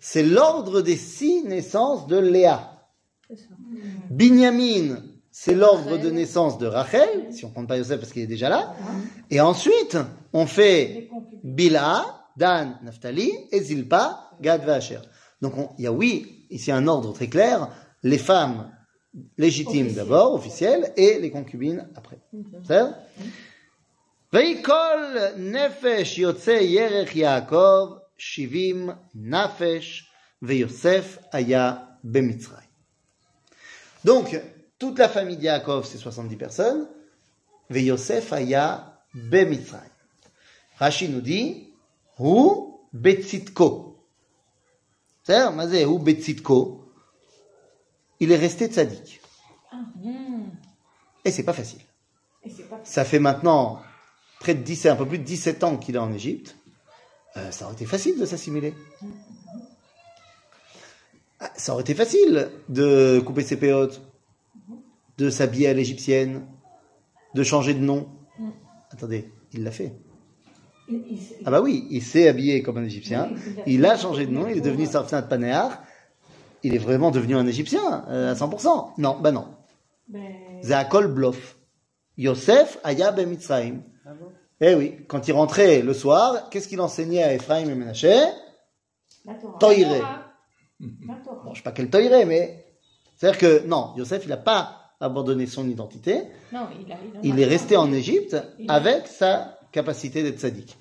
c'est 0.08 0.22
l'ordre 0.22 0.82
des 0.82 0.96
six 0.96 1.42
naissances 1.42 2.06
de 2.06 2.16
Léa. 2.16 2.86
Binyamin, 4.08 5.02
c'est 5.32 5.56
l'ordre 5.56 5.98
de 5.98 6.10
naissance 6.10 6.58
de 6.58 6.66
Rachel, 6.68 7.26
si 7.32 7.44
on 7.44 7.48
ne 7.48 7.54
compte 7.54 7.66
pas 7.66 7.76
Yosef 7.76 7.98
parce 7.98 8.12
qu'il 8.12 8.22
est 8.22 8.28
déjà 8.28 8.48
là. 8.48 8.76
Et 9.32 9.40
ensuite, 9.40 9.98
on 10.32 10.46
fait 10.46 11.10
Bila, 11.42 12.24
Dan, 12.36 12.78
Naphtali, 12.84 13.32
et 13.50 13.60
Zilpa, 13.60 14.30
Gad, 14.40 14.64
Vacher. 14.64 15.00
Donc 15.42 15.54
il 15.76 15.82
y 15.82 15.88
a 15.88 15.92
oui, 15.92 16.46
ici 16.50 16.70
un 16.70 16.86
ordre 16.86 17.12
très 17.12 17.26
clair, 17.26 17.68
les 18.04 18.18
femmes 18.18 18.70
légitimes 19.36 19.92
d'abord, 19.92 20.34
officielles, 20.34 20.92
et 20.96 21.18
les 21.18 21.32
concubines 21.32 21.88
après. 21.96 22.20
Veikol 24.32 25.32
Shivim 28.16 28.96
Nafesh 29.14 30.08
Veyosef 30.42 31.18
Aya 31.32 31.98
Bemitzray. 32.02 32.64
Donc, 34.04 34.40
toute 34.78 34.98
la 34.98 35.08
famille 35.08 35.36
d'Yaakov, 35.36 35.86
c'est 35.86 35.98
70 35.98 36.36
personnes. 36.36 36.88
Veyosef 37.70 38.32
Aya 38.32 39.02
Bemitzray. 39.14 39.90
Rashi 40.78 41.08
nous 41.08 41.20
dit, 41.20 41.72
Hu 42.18 42.50
Betzitko. 42.92 44.06
C'est-à-dire, 45.24 45.98
Betzitko. 45.98 46.92
Il 48.20 48.32
est 48.32 48.36
resté 48.36 48.68
tzaddik. 48.68 49.20
Et 51.24 51.30
c'est 51.30 51.42
pas 51.42 51.52
facile. 51.52 51.80
Ça 52.84 53.04
fait 53.04 53.18
maintenant 53.18 53.82
près 54.38 54.54
de 54.54 54.88
un 54.88 54.96
peu 54.96 55.06
plus 55.06 55.18
de 55.18 55.24
17 55.24 55.64
ans 55.64 55.76
qu'il 55.76 55.96
est 55.96 55.98
en 55.98 56.12
Égypte. 56.12 56.56
Euh, 57.36 57.50
ça 57.50 57.64
aurait 57.66 57.74
été 57.74 57.84
facile 57.84 58.18
de 58.18 58.24
s'assimiler. 58.24 58.74
Ah, 61.40 61.50
Ça 61.56 61.72
aurait 61.72 61.82
été 61.82 61.94
facile 61.94 62.48
de 62.68 63.20
couper 63.24 63.42
ses 63.42 63.56
péotes, 63.58 64.00
de 65.18 65.28
s'habiller 65.30 65.68
à 65.68 65.74
l'égyptienne, 65.74 66.46
de 67.34 67.42
changer 67.42 67.74
de 67.74 67.80
nom. 67.80 68.08
Attendez, 68.90 69.30
il 69.52 69.62
l'a 69.64 69.70
fait. 69.70 69.92
il- 70.88 70.94
il- 71.10 71.14
il- 71.16 71.36
Ah 71.44 71.50
bah 71.50 71.60
oui, 71.60 71.86
il 71.90 72.00
s'est 72.02 72.28
habillé 72.28 72.62
comme 72.62 72.78
un 72.78 72.84
égyptien, 72.84 73.28
Oui, 73.32 73.40
il 73.44 73.58
a- 73.60 73.62
il 73.66 73.86
a 73.86 73.96
changé 73.98 74.24
de 74.26 74.30
nom, 74.30 74.46
il 74.46 74.58
est 74.58 74.60
devenu 74.60 74.86
Sarfin 74.86 75.20
de 75.20 75.26
Panéar. 75.26 75.82
Il 76.62 76.74
est 76.74 76.78
vraiment 76.78 77.10
devenu 77.10 77.34
un 77.36 77.46
égyptien 77.46 78.04
euh, 78.08 78.30
à 78.32 78.34
100%. 78.34 78.92
Non, 78.96 79.18
bah 79.20 79.30
non. 79.32 79.48
ben, 80.08 80.84
col 80.88 81.08
bluff. 81.12 81.56
Yosef 82.16 82.78
aya 82.84 83.10
ben 83.12 83.28
Mitzrayim. 83.28 83.82
Eh 84.60 84.74
oui, 84.74 85.04
quand 85.06 85.28
il 85.28 85.32
rentrait 85.32 85.82
le 85.82 85.92
soir, 85.92 86.48
qu'est-ce 86.50 86.68
qu'il 86.68 86.80
enseignait 86.80 87.22
à 87.22 87.34
Ephraim 87.34 87.68
et 87.68 87.74
Menaché 87.74 88.14
la 89.24 89.34
Torah. 89.34 89.58
Toiré. 89.58 89.84
La 89.84 91.14
Torah. 91.16 91.42
Bon, 91.44 91.52
je 91.52 91.58
sais 91.58 91.62
pas 91.62 91.72
quel 91.72 91.90
toiré, 91.90 92.24
mais 92.24 92.64
c'est-à-dire 93.16 93.38
que 93.38 93.66
non, 93.66 93.92
Yosef, 93.96 94.24
il 94.24 94.28
n'a 94.28 94.36
pas 94.36 94.92
abandonné 95.00 95.46
son 95.46 95.68
identité. 95.68 96.22
Non, 96.52 96.68
il 96.80 96.92
a. 96.92 96.96
Il 97.22 97.38
a 97.38 97.42
est 97.42 97.44
resté 97.44 97.76
en 97.76 97.92
Égypte 97.92 98.36
Il 98.58 98.70
avec 98.70 99.06
sa 99.06 99.58
capacité 99.72 100.22
d'être 100.22 100.40
sadique. 100.40 100.76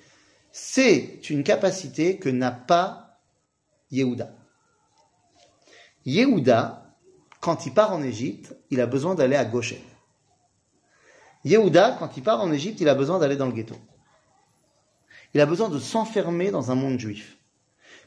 C'est 0.52 1.28
une 1.28 1.42
capacité 1.42 2.18
que 2.18 2.28
n'a 2.28 2.50
pas 2.50 3.20
Yehuda. 3.90 4.30
Yehuda, 6.06 6.94
quand 7.40 7.66
il 7.66 7.74
part 7.74 7.92
en 7.92 8.02
Égypte, 8.02 8.56
il 8.70 8.80
a 8.80 8.86
besoin 8.86 9.14
d'aller 9.14 9.36
à 9.36 9.44
Goshen. 9.44 9.82
Yehuda, 11.46 11.96
quand 12.00 12.16
il 12.16 12.24
part 12.24 12.40
en 12.40 12.50
Égypte, 12.50 12.80
il 12.80 12.88
a 12.88 12.94
besoin 12.94 13.20
d'aller 13.20 13.36
dans 13.36 13.46
le 13.46 13.52
ghetto. 13.52 13.76
Il 15.32 15.40
a 15.40 15.46
besoin 15.46 15.68
de 15.68 15.78
s'enfermer 15.78 16.50
dans 16.50 16.72
un 16.72 16.74
monde 16.74 16.98
juif. 16.98 17.38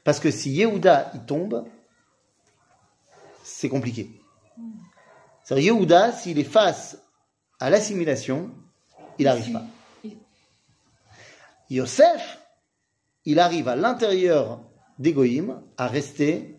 Parce 0.03 0.19
que 0.19 0.29
si 0.29 0.51
Yehuda 0.51 1.11
y 1.15 1.19
tombe, 1.25 1.65
c'est 3.43 3.69
compliqué. 3.69 4.11
C'est-à-dire 5.43 5.73
Yehuda, 5.73 6.11
s'il 6.11 6.37
est 6.37 6.43
face 6.43 7.01
à 7.61 7.69
l'assimilation, 7.69 8.51
il 9.17 9.25
n'arrive 9.25 9.53
pas. 9.53 9.65
Yosef, 11.69 12.39
il 13.23 13.39
arrive 13.39 13.69
à 13.69 13.77
l'intérieur 13.77 14.59
des 14.97 15.13
Goïm 15.13 15.61
à 15.77 15.87
rester 15.87 16.57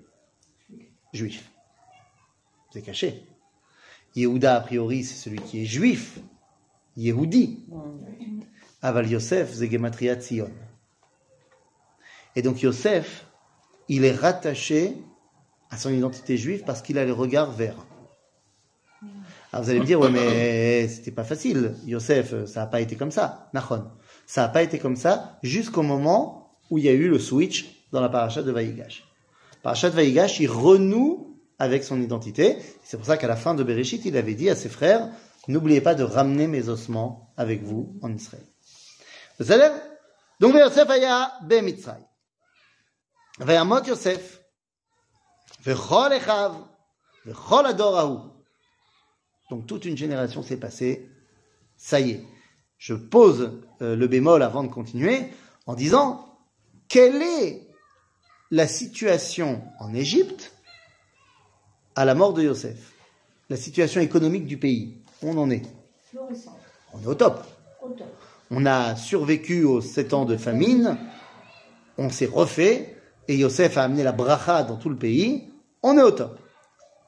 juif. 1.12 1.51
C'est 2.73 2.83
caché. 2.83 3.27
Yehuda, 4.16 4.57
a 4.57 4.61
priori, 4.61 5.05
c'est 5.05 5.16
celui 5.16 5.40
qui 5.40 5.62
est 5.62 5.66
juif. 5.66 6.21
Yehudi. 7.00 7.64
Aval 8.82 9.10
Yosef, 9.10 9.54
c'est 9.54 9.70
Gematria 9.70 10.14
Tzion. 10.16 10.50
Et 12.36 12.42
donc 12.42 12.62
Yosef, 12.62 13.26
il 13.88 14.04
est 14.04 14.14
rattaché 14.14 14.94
à 15.70 15.76
son 15.76 15.90
identité 15.90 16.36
juive 16.36 16.62
parce 16.64 16.82
qu'il 16.82 16.98
a 16.98 17.04
les 17.04 17.12
regards 17.12 17.52
verts. 17.52 17.86
Alors 19.52 19.64
vous 19.64 19.70
allez 19.70 19.80
me 19.80 19.84
dire, 19.84 19.98
ouais, 19.98 20.10
mais 20.10 20.86
c'était 20.88 21.10
pas 21.10 21.24
facile, 21.24 21.74
Yosef, 21.86 22.44
ça 22.44 22.60
n'a 22.60 22.66
pas 22.66 22.80
été 22.80 22.96
comme 22.96 23.10
ça, 23.10 23.48
Nachon. 23.52 23.84
Ça 24.26 24.42
n'a 24.42 24.48
pas 24.48 24.62
été 24.62 24.78
comme 24.78 24.96
ça 24.96 25.38
jusqu'au 25.42 25.82
moment 25.82 26.56
où 26.70 26.78
il 26.78 26.84
y 26.84 26.88
a 26.88 26.92
eu 26.92 27.08
le 27.08 27.18
switch 27.18 27.86
dans 27.92 28.00
la 28.00 28.08
paracha 28.08 28.42
de 28.42 28.52
Vaïgash. 28.52 29.04
Parachat 29.62 29.90
de 29.90 29.96
Vaïgash, 29.96 30.38
il 30.38 30.48
renoue 30.48 31.36
avec 31.58 31.82
son 31.82 32.00
identité. 32.00 32.56
C'est 32.84 32.96
pour 32.96 33.06
ça 33.06 33.16
qu'à 33.16 33.26
la 33.26 33.36
fin 33.36 33.54
de 33.54 33.64
Bereshit, 33.64 34.04
il 34.04 34.16
avait 34.16 34.34
dit 34.34 34.48
à 34.48 34.54
ses 34.54 34.68
frères, 34.68 35.08
n'oubliez 35.47 35.82
pas 35.82 35.95
de 35.95 36.04
ramener 36.04 36.47
mes 36.47 36.69
ossements 36.69 37.34
avec 37.38 37.63
vous 37.63 37.97
en 38.01 38.13
Israël. 38.13 38.45
Vous 39.39 39.45
savez 39.45 39.69
Donc 40.39 40.56
Yosef 40.56 40.89
aya 40.89 41.32
b'Mitzray. 41.43 42.01
וימות 43.39 43.88
יוסף, 43.88 44.38
וכל 45.65 46.17
אחיו, 46.17 46.56
וכל 47.25 47.65
הדור 47.65 47.97
ההוא. 47.97 48.19
Donc 49.51 49.67
toute 49.67 49.86
une 49.86 49.97
génération 49.97 50.41
s'est 50.41 50.60
passée. 50.60 51.10
Ça 51.78 51.99
y 51.99 52.12
est. 52.12 52.23
Je 52.78 52.93
pose 52.93 53.62
euh, 53.82 53.95
le 53.95 54.08
bémol 54.08 54.41
avant 54.41 54.63
de 54.63 54.69
continuer 54.69 55.30
en 55.65 55.75
disant 55.75 56.39
quelle 56.88 57.21
est 57.21 57.67
la 58.51 58.67
situation 58.67 59.63
en 59.80 59.93
Égypte 59.93 60.54
à 61.95 62.06
la 62.06 62.15
mort 62.15 62.34
de 62.34 62.43
Yosef 62.43 62.93
La 63.49 63.58
situation 63.58 64.01
économique 64.01 64.45
du 64.45 64.58
pays. 64.58 65.04
On 65.22 65.37
en 65.37 65.50
est. 65.50 65.62
Florissant. 66.11 66.59
On 66.92 67.02
est 67.02 67.06
au 67.06 67.14
top. 67.14 67.44
Au 67.83 67.88
top. 67.90 68.09
On 68.50 68.66
a 68.66 68.96
survécu 68.96 69.64
aux 69.64 69.80
sept 69.80 70.12
ans 70.12 70.24
de 70.24 70.37
famine. 70.37 70.98
On 71.98 72.11
s'est 72.11 72.26
refait. 72.26 72.96
Et 73.28 73.37
Yosef 73.37 73.76
a 73.76 73.85
amené 73.85 74.02
la 74.02 74.12
bracha 74.12 74.64
dans 74.64 74.76
tout 74.76 74.88
le 74.88 74.96
pays. 74.96 75.48
On 75.83 75.96
est 75.96 76.02
au 76.02 76.11
top. 76.11 76.38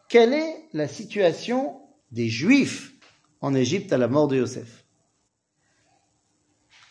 Quelle 0.08 0.34
est 0.34 0.68
la 0.72 0.86
situation 0.86 1.80
des 2.12 2.28
Juifs 2.28 2.92
en 3.40 3.54
Égypte 3.54 3.92
à 3.92 3.98
la 3.98 4.08
mort 4.08 4.28
de 4.28 4.36
Yosef? 4.36 4.84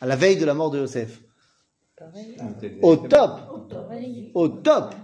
À 0.01 0.07
la 0.07 0.15
veille 0.15 0.38
de 0.38 0.45
la 0.45 0.53
mort 0.53 0.71
de 0.71 0.79
Yosef. 0.79 1.21
Au 2.81 2.95
top. 2.95 3.39
Au 3.53 3.60
top. 3.60 3.86
Au 4.34 4.47
top. 4.49 4.95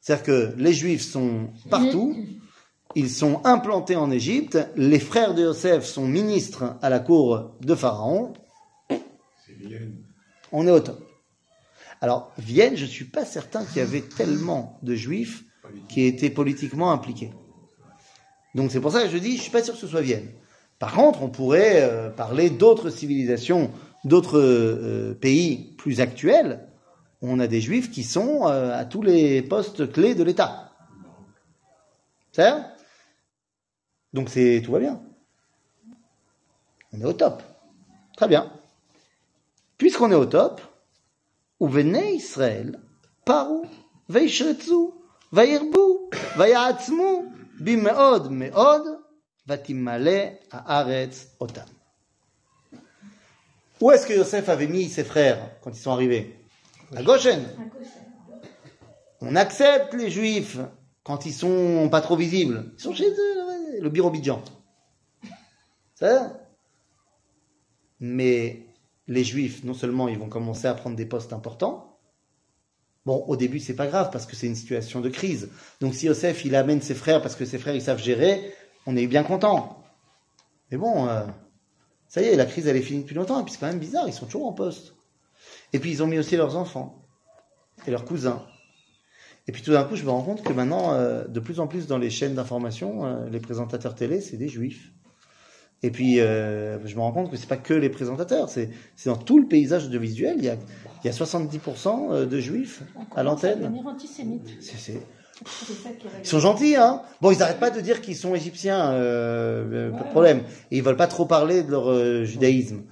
C'est-à-dire 0.00 0.24
que 0.24 0.54
les 0.56 0.72
Juifs 0.72 1.02
sont 1.02 1.50
partout. 1.70 2.16
Ils 2.96 3.10
sont 3.10 3.40
implantés 3.44 3.96
en 3.96 4.10
Égypte. 4.10 4.58
Les 4.76 4.98
frères 4.98 5.34
de 5.34 5.42
Yosef 5.42 5.84
sont 5.84 6.06
ministres 6.06 6.76
à 6.82 6.90
la 6.90 6.98
cour 6.98 7.52
de 7.60 7.74
Pharaon. 7.74 8.32
On 10.52 10.66
est 10.66 10.70
au 10.70 10.80
top. 10.80 11.00
Alors, 12.00 12.32
Vienne, 12.38 12.76
je 12.76 12.84
ne 12.84 12.90
suis 12.90 13.04
pas 13.04 13.24
certain 13.24 13.64
qu'il 13.64 13.76
y 13.76 13.80
avait 13.80 14.00
tellement 14.00 14.78
de 14.82 14.94
juifs 14.94 15.44
qui 15.88 16.02
étaient 16.02 16.30
politiquement 16.30 16.90
impliqués. 16.90 17.32
Donc 18.54 18.72
c'est 18.72 18.80
pour 18.80 18.90
ça 18.90 19.02
que 19.04 19.10
je 19.10 19.18
dis, 19.18 19.32
je 19.32 19.36
ne 19.36 19.42
suis 19.42 19.50
pas 19.50 19.62
sûr 19.62 19.74
que 19.74 19.80
ce 19.80 19.86
soit 19.86 20.00
Vienne. 20.00 20.28
Par 20.80 20.94
contre, 20.94 21.22
on 21.22 21.28
pourrait 21.28 21.82
euh, 21.82 22.10
parler 22.10 22.50
d'autres 22.50 22.90
civilisations, 22.90 23.70
d'autres 24.04 24.40
euh, 24.40 25.14
pays 25.14 25.74
plus 25.76 26.00
actuels. 26.00 26.66
On 27.22 27.38
a 27.38 27.46
des 27.46 27.60
juifs 27.60 27.90
qui 27.90 28.02
sont 28.02 28.48
euh, 28.48 28.76
à 28.76 28.84
tous 28.86 29.02
les 29.02 29.42
postes 29.42 29.92
clés 29.92 30.14
de 30.14 30.24
l'État. 30.24 30.72
C'est 32.32 32.42
ça 32.42 32.69
donc 34.12 34.28
c'est 34.28 34.62
tout 34.64 34.72
va 34.72 34.78
bien. 34.78 35.00
On 36.92 37.00
est 37.00 37.04
au 37.04 37.12
top. 37.12 37.42
Très 38.16 38.28
bien. 38.28 38.52
Puisqu'on 39.78 40.10
est 40.10 40.16
au 40.16 40.26
top, 40.26 40.60
Uvenei 41.60 42.14
Israël, 42.14 42.80
paru, 43.24 43.66
veishretzu, 44.08 44.90
vairbu, 45.32 46.10
vayaatzmu, 46.36 47.28
bimeod 47.60 48.30
meod, 48.30 48.98
vatimale 49.46 50.40
haaretz 50.50 51.28
otam. 51.38 51.68
Où 53.80 53.90
est-ce 53.90 54.06
que 54.06 54.12
Yosef 54.12 54.48
avait 54.48 54.66
mis 54.66 54.88
ses 54.88 55.04
frères 55.04 55.50
quand 55.62 55.70
ils 55.70 55.80
sont 55.80 55.92
arrivés? 55.92 56.36
À 56.94 57.02
Goshen. 57.02 57.42
On 59.20 59.36
accepte 59.36 59.94
les 59.94 60.10
Juifs 60.10 60.58
quand 61.04 61.24
ils 61.24 61.32
sont 61.32 61.88
pas 61.90 62.00
trop 62.00 62.16
visibles. 62.16 62.72
Ils 62.76 62.82
sont 62.82 62.94
chez 62.94 63.10
eux, 63.10 63.49
le 63.80 63.90
Birobidjan. 63.90 64.42
Mais 68.00 68.66
les 69.08 69.24
juifs, 69.24 69.64
non 69.64 69.74
seulement 69.74 70.08
ils 70.08 70.18
vont 70.18 70.28
commencer 70.28 70.66
à 70.66 70.74
prendre 70.74 70.96
des 70.96 71.04
postes 71.06 71.32
importants, 71.32 71.98
bon, 73.04 73.24
au 73.26 73.36
début 73.36 73.58
c'est 73.58 73.74
pas 73.74 73.86
grave 73.86 74.10
parce 74.10 74.26
que 74.26 74.36
c'est 74.36 74.46
une 74.46 74.54
situation 74.54 75.00
de 75.00 75.08
crise. 75.08 75.50
Donc 75.80 75.94
si 75.94 76.06
Yosef 76.06 76.44
il 76.44 76.54
amène 76.54 76.80
ses 76.80 76.94
frères 76.94 77.20
parce 77.20 77.36
que 77.36 77.44
ses 77.44 77.58
frères 77.58 77.74
ils 77.74 77.82
savent 77.82 78.02
gérer, 78.02 78.54
on 78.86 78.96
est 78.96 79.06
bien 79.06 79.24
content. 79.24 79.82
Mais 80.70 80.78
bon, 80.78 81.08
euh, 81.08 81.26
ça 82.08 82.22
y 82.22 82.26
est, 82.26 82.36
la 82.36 82.46
crise 82.46 82.66
elle 82.66 82.76
est 82.76 82.82
finie 82.82 83.02
depuis 83.02 83.16
longtemps 83.16 83.40
et 83.40 83.44
puis 83.44 83.52
c'est 83.52 83.60
quand 83.60 83.66
même 83.66 83.78
bizarre, 83.78 84.06
ils 84.06 84.14
sont 84.14 84.26
toujours 84.26 84.46
en 84.46 84.52
poste. 84.52 84.94
Et 85.72 85.78
puis 85.78 85.90
ils 85.90 86.02
ont 86.02 86.06
mis 86.06 86.18
aussi 86.18 86.36
leurs 86.36 86.56
enfants 86.56 87.02
et 87.86 87.90
leurs 87.90 88.04
cousins. 88.04 88.46
Et 89.50 89.52
puis 89.52 89.62
tout 89.62 89.72
d'un 89.72 89.82
coup, 89.82 89.96
je 89.96 90.04
me 90.04 90.10
rends 90.10 90.22
compte 90.22 90.44
que 90.44 90.52
maintenant, 90.52 90.92
euh, 90.92 91.24
de 91.26 91.40
plus 91.40 91.58
en 91.58 91.66
plus 91.66 91.88
dans 91.88 91.98
les 91.98 92.08
chaînes 92.08 92.34
d'information, 92.34 93.04
euh, 93.04 93.28
les 93.32 93.40
présentateurs 93.40 93.96
télé, 93.96 94.20
c'est 94.20 94.36
des 94.36 94.46
juifs. 94.46 94.92
Et 95.82 95.90
puis, 95.90 96.20
euh, 96.20 96.78
je 96.86 96.94
me 96.94 97.00
rends 97.00 97.10
compte 97.10 97.32
que 97.32 97.36
c'est 97.36 97.48
pas 97.48 97.56
que 97.56 97.74
les 97.74 97.88
présentateurs, 97.88 98.48
c'est 98.48 98.70
dans 99.06 99.16
tout 99.16 99.40
le 99.40 99.48
paysage 99.48 99.86
audiovisuel. 99.86 100.36
Il 100.38 100.44
y 100.44 100.50
a, 100.50 100.54
il 101.02 101.06
y 101.08 101.10
a 101.10 101.12
70% 101.12 102.12
euh, 102.12 102.26
de 102.26 102.38
juifs 102.38 102.84
à 103.16 103.24
l'antenne. 103.24 103.72
Ils 106.22 106.28
sont 106.28 106.38
gentils, 106.38 106.76
hein 106.76 107.02
Bon, 107.20 107.32
ils 107.32 107.38
n'arrêtent 107.38 107.58
pas 107.58 107.70
de 107.70 107.80
dire 107.80 108.02
qu'ils 108.02 108.14
sont 108.14 108.36
égyptiens, 108.36 108.92
pas 108.92 108.94
de 108.94 110.10
problème. 110.12 110.42
Et 110.70 110.76
ils 110.76 110.82
veulent 110.84 110.96
pas 110.96 111.08
trop 111.08 111.26
parler 111.26 111.64
de 111.64 111.72
leur 111.72 112.24
judaïsme. 112.24 112.82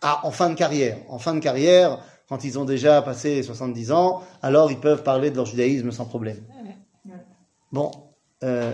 Ah, 0.00 0.20
en 0.22 0.30
fin 0.30 0.48
de 0.48 0.54
carrière. 0.54 0.96
En 1.10 1.18
fin 1.18 1.34
de 1.34 1.40
carrière, 1.40 1.98
quand 2.28 2.44
ils 2.44 2.58
ont 2.58 2.64
déjà 2.64 3.02
passé 3.02 3.42
70 3.42 3.92
ans, 3.92 4.22
alors 4.42 4.70
ils 4.72 4.80
peuvent 4.80 5.02
parler 5.02 5.30
de 5.30 5.36
leur 5.36 5.46
judaïsme 5.46 5.90
sans 5.92 6.06
problème. 6.06 6.42
Bon, 7.72 7.90
euh, 8.42 8.72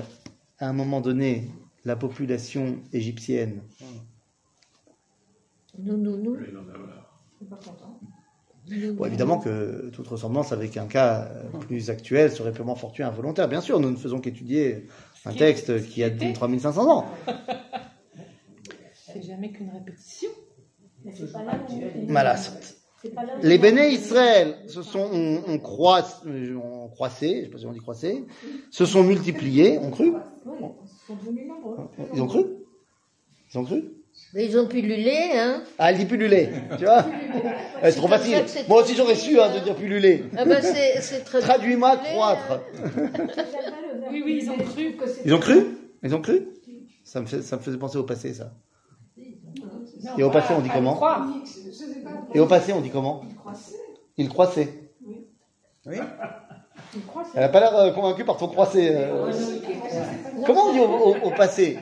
à 0.58 0.68
un 0.68 0.72
moment 0.72 1.00
donné, 1.00 1.50
la 1.84 1.96
population 1.96 2.78
égyptienne, 2.92 3.62
Nous, 5.78 5.96
nous, 5.96 6.16
nous. 6.16 6.36
est 6.36 7.48
pas 7.48 7.56
content. 7.56 7.98
nous, 8.68 8.94
bon, 8.94 9.06
évidemment 9.06 9.38
que 9.38 9.90
toute 9.90 10.06
ressemblance 10.06 10.52
avec 10.52 10.76
un 10.76 10.86
cas 10.86 11.24
euh, 11.24 11.58
plus 11.58 11.90
actuel 11.90 12.30
serait 12.30 12.52
purement 12.52 12.76
fortuit 12.76 13.02
et 13.02 13.06
involontaire. 13.06 13.48
Bien 13.48 13.60
sûr, 13.60 13.80
nous 13.80 13.90
ne 13.90 13.96
faisons 13.96 14.20
qu'étudier 14.20 14.86
un 15.24 15.32
texte 15.32 15.86
qui 15.88 16.04
a 16.04 16.10
3500 16.10 16.90
ans. 16.90 17.06
C'est 18.94 19.22
jamais 19.22 19.50
qu'une 19.50 19.70
répétition. 19.70 20.30
Mais 21.04 21.12
Les 23.42 23.58
béné 23.58 23.88
Israël 23.90 24.56
se 24.68 24.82
sont 24.82 25.08
on, 25.12 25.42
euh, 25.48 26.56
on 26.56 26.88
croissé, 26.88 27.40
je 27.40 27.44
sais 27.44 27.50
pas 27.50 27.58
si 27.58 27.66
on 27.66 27.72
dit 27.72 27.80
croissé, 27.80 28.24
se 28.70 28.84
sont 28.84 29.02
multipliés, 29.02 29.78
ont 29.78 29.90
cru 29.90 30.12
Oui, 30.46 30.56
ils 30.60 31.06
sont 31.06 31.14
devenus 31.16 31.48
nombreux. 31.48 31.76
Ils 32.14 32.22
ont 32.22 32.26
cru 32.26 32.44
Ils 33.52 33.58
ont 33.58 33.64
cru 33.64 33.84
Mais 34.34 34.46
ils 34.46 34.56
ont 34.58 34.66
pullulé, 34.66 35.30
hein 35.34 35.62
Ah, 35.78 35.90
elle 35.90 35.98
dit 35.98 36.06
pullulé, 36.06 36.50
tu 36.78 36.84
vois 36.84 37.04
C'est 37.82 37.92
trop 37.96 38.08
facile. 38.08 38.44
que 38.44 38.68
Moi 38.68 38.82
aussi 38.82 38.94
j'aurais 38.94 39.16
su 39.16 39.40
hein, 39.40 39.50
hein. 39.50 39.58
de 39.58 39.64
dire 39.64 39.74
pullulé. 39.74 40.24
Ah 40.36 40.44
ben 40.44 40.62
c'est 40.62 41.24
très 41.24 41.40
Traduis-moi 41.40 41.96
croître. 41.96 42.60
Oui, 44.10 44.20
oui, 44.26 44.40
ils 44.42 44.50
ont 44.50 44.58
cru. 44.58 44.94
Ils 45.24 45.32
ont 45.32 45.38
cru 45.38 45.64
Ils 46.02 46.14
ont 46.14 46.20
cru 46.20 46.46
ça 47.04 47.20
me, 47.20 47.26
fait, 47.26 47.42
ça 47.42 47.56
me 47.56 47.62
faisait 47.62 47.78
penser 47.78 47.98
au 47.98 48.04
passé, 48.04 48.32
ça. 48.32 48.52
Non, 50.02 50.10
Et 50.18 50.22
au 50.22 50.30
pas- 50.30 50.40
passé, 50.40 50.54
on 50.56 50.60
dit 50.60 50.70
comment 50.74 50.94
croire. 50.94 51.26
Et 52.34 52.40
au 52.40 52.46
passé, 52.46 52.72
on 52.72 52.80
dit 52.80 52.90
comment 52.90 53.22
Ils 54.16 54.28
croissaient. 54.28 54.72
Oui. 55.86 55.98
Elle 57.34 57.40
n'a 57.40 57.48
pas 57.48 57.60
l'air 57.60 57.74
euh, 57.76 57.90
convaincue 57.92 58.24
par 58.24 58.36
ton 58.36 58.48
croissé. 58.48 58.90
euh. 58.94 59.30
Comment 60.46 60.64
on 60.68 60.72
dit 60.72 60.80
au, 60.80 60.84
au- 60.84 61.26
au 61.28 61.30
passé 61.30 61.78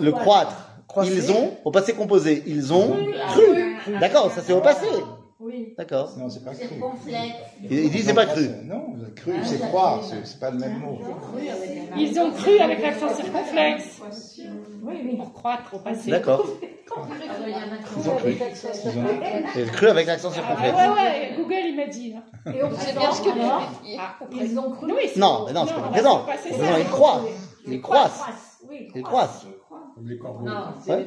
le 0.00 0.12
croître. 0.12 0.70
Ils 1.02 1.32
ont, 1.32 1.56
au 1.64 1.70
passé 1.72 1.92
composé, 1.94 2.42
ils 2.46 2.72
ont 2.72 2.94
cru. 3.30 3.76
D'accord, 4.00 4.30
ça 4.30 4.42
c'est 4.42 4.52
au 4.52 4.60
passé. 4.60 4.86
Oui. 5.44 5.74
D'accord. 5.76 6.14
Non, 6.16 6.30
c'est 6.30 6.42
pas 6.42 6.54
cru. 6.54 6.66
Il, 7.70 7.78
il 7.78 7.90
dit 7.90 8.02
c'est 8.02 8.14
pas 8.14 8.24
cru. 8.24 8.48
Non, 8.64 8.94
cru, 9.14 9.32
c'est 9.44 9.58
croire, 9.60 10.02
c'est 10.02 10.24
c'est 10.26 10.40
pas 10.40 10.50
le 10.50 10.58
même 10.58 10.78
mot. 10.78 10.98
Ils 11.98 12.18
ont 12.18 12.30
cru 12.32 12.58
avec 12.58 12.80
l'accent 12.80 13.14
circonflexe 13.14 14.00
Oui, 14.82 14.94
oui. 15.04 15.16
pour 15.18 15.32
croître 15.34 15.74
au 15.74 15.78
passé. 15.80 16.10
D'accord. 16.10 16.46
Ils 17.96 18.08
ont 18.10 18.16
cru. 18.16 18.36
Ils 19.56 19.62
ont 19.64 19.72
cru 19.72 19.86
avec 19.88 20.06
l'accent 20.06 20.28
Ah 20.30 20.34
circonflexe. 20.34 20.76
ouais, 20.76 20.88
ouais, 20.88 21.34
Google 21.36 21.54
il 21.66 21.76
m'a 21.76 21.86
dit. 21.86 22.12
là. 22.14 22.52
Et 22.52 22.62
au 22.62 22.68
présent, 22.68 23.12
ce 23.12 23.22
que 23.22 23.28
Ah, 23.98 24.18
ils 24.32 24.58
ont 24.58 24.70
cru. 24.70 24.92
Oui, 24.92 25.02
c'est- 25.12 25.20
Non, 25.20 25.44
mais 25.46 25.52
non, 25.52 25.66
c'est 25.66 25.74
pas 25.74 25.80
le 25.82 25.90
présent. 25.90 26.26
ils 26.78 26.86
croient. 26.86 27.22
Ils 27.66 27.80
croissent. 27.82 28.24
Oui, 28.68 28.88
Ils 28.94 29.02
croissent. 29.02 29.46
Les 30.02 30.18
corbeaux. 30.18 30.46
Ouais. 30.46 31.06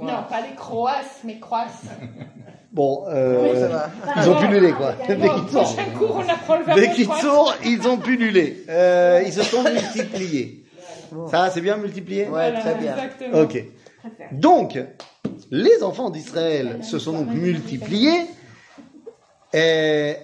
Non, 0.00 0.24
pas 0.28 0.40
les 0.48 0.54
croasses, 0.56 1.20
mais 1.24 1.38
croissent. 1.38 1.84
Bon, 2.70 3.04
euh, 3.08 3.60
Ça 3.60 3.68
va. 3.68 3.90
ils 4.22 4.28
ont 4.28 4.36
pullulé 4.40 4.72
quoi. 4.72 4.92
Bon, 4.92 5.14
Bekitsour. 5.14 5.62
prochain 5.62 5.90
cours, 5.98 6.16
on 6.16 6.28
apprend 6.28 6.58
le 6.58 6.64
verbe 6.64 6.80
Bekitsour, 6.80 7.54
ils 7.64 7.88
ont 7.88 7.96
pullulé. 7.96 8.64
Euh, 8.68 9.22
ils 9.24 9.32
se 9.32 9.42
sont 9.42 9.62
multipliés. 9.62 10.64
Ça, 11.30 11.50
c'est 11.50 11.62
bien 11.62 11.78
multiplié 11.78 12.28
Ouais, 12.28 12.52
très 12.60 12.74
bien. 12.74 12.94
Exactement. 12.94 13.40
Ok. 13.40 13.64
Donc, 14.32 14.78
les 15.50 15.82
enfants 15.82 16.10
d'Israël 16.10 16.80
se 16.84 16.98
sont 16.98 17.12
donc 17.12 17.34
multipliés. 17.34 18.26
Et 19.54 20.16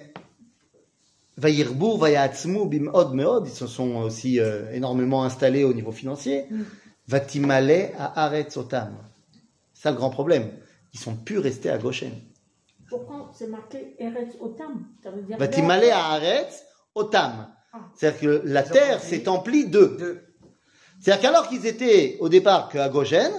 Vayirbu, 1.37 1.97
Vayatzmu, 1.97 2.67
Bimod, 2.67 3.13
Meod, 3.13 3.47
ils 3.47 3.53
se 3.53 3.65
sont 3.65 3.95
aussi 3.97 4.39
euh, 4.39 4.71
énormément 4.71 5.23
installés 5.23 5.63
au 5.63 5.73
niveau 5.73 5.91
financier. 5.91 6.45
Vatimale 7.07 7.89
à 7.97 8.31
Otam. 8.55 8.95
C'est 9.73 9.83
ça 9.83 9.91
le 9.91 9.97
grand 9.97 10.09
problème. 10.11 10.49
Ils 10.93 10.99
sont 10.99 11.15
plus 11.15 11.39
restés 11.39 11.69
à 11.69 11.77
Goshen. 11.77 12.11
Pourquoi 12.89 13.31
c'est 13.33 13.47
marqué 13.47 13.95
Eretz 13.99 14.35
Otam 14.39 14.85
Ça 15.03 15.11
veut 15.11 15.21
dire. 15.23 15.37
Vatimale 15.37 15.89
à 15.91 16.13
Aretz 16.13 16.63
Otam. 16.93 17.47
C'est-à-dire 17.95 18.19
que 18.19 18.41
la 18.45 18.63
Ils 18.65 18.71
terre 18.71 19.01
s'est 19.01 19.27
emplie 19.27 19.67
d'eux. 19.67 20.21
C'est-à-dire 20.99 21.21
qu'alors 21.21 21.49
qu'ils 21.49 21.65
étaient 21.65 22.17
au 22.19 22.29
départ 22.29 22.69
qu'à 22.69 22.87
Goshen, 22.89 23.31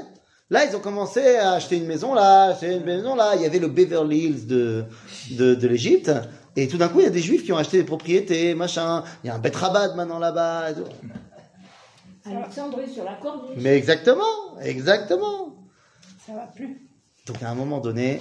là 0.50 0.64
ils 0.64 0.76
ont 0.76 0.80
commencé 0.80 1.36
à 1.36 1.52
acheter 1.52 1.76
une 1.78 1.86
maison 1.86 2.12
là, 2.12 2.50
acheter 2.50 2.74
une 2.74 2.84
maison 2.84 3.14
là. 3.14 3.34
Il 3.36 3.42
y 3.42 3.46
avait 3.46 3.58
le 3.58 3.68
Beverly 3.68 4.18
Hills 4.26 4.46
de, 4.46 4.84
de, 5.32 5.54
de 5.54 5.68
l'Égypte. 5.68 6.10
Et 6.58 6.68
tout 6.68 6.78
d'un 6.78 6.88
coup, 6.88 7.00
il 7.00 7.04
y 7.04 7.08
a 7.08 7.10
des 7.10 7.20
juifs 7.20 7.44
qui 7.44 7.52
ont 7.52 7.58
acheté 7.58 7.76
des 7.76 7.84
propriétés, 7.84 8.54
machin. 8.54 9.04
Il 9.22 9.26
y 9.26 9.30
a 9.30 9.34
un 9.34 9.38
Bet 9.38 9.54
Rabat 9.54 9.94
maintenant 9.94 10.18
là-bas. 10.18 10.70
est 10.70 10.74
sur 12.88 13.04
la 13.04 13.14
corniche. 13.14 13.58
Mais 13.58 13.76
exactement, 13.76 14.58
exactement. 14.62 15.54
Ça 16.26 16.32
va 16.32 16.46
plus. 16.46 16.88
Donc 17.26 17.42
à 17.42 17.50
un 17.50 17.54
moment 17.54 17.78
donné, 17.80 18.20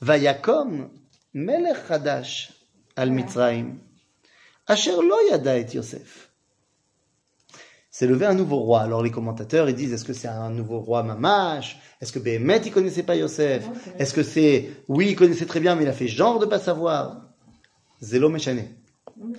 Vayakom 0.00 0.90
Melech 1.34 1.90
Hadash 1.90 2.50
al 2.96 3.10
Mitzrayim, 3.10 3.78
Asher 4.66 4.96
lo 4.96 5.16
yada 5.30 5.56
et 5.58 5.66
Yosef. 5.74 6.30
C'est 7.90 8.06
levé 8.06 8.26
un 8.26 8.34
nouveau 8.34 8.58
roi. 8.58 8.80
Alors 8.82 9.02
les 9.02 9.10
commentateurs 9.10 9.68
ils 9.68 9.74
disent 9.74 9.92
est-ce 9.92 10.04
que 10.04 10.12
c'est 10.12 10.28
un 10.28 10.50
nouveau 10.50 10.78
roi 10.80 11.02
mamash 11.02 11.80
Est-ce 12.00 12.12
que 12.12 12.18
Béhémet 12.20 12.60
il 12.64 12.70
connaissait 12.70 13.02
pas 13.02 13.16
Yosef? 13.16 13.68
Est-ce 13.98 14.14
que 14.14 14.22
c'est 14.22 14.70
oui 14.86 15.08
il 15.10 15.16
connaissait 15.16 15.46
très 15.46 15.58
bien 15.60 15.74
mais 15.74 15.82
il 15.82 15.88
a 15.88 15.92
fait 15.92 16.06
genre 16.06 16.38
de 16.38 16.46
pas 16.46 16.60
savoir? 16.60 17.22
Zélo 18.00 18.28
Meshane. 18.28 18.64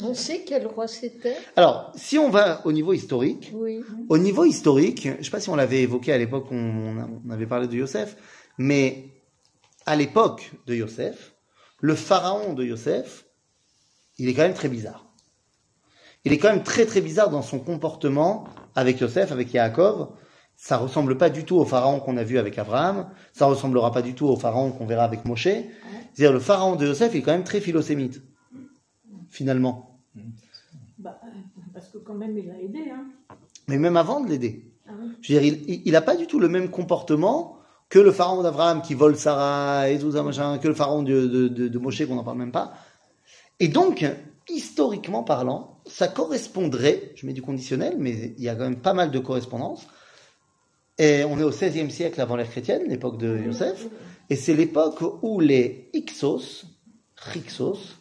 On 0.01 0.13
sait 0.13 0.43
quel 0.45 0.67
roi 0.67 0.87
c'était? 0.89 1.37
Alors 1.55 1.93
si 1.95 2.17
on 2.17 2.29
va 2.29 2.61
au 2.65 2.73
niveau 2.73 2.91
historique, 2.91 3.51
Oui. 3.53 3.81
Au 4.09 4.17
niveau 4.17 4.43
historique, 4.43 5.03
je 5.05 5.17
ne 5.19 5.23
sais 5.23 5.31
pas 5.31 5.39
si 5.39 5.49
on 5.49 5.55
l'avait 5.55 5.83
évoqué 5.83 6.11
à 6.11 6.17
l'époque, 6.17 6.47
on, 6.51 7.19
on 7.25 7.29
avait 7.29 7.47
parlé 7.47 7.67
de 7.67 7.75
Yosef, 7.77 8.17
mais 8.57 9.05
à 9.89 9.95
l'époque 9.95 10.51
de 10.67 10.75
Yosef, 10.75 11.33
le 11.81 11.95
pharaon 11.95 12.53
de 12.53 12.63
Yosef, 12.63 13.25
il 14.19 14.29
est 14.29 14.35
quand 14.35 14.43
même 14.43 14.53
très 14.53 14.69
bizarre. 14.69 15.07
Il 16.25 16.31
est 16.31 16.37
quand 16.37 16.49
même 16.51 16.61
très 16.63 16.85
très 16.85 17.01
bizarre 17.01 17.31
dans 17.31 17.41
son 17.41 17.57
comportement 17.59 18.47
avec 18.75 18.99
Yosef, 18.99 19.31
avec 19.31 19.51
Yaakov. 19.51 20.09
Ça 20.55 20.77
ressemble 20.77 21.17
pas 21.17 21.31
du 21.31 21.43
tout 21.43 21.55
au 21.55 21.65
pharaon 21.65 21.99
qu'on 22.01 22.17
a 22.17 22.23
vu 22.23 22.37
avec 22.37 22.59
Abraham. 22.59 23.09
Ça 23.33 23.47
ressemblera 23.47 23.91
pas 23.91 24.03
du 24.03 24.13
tout 24.13 24.27
au 24.27 24.35
pharaon 24.35 24.71
qu'on 24.71 24.85
verra 24.85 25.05
avec 25.05 25.25
Moshe. 25.25 25.45
C'est-à-dire 25.47 26.33
le 26.33 26.39
pharaon 26.39 26.75
de 26.75 26.85
Yosef 26.85 27.15
est 27.15 27.21
quand 27.23 27.31
même 27.31 27.43
très 27.43 27.59
philosémite, 27.59 28.21
finalement. 29.31 29.99
Bah, 30.99 31.19
parce 31.73 31.87
que 31.89 31.97
quand 31.97 32.13
même, 32.13 32.37
il 32.37 32.51
a 32.51 32.59
aidé. 32.59 32.91
Hein. 32.93 33.05
Mais 33.67 33.79
même 33.79 33.97
avant 33.97 34.19
de 34.21 34.29
l'aider. 34.29 34.71
Ah 34.87 34.91
oui. 35.01 35.07
Je 35.21 35.33
veux 35.33 35.39
dire, 35.41 35.57
il- 35.67 35.81
il 35.85 35.91
n'a 35.93 36.01
pas 36.01 36.15
du 36.15 36.27
tout 36.27 36.39
le 36.39 36.49
même 36.49 36.69
comportement 36.69 37.58
que 37.89 37.99
le 37.99 38.11
pharaon 38.11 38.43
d'Abraham 38.43 38.81
qui 38.81 38.93
vole 38.93 39.17
Sarah 39.17 39.89
et 39.89 39.99
tout 39.99 40.11
ça, 40.11 40.23
machin, 40.23 40.59
que 40.59 40.67
le 40.67 40.75
pharaon 40.75 41.03
de, 41.03 41.25
de, 41.25 41.47
de, 41.47 41.67
de 41.67 41.79
Moshe 41.79 42.05
qu'on 42.05 42.15
n'en 42.15 42.23
parle 42.23 42.37
même 42.37 42.51
pas. 42.51 42.73
Et 43.59 43.67
donc, 43.67 44.05
historiquement 44.47 45.23
parlant, 45.23 45.81
ça 45.85 46.07
correspondrait, 46.07 47.11
je 47.15 47.25
mets 47.25 47.33
du 47.33 47.41
conditionnel, 47.41 47.95
mais 47.97 48.33
il 48.37 48.43
y 48.43 48.49
a 48.49 48.55
quand 48.55 48.63
même 48.63 48.79
pas 48.79 48.93
mal 48.93 49.11
de 49.11 49.19
correspondances. 49.19 49.87
Et 50.97 51.23
on 51.23 51.39
est 51.39 51.43
au 51.43 51.49
XVIe 51.49 51.89
siècle 51.89 52.21
avant 52.21 52.35
l'ère 52.35 52.49
chrétienne, 52.49 52.83
l'époque 52.87 53.17
de 53.17 53.37
Yosef, 53.37 53.87
et 54.29 54.35
c'est 54.35 54.53
l'époque 54.53 54.99
où 55.21 55.39
les 55.39 55.89
Hyksos, 55.93 56.65
Hyksos, 57.35 57.95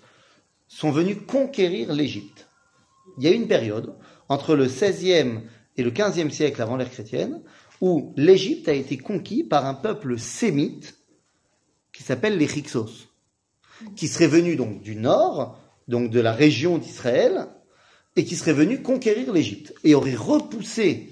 sont 0.66 0.90
venus 0.90 1.16
conquérir 1.26 1.92
l'Égypte. 1.94 2.46
Il 3.16 3.24
y 3.24 3.28
a 3.28 3.30
une 3.30 3.48
période 3.48 3.94
entre 4.28 4.54
le 4.54 4.66
16e 4.66 5.40
et 5.76 5.82
le 5.82 5.90
15e 5.90 6.30
siècle 6.30 6.60
avant 6.60 6.76
l'ère 6.76 6.90
chrétienne 6.90 7.40
où 7.80 8.12
l'Égypte 8.16 8.68
a 8.68 8.72
été 8.72 8.96
conquis 8.96 9.44
par 9.44 9.66
un 9.66 9.74
peuple 9.74 10.18
sémite 10.18 10.96
qui 11.92 12.02
s'appelle 12.02 12.38
les 12.38 12.58
Hyksos, 12.58 13.08
qui 13.96 14.08
serait 14.08 14.26
venu 14.26 14.56
donc 14.56 14.82
du 14.82 14.96
nord, 14.96 15.58
donc 15.86 16.10
de 16.10 16.20
la 16.20 16.32
région 16.32 16.78
d'Israël, 16.78 17.48
et 18.16 18.24
qui 18.24 18.36
serait 18.36 18.52
venu 18.52 18.82
conquérir 18.82 19.32
l'Égypte 19.32 19.74
et 19.84 19.94
aurait 19.94 20.14
repoussé, 20.14 21.10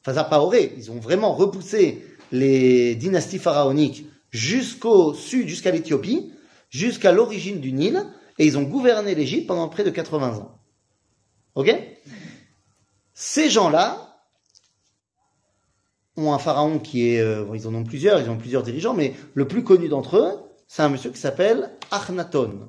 enfin 0.00 0.14
ça 0.14 0.24
pas 0.24 0.40
aurait, 0.40 0.72
ils 0.76 0.90
ont 0.90 1.00
vraiment 1.00 1.34
repoussé 1.34 2.04
les 2.30 2.94
dynasties 2.94 3.38
pharaoniques 3.38 4.06
jusqu'au 4.30 5.14
sud, 5.14 5.48
jusqu'à 5.48 5.70
l'Éthiopie, 5.70 6.32
jusqu'à 6.70 7.12
l'origine 7.12 7.60
du 7.60 7.72
Nil, 7.72 8.04
et 8.38 8.46
ils 8.46 8.56
ont 8.56 8.62
gouverné 8.62 9.14
l'Égypte 9.14 9.48
pendant 9.48 9.68
près 9.68 9.84
de 9.84 9.90
80 9.90 10.36
ans. 10.36 10.58
Ok? 11.54 11.74
Ces 13.14 13.50
gens-là 13.50 14.07
ont 16.18 16.32
un 16.32 16.38
pharaon 16.38 16.78
qui 16.78 17.14
est, 17.14 17.20
euh, 17.20 17.44
ils 17.54 17.66
en 17.68 17.74
ont 17.74 17.84
plusieurs, 17.84 18.20
ils 18.20 18.28
ont 18.30 18.36
plusieurs 18.36 18.62
dirigeants, 18.62 18.94
mais 18.94 19.14
le 19.34 19.46
plus 19.46 19.62
connu 19.64 19.88
d'entre 19.88 20.16
eux, 20.18 20.32
c'est 20.66 20.82
un 20.82 20.88
monsieur 20.88 21.10
qui 21.10 21.20
s'appelle 21.20 21.70
Akhenaton. 21.90 22.66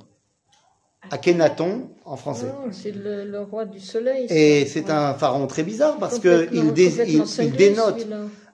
Akhenaton 1.11 1.89
en 2.05 2.17
français. 2.17 2.51
Oh, 2.53 2.69
c'est 2.71 2.91
le, 2.91 3.25
le 3.25 3.41
roi 3.41 3.65
du 3.65 3.79
soleil. 3.79 4.27
Et 4.29 4.65
c'est 4.65 4.89
un 4.89 5.13
pharaon 5.13 5.47
très 5.47 5.63
bizarre 5.63 5.97
parce 5.97 6.19
que 6.19 6.47
il, 6.53 6.73
dé- 6.73 6.89
complètement 6.89 7.05
il- 7.13 7.19
il 7.21 7.25
cinglé, 7.27 7.57
dénote, 7.57 8.07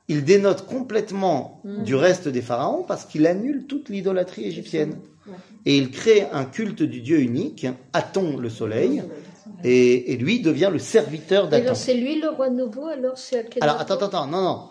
il 0.08 0.24
dénote 0.24 0.66
complètement 0.66 1.62
Mm. 1.66 1.84
du 1.84 1.96
reste 1.96 2.28
des 2.28 2.42
pharaons 2.44 2.84
parce 2.84 3.06
qu'il 3.06 3.26
annule 3.28 3.66
toute 3.68 3.90
l'idolâtrie 3.90 4.46
égyptienne. 4.46 5.00
Ouais. 5.28 5.34
Et 5.66 5.78
il 5.78 5.90
crée 5.90 6.28
un 6.32 6.46
culte 6.46 6.84
du 6.84 7.02
dieu 7.02 7.20
unique, 7.20 7.66
Aton 7.92 8.38
le 8.38 8.50
soleil, 8.50 9.02
et, 9.64 10.14
et 10.14 10.18
lui 10.18 10.40
devient 10.42 10.70
le 10.72 10.78
serviteur 10.80 11.48
d'Aton. 11.50 11.64
alors, 11.66 11.76
c'est 11.76 11.96
lui 11.96 12.22
le 12.22 12.30
roi 12.30 12.50
nouveau, 12.50 12.86
alors 12.86 13.18
c'est 13.18 13.40
Akhenaton? 13.40 13.62
Alors 13.62 13.82
attends, 13.82 13.96
attends, 13.96 14.06
attends, 14.06 14.28
non, 14.28 14.42
non. 14.44 14.64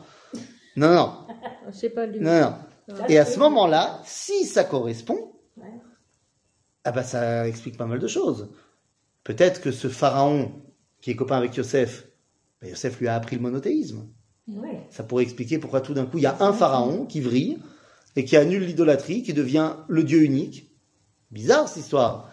Non, 0.76 0.92
non, 0.94 1.12
pas 1.94 2.06
lui. 2.06 2.20
non, 2.20 2.40
non. 2.40 2.94
Et 3.08 3.18
à 3.18 3.24
ce 3.24 3.38
moment-là, 3.38 4.00
si 4.04 4.44
ça 4.44 4.64
correspond, 4.64 5.32
Ouais. 5.56 5.70
ah 6.84 6.92
bah 6.92 7.02
ça 7.04 7.48
explique 7.48 7.76
pas 7.78 7.86
mal 7.86 7.98
de 8.00 8.08
choses. 8.08 8.50
Peut-être 9.22 9.60
que 9.60 9.70
ce 9.70 9.88
pharaon 9.88 10.52
qui 11.00 11.10
est 11.12 11.16
copain 11.16 11.36
avec 11.36 11.54
Yosef, 11.56 12.06
bah, 12.60 12.68
Yosef 12.68 12.98
lui 13.00 13.08
a 13.08 13.14
appris 13.14 13.36
le 13.36 13.42
monothéisme. 13.42 14.06
Ouais. 14.48 14.82
Ça 14.90 15.02
pourrait 15.04 15.22
expliquer 15.22 15.58
pourquoi 15.58 15.80
tout 15.80 15.94
d'un 15.94 16.04
coup 16.06 16.18
il 16.18 16.22
y 16.24 16.26
a 16.26 16.36
un 16.40 16.52
pharaon 16.52 17.06
qui 17.06 17.20
vrille 17.20 17.58
et 18.16 18.24
qui 18.24 18.36
annule 18.36 18.64
l'idolâtrie, 18.64 19.22
qui 19.22 19.32
devient 19.32 19.74
le 19.88 20.04
dieu 20.04 20.22
unique. 20.22 20.70
Bizarre 21.30 21.68
cette 21.68 21.84
histoire. 21.84 22.30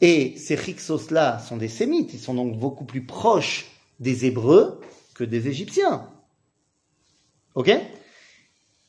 Et 0.00 0.36
ces 0.36 0.54
Hyksos-là 0.56 1.38
sont 1.38 1.56
des 1.56 1.68
Sémites, 1.68 2.12
ils 2.14 2.18
sont 2.18 2.34
donc 2.34 2.58
beaucoup 2.58 2.84
plus 2.84 3.06
proches 3.06 3.66
des 4.00 4.26
Hébreux 4.26 4.80
que 5.14 5.22
des 5.24 5.46
Égyptiens. 5.46 6.06
Ok? 7.54 7.70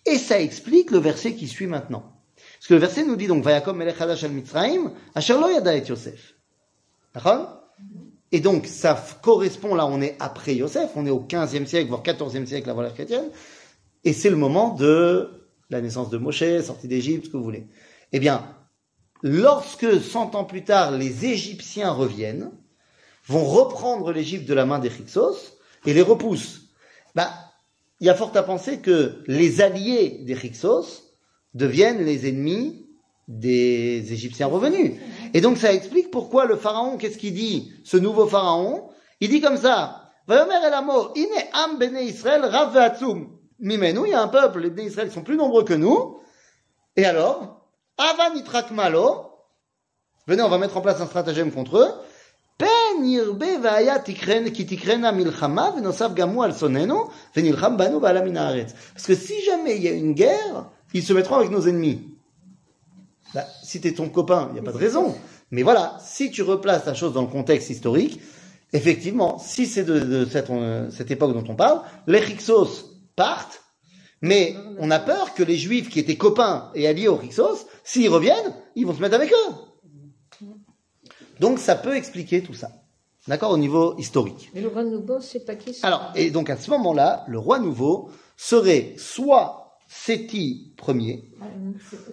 Et 0.06 0.18
ça 0.18 0.40
explique 0.40 0.92
le 0.92 0.98
verset 0.98 1.34
qui 1.34 1.48
suit 1.48 1.68
maintenant. 1.68 2.04
Parce 2.36 2.68
que 2.68 2.74
le 2.74 2.80
verset 2.80 3.06
nous 3.06 3.16
dit 3.16 3.28
donc 3.28 3.44
Vayakom 3.44 3.78
melech 3.78 4.00
hadash 4.00 4.24
al 4.24 4.32
Mitzrayim, 4.32 4.92
asher 5.16 5.34
lo 5.34 5.50
yada 5.50 5.76
et 5.76 5.86
Yosef. 5.86 6.36
D'accord? 7.14 7.62
Et 8.32 8.40
donc 8.40 8.66
ça 8.66 9.02
correspond, 9.22 9.76
là 9.76 9.86
on 9.86 10.02
est 10.02 10.16
après 10.20 10.56
Yosef, 10.56 10.92
on 10.96 11.06
est 11.06 11.12
au 11.12 11.22
15e 11.22 11.66
siècle, 11.66 11.90
voire 11.90 12.04
14e 12.04 12.46
siècle 12.46 12.70
avant 12.70 12.82
l'ère 12.82 12.94
chrétienne, 12.94 13.30
et 14.04 14.12
c'est 14.12 14.30
le 14.30 14.36
moment 14.36 14.74
de 14.74 15.30
la 15.70 15.82
naissance 15.82 16.10
de 16.10 16.18
Moshe, 16.18 16.62
sortie 16.62 16.88
d'Égypte, 16.88 17.26
ce 17.26 17.32
que 17.32 17.38
vous 17.38 17.44
voulez. 17.44 17.68
Eh 18.12 18.20
bien, 18.20 18.46
lorsque 19.22 20.02
100 20.02 20.36
ans 20.36 20.46
plus 20.46 20.64
tard, 20.64 20.92
les 20.92 21.26
Égyptiens 21.26 21.92
reviennent, 21.92 22.52
vont 23.28 23.46
reprendre 23.46 24.12
l'Égypte 24.12 24.48
de 24.48 24.54
la 24.54 24.66
main 24.66 24.80
des 24.80 24.90
Hyksos 24.90 25.58
et 25.86 25.94
les 25.94 26.02
repoussent. 26.02 26.70
Bah, 27.16 27.32
il 28.04 28.08
y 28.08 28.10
a 28.10 28.16
fort 28.16 28.36
à 28.36 28.44
penser 28.44 28.80
que 28.80 29.24
les 29.28 29.62
alliés 29.62 30.24
des 30.26 30.34
Hyksos 30.34 31.04
deviennent 31.54 32.04
les 32.04 32.28
ennemis 32.28 32.86
des 33.30 34.12
Égyptiens 34.12 34.48
revenus. 34.48 35.00
Et 35.34 35.40
donc 35.40 35.58
ça 35.58 35.72
explique 35.72 36.12
pourquoi 36.12 36.44
le 36.46 36.58
pharaon, 36.58 36.98
qu'est-ce 36.98 37.18
qu'il 37.18 37.34
dit, 37.34 37.72
ce 37.86 37.96
nouveau 37.96 38.28
pharaon? 38.28 38.90
Il 39.22 39.30
dit 39.30 39.40
comme 39.40 39.56
ça. 39.56 40.12
Mimenu, 43.60 44.02
il 44.06 44.10
y 44.10 44.14
a 44.14 44.22
un 44.22 44.28
peuple, 44.28 44.60
les 44.60 44.86
Israël 44.86 45.10
sont 45.10 45.24
plus 45.24 45.38
nombreux 45.38 45.64
que 45.64 45.74
nous. 45.74 46.20
Et 46.98 47.06
alors 47.06 47.70
Ava 47.98 48.32
nitrak 48.36 48.72
malo, 48.72 49.30
venez, 50.28 50.42
on 50.42 50.50
va 50.50 50.58
mettre 50.58 50.76
en 50.76 50.82
place 50.82 51.00
un 51.00 51.06
stratagème 51.06 51.54
contre 51.54 51.78
eux. 51.78 51.90
Parce 58.94 59.08
que 59.08 59.16
si 59.16 59.44
jamais 59.44 59.76
il 59.78 59.84
y 59.84 59.88
a 59.88 59.92
une 59.92 60.14
guerre, 60.14 60.70
ils 60.94 61.04
se 61.04 61.14
mettront 61.14 61.36
avec 61.36 61.50
nos 61.50 61.68
ennemis. 61.68 62.02
Bah, 63.34 63.46
si 63.64 63.82
tu 63.82 63.88
es 63.88 63.94
ton 63.94 64.10
copain, 64.10 64.48
il 64.52 64.54
n'y 64.54 64.60
a 64.60 64.64
pas 64.64 64.72
de 64.72 64.78
raison. 64.78 65.16
Mais 65.52 65.64
voilà, 65.64 65.98
si 66.04 66.32
tu 66.32 66.44
replaces 66.44 66.86
la 66.86 66.94
chose 66.94 67.14
dans 67.14 67.22
le 67.22 67.28
contexte 67.28 67.70
historique, 67.70 68.22
effectivement, 68.74 69.40
si 69.40 69.66
c'est 69.66 69.84
de, 69.84 70.28
euh, 70.36 70.90
cette 70.92 71.12
époque 71.12 71.34
dont 71.34 71.52
on 71.52 71.56
parle, 71.56 71.82
les 72.08 72.20
Rixos 72.20 72.92
partent, 73.16 73.62
mais 74.22 74.56
on 74.80 74.90
a 74.92 75.00
peur 75.00 75.34
que 75.34 75.44
les 75.44 75.58
Juifs 75.58 75.90
qui 75.90 76.00
étaient 76.00 76.18
copains 76.18 76.72
et 76.76 76.88
alliés 76.88 77.08
aux 77.08 77.18
Rixos, 77.18 77.68
s'ils 77.84 78.10
reviennent, 78.10 78.56
ils 78.76 78.86
vont 78.86 78.96
se 78.96 79.02
mettre 79.02 79.16
avec 79.16 79.32
eux. 79.32 79.54
Donc 81.44 81.60
ça 81.60 81.76
peut 81.76 81.96
expliquer 81.98 82.42
tout 82.42 82.54
ça. 82.54 82.72
D'accord 83.28 83.52
Au 83.52 83.58
niveau 83.58 83.98
historique. 83.98 84.50
Mais 84.54 84.62
le 84.62 84.70
roi 84.70 84.84
nouveau, 84.84 85.20
c'est 85.20 85.46
pas 85.46 85.56
qui 85.56 85.74
c'est 85.74 85.86
Alors, 85.86 86.12
et 86.16 86.32
donc 86.32 86.50
à 86.50 86.56
ce 86.56 86.70
moment-là, 86.72 87.26
le 87.28 87.38
roi 87.38 87.60
nouveau 87.60 88.10
serait 88.38 88.94
soit 88.98 89.78
Séti 89.90 90.74
Ier, 90.88 91.32
Ah, 91.42 91.46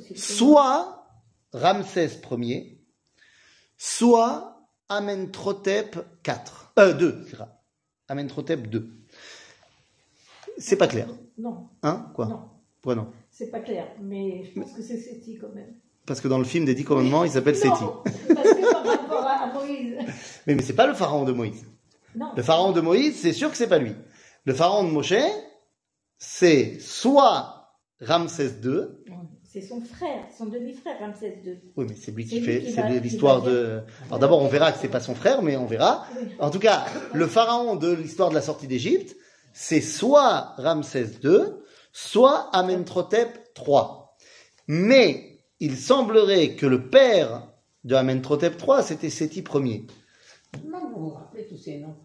c'est 0.08 0.18
soit 0.18 1.06
Ramsès 1.52 2.20
Ier, 2.38 2.80
soit 3.78 4.66
Amenhotep 4.88 5.96
IV. 6.26 6.34
Euh, 6.80 6.92
2, 6.92 7.26
Amenhotep 8.08 8.74
II. 8.74 8.82
C'est 10.58 10.76
pas 10.76 10.88
clair. 10.88 11.06
Non, 11.38 11.68
Hein 11.84 12.10
Quoi 12.16 12.26
non, 12.26 12.40
Pourquoi 12.82 12.96
non 12.96 13.12
c'est 13.30 13.50
pas 13.50 13.60
clair, 13.60 13.86
mais 14.02 14.44
je 14.44 14.60
pense 14.60 14.72
que 14.72 14.82
c'est 14.82 14.98
Séti 14.98 15.38
quand 15.40 15.54
même. 15.54 15.72
Parce 16.04 16.20
que 16.20 16.28
dans 16.28 16.36
le 16.38 16.44
film 16.44 16.64
des 16.66 16.74
Dix 16.74 16.84
Commandements, 16.84 17.24
il 17.24 17.30
s'appelle 17.30 17.56
Séti. 17.56 17.84
Parce 18.04 18.14
que 18.54 18.69
rapport 19.10 19.26
à, 19.26 19.44
à 19.44 19.52
Moïse. 19.52 19.94
Mais, 20.46 20.54
mais 20.54 20.62
c'est 20.62 20.74
pas 20.74 20.86
le 20.86 20.94
pharaon 20.94 21.24
de 21.24 21.32
Moïse. 21.32 21.66
Non, 22.14 22.32
Le 22.36 22.42
pharaon 22.42 22.72
de 22.72 22.80
Moïse, 22.80 23.20
c'est 23.20 23.32
sûr 23.32 23.50
que 23.50 23.56
c'est 23.56 23.68
pas 23.68 23.78
lui. 23.78 23.94
Le 24.44 24.54
pharaon 24.54 24.84
de 24.84 24.90
Moshe, 24.90 25.14
c'est 26.18 26.80
soit 26.80 27.76
Ramsès 28.00 28.52
II, 28.64 28.88
c'est 29.52 29.62
son 29.62 29.80
frère, 29.80 30.26
son 30.36 30.46
demi-frère 30.46 31.00
Ramsès 31.00 31.40
II. 31.44 31.58
Oui, 31.76 31.86
mais 31.88 31.96
c'est 31.96 32.12
lui 32.12 32.24
qui 32.24 32.40
fait, 32.40 32.70
c'est 32.72 33.00
l'histoire 33.00 33.42
de. 33.42 33.80
Alors 34.06 34.20
d'abord, 34.20 34.42
on 34.42 34.46
verra 34.46 34.70
que 34.70 34.78
c'est 34.78 34.88
pas 34.88 35.00
son 35.00 35.16
frère, 35.16 35.42
mais 35.42 35.56
on 35.56 35.66
verra. 35.66 36.06
Oui. 36.16 36.28
En 36.38 36.50
tout 36.50 36.60
cas, 36.60 36.84
le 37.12 37.26
pharaon 37.26 37.74
de 37.74 37.92
l'histoire 37.92 38.28
de 38.28 38.34
la 38.36 38.42
sortie 38.42 38.68
d'Égypte, 38.68 39.16
c'est 39.52 39.80
soit 39.80 40.54
Ramsès 40.56 41.06
II, 41.24 41.46
soit 41.92 42.48
Amenhotep 42.52 43.40
III. 43.58 43.82
Mais 44.68 45.40
il 45.58 45.76
semblerait 45.76 46.50
que 46.54 46.66
le 46.66 46.88
père 46.88 47.48
de 47.84 47.94
Amenhotep 47.94 48.60
III, 48.60 48.82
c'était 48.82 49.10
Séti 49.10 49.40
Ier. 49.54 49.86
Comment 50.62 50.88
vous 50.94 51.00
vous 51.04 51.10
rappelez 51.10 51.46
tous 51.48 51.56
ces 51.56 51.78
noms 51.78 51.96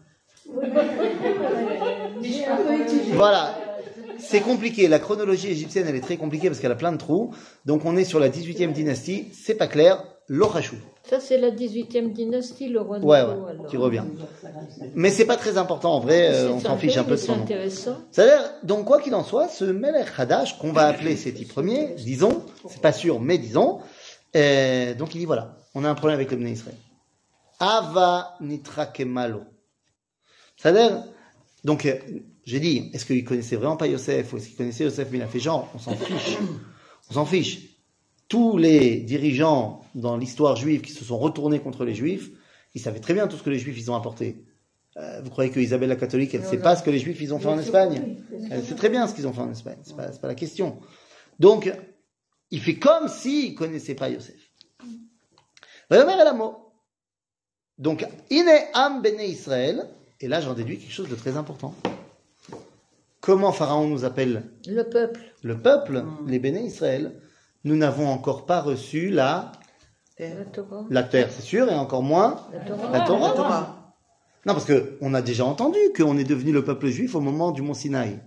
J'ai 2.22 2.44
un 2.46 2.56
peu 2.56 2.80
étudié. 2.82 3.12
Voilà. 3.14 3.54
C'est 4.18 4.40
compliqué. 4.40 4.88
La 4.88 4.98
chronologie 4.98 5.48
égyptienne, 5.48 5.86
elle 5.88 5.94
est 5.96 6.00
très 6.00 6.16
compliquée 6.16 6.48
parce 6.48 6.60
qu'elle 6.60 6.72
a 6.72 6.76
plein 6.76 6.92
de 6.92 6.96
trous. 6.96 7.34
Donc 7.66 7.84
on 7.84 7.96
est 7.96 8.04
sur 8.04 8.18
la 8.18 8.28
18e 8.28 8.72
dynastie. 8.72 9.26
C'est 9.32 9.54
pas 9.56 9.66
clair. 9.66 10.02
L'Orachou. 10.28 10.76
Ça, 11.04 11.20
c'est 11.20 11.38
la 11.38 11.50
18e 11.52 12.12
dynastie, 12.12 12.68
le 12.68 12.80
roi 12.80 12.98
Ouais, 12.98 13.22
ouais, 13.22 13.50
alors. 13.50 13.66
qui 13.68 13.76
revient. 13.76 14.02
Mais 14.96 15.10
c'est 15.10 15.24
pas 15.24 15.36
très 15.36 15.56
important 15.56 15.92
en 15.94 16.00
vrai, 16.00 16.34
euh, 16.34 16.50
on 16.50 16.58
s'en 16.58 16.76
fiche 16.76 16.96
un 16.96 17.04
peu 17.04 17.12
de 17.12 17.16
c'est 17.16 17.26
son 17.26 17.36
nom. 17.36 17.42
intéressant. 17.44 17.96
C'est-à-dire, 18.10 18.42
donc 18.64 18.86
quoi 18.86 19.00
qu'il 19.00 19.14
en 19.14 19.22
soit, 19.22 19.46
ce 19.46 19.64
Melech 19.64 20.08
Hadash, 20.18 20.58
qu'on 20.58 20.72
va 20.72 20.86
appeler 20.88 21.14
Séti 21.14 21.44
Premier, 21.44 21.94
disons, 21.94 22.42
c'est 22.68 22.80
pas 22.82 22.90
sûr, 22.90 23.20
mais 23.20 23.38
disons, 23.38 23.78
euh, 24.34 24.94
donc 24.94 25.14
il 25.14 25.18
dit 25.18 25.26
voilà, 25.26 25.56
on 25.76 25.84
a 25.84 25.90
un 25.90 25.94
problème 25.94 26.18
avec 26.18 26.30
le 26.30 26.38
Bnei 26.38 26.52
Israël. 26.52 26.78
Ava 27.60 28.36
nitra 28.40 28.86
kemalo. 28.86 29.42
C'est-à-dire, 30.56 31.04
donc, 31.64 31.84
euh, 31.84 31.98
j'ai 32.44 32.60
dit, 32.60 32.90
est-ce 32.94 33.04
qu'il 33.04 33.22
connaissait 33.24 33.56
vraiment 33.56 33.76
pas 33.76 33.86
Yosef, 33.86 34.32
ou 34.32 34.38
est-ce 34.38 34.48
qu'il 34.48 34.56
connaissait 34.56 34.84
Yosef, 34.84 35.08
mais 35.12 35.18
il 35.18 35.22
a 35.22 35.26
fait 35.26 35.38
genre, 35.38 35.70
on 35.74 35.78
s'en 35.78 35.94
fiche. 35.94 36.38
On 37.10 37.12
s'en 37.12 37.26
fiche. 37.26 37.76
Tous 38.26 38.56
les 38.56 39.00
dirigeants 39.00 39.84
dans 39.94 40.16
l'histoire 40.16 40.56
juive 40.56 40.80
qui 40.80 40.92
se 40.92 41.04
sont 41.04 41.18
retournés 41.18 41.60
contre 41.60 41.84
les 41.84 41.94
juifs, 41.94 42.30
ils 42.74 42.80
savaient 42.80 43.00
très 43.00 43.12
bien 43.12 43.28
tout 43.28 43.36
ce 43.36 43.42
que 43.42 43.50
les 43.50 43.58
juifs 43.58 43.76
ils 43.78 43.90
ont 43.90 43.96
apporté. 43.96 44.46
Euh, 44.96 45.20
vous 45.22 45.28
croyez 45.28 45.50
que 45.50 45.60
Isabelle 45.60 45.90
la 45.90 45.96
catholique, 45.96 46.34
elle 46.34 46.40
ne 46.40 46.46
sait 46.46 46.58
pas 46.58 46.74
ce 46.74 46.82
que 46.82 46.90
les 46.90 46.98
juifs 46.98 47.20
ils 47.20 47.34
ont 47.34 47.38
fait 47.38 47.48
en 47.48 47.58
Espagne? 47.58 48.16
Elle 48.50 48.64
sait 48.64 48.76
très 48.76 48.88
bien 48.88 49.06
ce 49.06 49.14
qu'ils 49.14 49.28
ont 49.28 49.32
fait 49.34 49.42
en 49.42 49.52
Espagne, 49.52 49.76
c'est 49.82 49.94
pas, 49.94 50.08
pas 50.08 50.28
la 50.28 50.34
question. 50.34 50.78
Donc, 51.38 51.70
il 52.50 52.60
fait 52.62 52.78
comme 52.78 53.08
s'il 53.08 53.54
connaissait 53.54 53.94
pas 53.94 54.08
Yosef. 54.08 54.45
Donc, 57.78 58.06
ine 58.30 58.50
am 58.74 59.02
bene 59.02 59.20
Israël, 59.20 59.86
et 60.20 60.28
là 60.28 60.40
j'en 60.40 60.54
déduis 60.54 60.78
quelque 60.78 60.92
chose 60.92 61.08
de 61.08 61.14
très 61.14 61.36
important. 61.36 61.74
Comment 63.20 63.52
Pharaon 63.52 63.88
nous 63.88 64.04
appelle 64.04 64.44
Le 64.66 64.84
peuple. 64.84 65.20
le 65.42 65.58
peuple, 65.58 66.04
les 66.26 66.38
béné 66.38 66.60
Israël 66.64 67.20
Nous 67.64 67.76
n'avons 67.76 68.08
encore 68.08 68.46
pas 68.46 68.60
reçu 68.60 69.10
la, 69.10 69.52
La 70.18 70.44
Torah. 70.44 70.84
la 70.88 71.02
terre, 71.02 71.30
c'est 71.30 71.42
sûr, 71.42 71.68
et 71.70 71.74
encore 71.74 72.02
moins 72.02 72.40
La 72.52 72.60
Torah. 72.60 72.92
la 72.92 73.00
Torah. 73.00 73.28
La 73.28 73.34
Torah. 73.34 73.94
Non, 74.46 74.52
parce 74.52 74.64
que 74.64 74.96
on 75.00 75.12
a 75.12 75.22
déjà 75.22 75.44
entendu 75.44 75.78
qu'on 75.96 76.16
est 76.18 76.24
devenu 76.24 76.52
le 76.52 76.62
peuple 76.64 76.86
juif 76.86 77.16
au 77.16 77.20
moment 77.20 77.50
du 77.50 77.62
mont 77.62 77.74
Sinaï. 77.74 78.20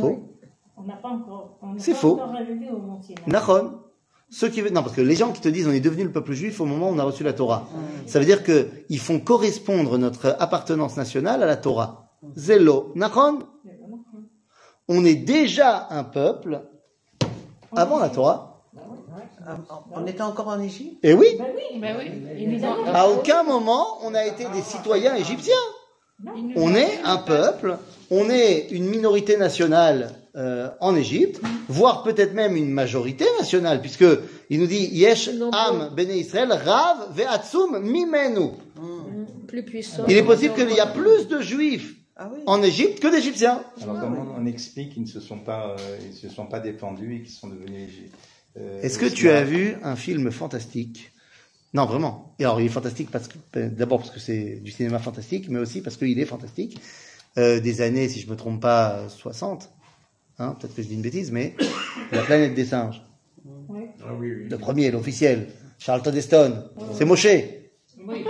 Faux. 0.00 0.36
On 0.76 0.82
n'a 0.82 0.96
pas 0.96 1.08
encore. 1.08 1.58
C'est 1.78 1.94
faux. 1.94 2.14
encore 2.14 2.34
arrivé 2.34 2.68
au 2.70 2.78
Mont 2.78 3.00
Sinaï. 3.00 3.24
Ceux 4.30 4.48
qui 4.48 4.62
non 4.62 4.82
parce 4.82 4.94
que 4.94 5.00
les 5.00 5.16
gens 5.16 5.32
qui 5.32 5.40
te 5.40 5.48
disent 5.48 5.66
on 5.66 5.72
est 5.72 5.80
devenu 5.80 6.04
le 6.04 6.12
peuple 6.12 6.32
juif 6.32 6.60
au 6.60 6.64
moment 6.64 6.88
où 6.88 6.92
on 6.94 6.98
a 6.98 7.02
reçu 7.02 7.24
la 7.24 7.32
Torah, 7.32 7.66
ça 8.06 8.18
veut 8.20 8.24
dire 8.24 8.44
que 8.44 8.68
ils 8.88 9.00
font 9.00 9.18
correspondre 9.18 9.98
notre 9.98 10.36
appartenance 10.38 10.96
nationale 10.96 11.42
à 11.42 11.46
la 11.46 11.56
Torah. 11.56 12.10
Zélo, 12.36 12.92
Nachon? 12.94 13.40
On 14.88 15.04
est 15.04 15.14
déjà 15.16 15.88
un 15.90 16.04
peuple 16.04 16.62
avant 17.74 17.98
la 17.98 18.08
Torah. 18.08 18.46
En- 19.94 20.00
En 20.02 20.06
étant 20.06 20.28
encore 20.28 20.48
en 20.48 20.60
Égypte? 20.60 20.98
Et 21.04 21.12
oui, 21.12 21.26
Ben 21.38 21.46
oui, 21.56 21.80
Ben 21.80 21.96
oui, 21.98 22.10
ils 22.38 22.50
nous 22.50 22.64
ont- 22.64 22.84
à 22.94 23.08
aucun 23.08 23.42
moment 23.42 23.98
on 24.04 24.14
a 24.14 24.24
été 24.26 24.44
des 24.44 24.62
citoyens 24.62 25.16
égyptiens. 25.16 25.54
On 26.56 26.74
est 26.74 27.00
un 27.04 27.16
peuple, 27.16 27.78
on 28.10 28.28
est 28.30 28.68
une 28.70 28.84
minorité 28.84 29.36
nationale 29.38 30.12
euh, 30.36 30.70
en 30.80 30.94
Égypte, 30.96 31.40
voire 31.68 32.02
peut-être 32.02 32.34
même 32.34 32.56
une 32.56 32.70
majorité 32.70 33.24
nationale, 33.38 33.80
puisque 33.80 34.04
il 34.48 34.60
nous 34.60 34.66
dit 34.66 34.86
Yesh. 34.92 35.30
Am 35.52 35.90
Bene 35.94 36.10
Israël 36.12 36.52
Rav 36.52 37.14
Ve'atsum 37.16 37.78
Mimenu. 37.80 38.50
Plus 39.48 39.64
puissant. 39.64 40.04
Il 40.08 40.16
est 40.16 40.22
possible 40.22 40.54
qu'il 40.54 40.70
y 40.70 40.80
a 40.80 40.86
plus 40.86 41.26
de 41.28 41.40
juifs 41.40 41.94
Ah 42.16 42.30
oui. 42.32 42.40
en 42.46 42.62
Égypte 42.62 43.00
que 43.00 43.08
d'Égyptiens. 43.08 43.62
Alors 43.82 43.98
comment 44.00 44.34
on 44.38 44.46
explique 44.46 44.92
qu'ils 44.94 45.02
ne 45.02 45.08
se 45.08 45.20
sont 45.20 45.38
pas, 45.40 45.74
euh, 45.78 45.98
ils 46.08 46.16
se 46.16 46.28
sont 46.28 46.46
pas 46.46 46.60
défendus 46.60 47.16
et 47.16 47.22
qu'ils 47.22 47.32
sont 47.34 47.48
devenus. 47.48 47.90
euh, 48.56 48.80
Est-ce 48.82 48.98
que 48.98 49.06
tu 49.06 49.28
as 49.30 49.42
vu 49.42 49.76
un 49.82 49.96
film 49.96 50.30
fantastique? 50.30 51.12
Non, 51.74 51.84
vraiment. 51.86 52.34
Et 52.40 52.44
alors, 52.44 52.60
il 52.60 52.66
est 52.66 52.70
fantastique 52.70 53.10
parce 53.12 53.28
que 53.28 53.34
euh, 53.56 53.68
d'abord 53.68 53.98
parce 53.98 54.10
que 54.10 54.18
c'est 54.20 54.60
du 54.62 54.70
cinéma 54.72 54.98
fantastique, 54.98 55.48
mais 55.48 55.58
aussi 55.60 55.80
parce 55.82 55.96
qu'il 55.96 56.18
est 56.18 56.24
fantastique. 56.26 56.80
Euh, 57.38 57.60
des 57.60 57.80
années, 57.80 58.08
si 58.08 58.20
je 58.20 58.28
me 58.28 58.34
trompe 58.34 58.60
pas, 58.60 58.96
euh, 58.98 59.08
60. 59.08 59.70
Hein, 60.40 60.56
Peut-être 60.58 60.74
que 60.74 60.82
je 60.82 60.88
dis 60.88 60.94
une 60.94 61.02
bêtise, 61.02 61.30
mais 61.30 61.54
La 62.12 62.22
planète 62.22 62.54
des 62.54 62.64
singes. 62.64 63.02
Ah 63.38 64.12
oui, 64.18 64.32
oui. 64.32 64.48
Le 64.48 64.58
premier, 64.58 64.90
l'officiel. 64.90 65.48
Charlton 65.78 66.12
Heston. 66.12 66.64
C'est 66.94 67.04
Moshe. 67.04 67.26
Oui, 68.06 68.24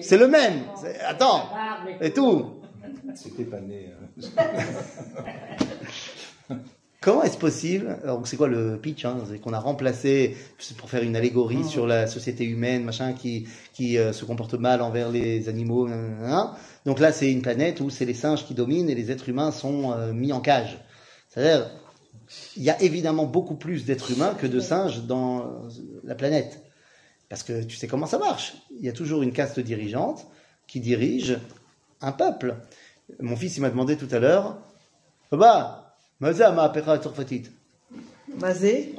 c'est- 0.00 0.16
le 0.16 0.28
même. 0.28 0.60
Attends. 1.06 1.48
Ah, 1.52 1.80
Et 2.00 2.12
tout. 2.12 2.46
C'était 3.14 3.42
pas 3.44 3.60
né. 3.60 3.88
euh, 4.20 4.26
Comment 7.00 7.22
est-ce 7.22 7.38
possible 7.38 7.96
Alors, 8.04 8.24
c'est 8.26 8.36
quoi 8.36 8.46
le 8.48 8.76
pitch 8.80 9.04
hein 9.06 9.16
C'est 9.28 9.40
qu'on 9.40 9.52
a 9.54 9.58
remplacé, 9.58 10.36
pour 10.76 10.90
faire 10.90 11.02
une 11.02 11.16
allégorie 11.16 11.64
sur 11.64 11.86
la 11.86 12.06
société 12.06 12.44
humaine, 12.44 12.84
machin, 12.84 13.14
qui, 13.14 13.48
qui 13.72 13.96
euh, 13.98 14.12
se 14.12 14.24
comporte 14.26 14.54
mal 14.54 14.82
envers 14.82 15.10
les 15.10 15.48
animaux. 15.48 15.88
nanana. 15.88 16.54
Donc 16.86 17.00
là, 17.00 17.10
c'est 17.10 17.32
une 17.32 17.40
planète 17.42 17.80
où 17.80 17.88
c'est 17.90 18.04
les 18.04 18.14
singes 18.14 18.44
qui 18.44 18.54
dominent 18.54 18.90
et 18.90 18.94
les 18.94 19.10
êtres 19.10 19.28
humains 19.30 19.50
sont 19.50 19.92
euh, 19.92 20.12
mis 20.12 20.32
en 20.32 20.40
cage. 20.40 20.78
C'est-à-dire, 21.30 21.70
il 22.56 22.62
y 22.62 22.70
a 22.70 22.80
évidemment 22.82 23.24
beaucoup 23.24 23.54
plus 23.54 23.84
d'êtres 23.86 24.10
humains 24.10 24.34
que 24.34 24.46
de 24.46 24.60
singes 24.60 25.02
dans 25.04 25.40
euh, 25.40 25.44
la 26.04 26.14
planète. 26.14 26.60
Parce 27.28 27.42
que 27.44 27.62
tu 27.62 27.76
sais 27.76 27.86
comment 27.86 28.06
ça 28.06 28.18
marche. 28.18 28.54
Il 28.78 28.84
y 28.84 28.88
a 28.88 28.92
toujours 28.92 29.22
une 29.22 29.32
caste 29.32 29.60
dirigeante 29.60 30.26
qui 30.66 30.80
dirige 30.80 31.38
un 32.00 32.12
peuple. 32.12 32.56
Mon 33.20 33.36
fils, 33.36 33.56
il 33.56 33.60
m'a 33.60 33.70
demandé 33.70 33.96
tout 33.96 34.08
à 34.10 34.18
l'heure, 34.18 34.58
Papa, 35.30 35.94
Mazé 36.18 36.42
à 36.44 36.50
Maapera 36.52 36.98
Tsarfatit. 36.98 37.44
Mazé. 38.40 38.94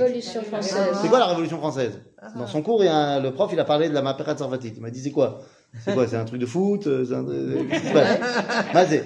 Révolution 0.00 0.42
française. 0.42 0.98
C'est 1.02 1.08
quoi 1.08 1.18
la 1.18 1.26
Révolution 1.26 1.58
française? 1.58 1.98
Dans 2.36 2.46
son 2.46 2.62
cours, 2.62 2.82
il 2.82 2.86
y 2.86 2.88
a 2.88 2.96
un- 2.96 3.20
le 3.20 3.32
prof, 3.32 3.50
il 3.52 3.60
a 3.60 3.64
parlé 3.64 3.88
de 3.88 3.94
la 3.94 4.02
Maapera 4.02 4.34
Tsarfatit. 4.34 4.72
Il 4.76 4.80
m'a 4.82 4.90
dit, 4.90 5.00
c'est 5.02 5.10
quoi? 5.12 5.42
C'est 5.84 5.94
quoi? 5.94 6.06
C'est 6.08 6.16
un 6.16 6.24
truc 6.24 6.40
de 6.40 6.46
foot? 6.46 6.86
Euh, 6.86 7.04
un- 7.12 7.28
euh, 7.28 7.64
Qu'est-ce 7.68 7.82
qui 7.82 7.88
se 7.88 7.92
passe? 7.92 8.74
Mazé. 8.74 9.02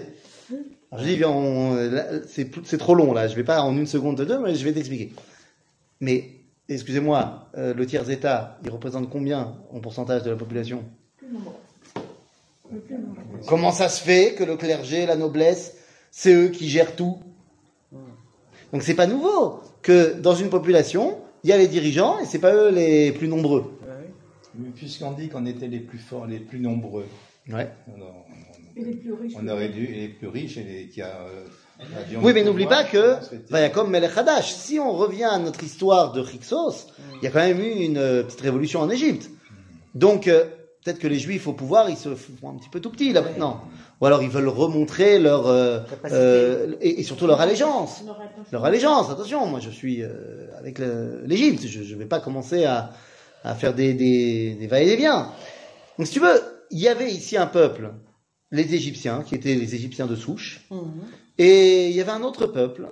Alors 0.93 1.05
je 1.05 1.15
dis, 1.15 1.25
on- 1.25 2.23
c'est 2.65 2.79
trop 2.79 2.95
long 2.95 3.13
là, 3.13 3.29
je 3.29 3.37
vais 3.37 3.45
pas 3.45 3.63
en 3.63 3.77
une 3.77 3.87
seconde 3.87 4.17
te 4.17 4.23
dire, 4.23 4.41
mais 4.41 4.55
je 4.55 4.65
vais 4.65 4.73
t'expliquer. 4.73 5.13
Mais, 6.01 6.31
excusez-moi, 6.69 7.49
euh, 7.57 7.75
le 7.75 7.87
tiers 7.87 8.09
état, 8.11 8.59
il 8.65 8.71
représente 8.71 9.09
combien 9.11 9.55
en 9.73 9.81
pourcentage 9.81 10.23
de 10.25 10.31
la 10.31 10.37
population? 10.37 10.83
Comment 13.47 13.73
ça 13.73 13.89
se 13.89 14.03
fait 14.03 14.35
que 14.35 14.45
le 14.45 14.57
clergé, 14.57 15.07
la 15.07 15.17
noblesse, 15.17 15.77
c'est 16.11 16.33
eux 16.35 16.49
qui 16.49 16.69
gèrent 16.69 16.95
tout? 16.97 17.19
Donc 18.73 18.83
c'est 18.83 18.95
pas 18.95 19.07
nouveau 19.07 19.61
que 19.83 20.15
dans 20.21 20.35
une 20.35 20.51
population, 20.51 21.19
il 21.43 21.51
y 21.51 21.53
a 21.53 21.57
les 21.59 21.67
dirigeants 21.69 22.19
et 22.21 22.25
c'est 22.27 22.39
pas 22.39 22.55
eux 22.55 22.71
les 22.71 23.13
plus 23.13 23.29
nombreux. 23.29 23.77
Mais 24.55 24.71
Puisqu'on 24.71 25.13
dit 25.13 25.29
qu'on 25.29 25.47
était 25.47 25.69
les 25.69 25.81
plus 25.81 25.99
forts, 25.99 26.27
les 26.27 26.39
plus 26.41 26.59
nombreux, 26.61 27.07
Ouais. 27.49 27.69
Et 28.77 28.85
les 28.85 28.93
plus 28.95 29.13
riches. 29.13 29.35
on 29.41 29.47
aurait 29.49 29.69
dû, 29.69 29.85
et 29.85 30.01
les 30.03 30.09
plus 30.09 30.29
riches, 30.29 30.57
et 30.57 30.63
les, 30.65 30.89
qui 30.89 31.03
a, 31.03 31.07
euh, 31.27 31.45
Oui, 32.23 32.33
mais 32.35 32.45
n'oublie 32.45 32.67
pas 32.67 32.85
que 32.85 33.17
c'était- 33.23 33.51
Vayakom 33.51 33.89
Melech 33.91 34.17
Hadash, 34.17 34.53
si 34.53 34.79
on 34.79 34.93
revient 34.93 35.25
à 35.25 35.39
notre 35.39 35.63
histoire 35.65 36.13
de 36.13 36.23
Hyksos, 36.23 36.87
il 37.21 37.25
y 37.25 37.27
a 37.27 37.31
quand 37.31 37.39
même 37.41 37.61
eu 37.61 37.71
une 37.71 37.99
euh, 37.99 38.23
petite 38.23 38.41
révolution 38.43 38.81
en 38.81 38.91
Égypte. 38.91 39.31
Donc, 39.95 40.29
euh, 40.29 40.45
peut-être 40.85 40.99
que 40.99 41.09
les 41.09 41.19
Juifs 41.19 41.47
au 41.47 41.53
pouvoir, 41.53 41.89
ils 41.91 41.97
se 41.97 42.15
font 42.15 42.51
un 42.51 42.55
petit 42.59 42.69
peu 42.69 42.81
tout 42.81 42.91
petits 42.91 43.13
là 43.13 43.23
maintenant. 43.23 43.61
Ou 44.01 44.07
alors 44.07 44.23
ils 44.23 44.31
veulent 44.31 44.49
remontrer 44.49 45.19
leur 45.19 45.47
euh, 45.47 45.81
euh, 46.11 46.75
et, 46.81 47.01
et 47.01 47.03
surtout 47.03 47.27
leur 47.27 47.41
allégeance. 47.43 48.03
Leur 48.51 48.65
allégeance, 48.65 49.11
attention, 49.11 49.45
moi 49.47 49.61
je 49.61 49.69
suis 49.69 50.03
euh, 50.03 50.47
avec 50.59 50.79
l'Égypte, 51.27 51.67
je 51.67 51.81
ne 51.95 51.99
vais 51.99 52.07
pas 52.07 52.19
commencer 52.21 52.65
à, 52.65 52.93
à 53.45 53.55
faire 53.55 53.75
des, 53.75 53.93
des, 53.93 54.55
des 54.55 54.67
va-et-vient. 54.69 55.29
Donc 55.99 56.07
si 56.07 56.15
tu 56.15 56.21
veux, 56.21 56.41
il 56.71 56.79
y 56.79 56.89
avait 56.89 57.11
ici 57.11 57.37
un 57.37 57.47
peuple, 57.47 57.91
les 58.51 58.75
Égyptiens, 58.75 59.23
qui 59.23 59.35
étaient 59.35 59.55
les 59.55 59.75
Égyptiens 59.75 60.07
de 60.07 60.17
souche, 60.17 60.67
Mhm. 60.71 61.03
et 61.39 61.89
il 61.89 61.95
y 61.97 62.01
avait 62.01 62.11
un 62.13 62.23
autre 62.23 62.47
peuple, 62.47 62.91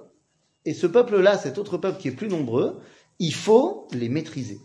et 0.64 0.74
ce 0.74 0.86
peuple-là, 0.86 1.36
cet 1.38 1.58
autre 1.58 1.78
peuple 1.78 1.98
qui 2.00 2.08
est 2.08 2.12
plus 2.12 2.28
nombreux, 2.28 2.80
il 3.18 3.34
faut 3.34 3.88
les 3.92 4.08
maîtriser. 4.08 4.60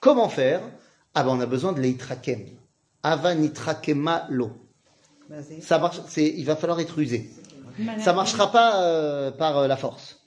Comment 0.00 0.28
faire? 0.28 0.62
Ah 1.14 1.24
ben 1.24 1.30
on 1.30 1.40
a 1.40 1.46
besoin 1.46 1.72
de 1.72 1.80
l'eitrakem. 1.80 2.44
Avanitraquema 3.02 4.26
lo. 4.30 4.50
Ça 5.60 5.78
marche, 5.78 6.00
c'est, 6.08 6.26
il 6.36 6.44
va 6.44 6.54
falloir 6.54 6.78
être 6.80 6.98
usé. 6.98 7.30
Ça 8.04 8.12
marchera 8.12 8.52
pas 8.52 8.82
euh, 8.84 9.30
par 9.32 9.58
euh, 9.58 9.66
la 9.66 9.76
force. 9.76 10.22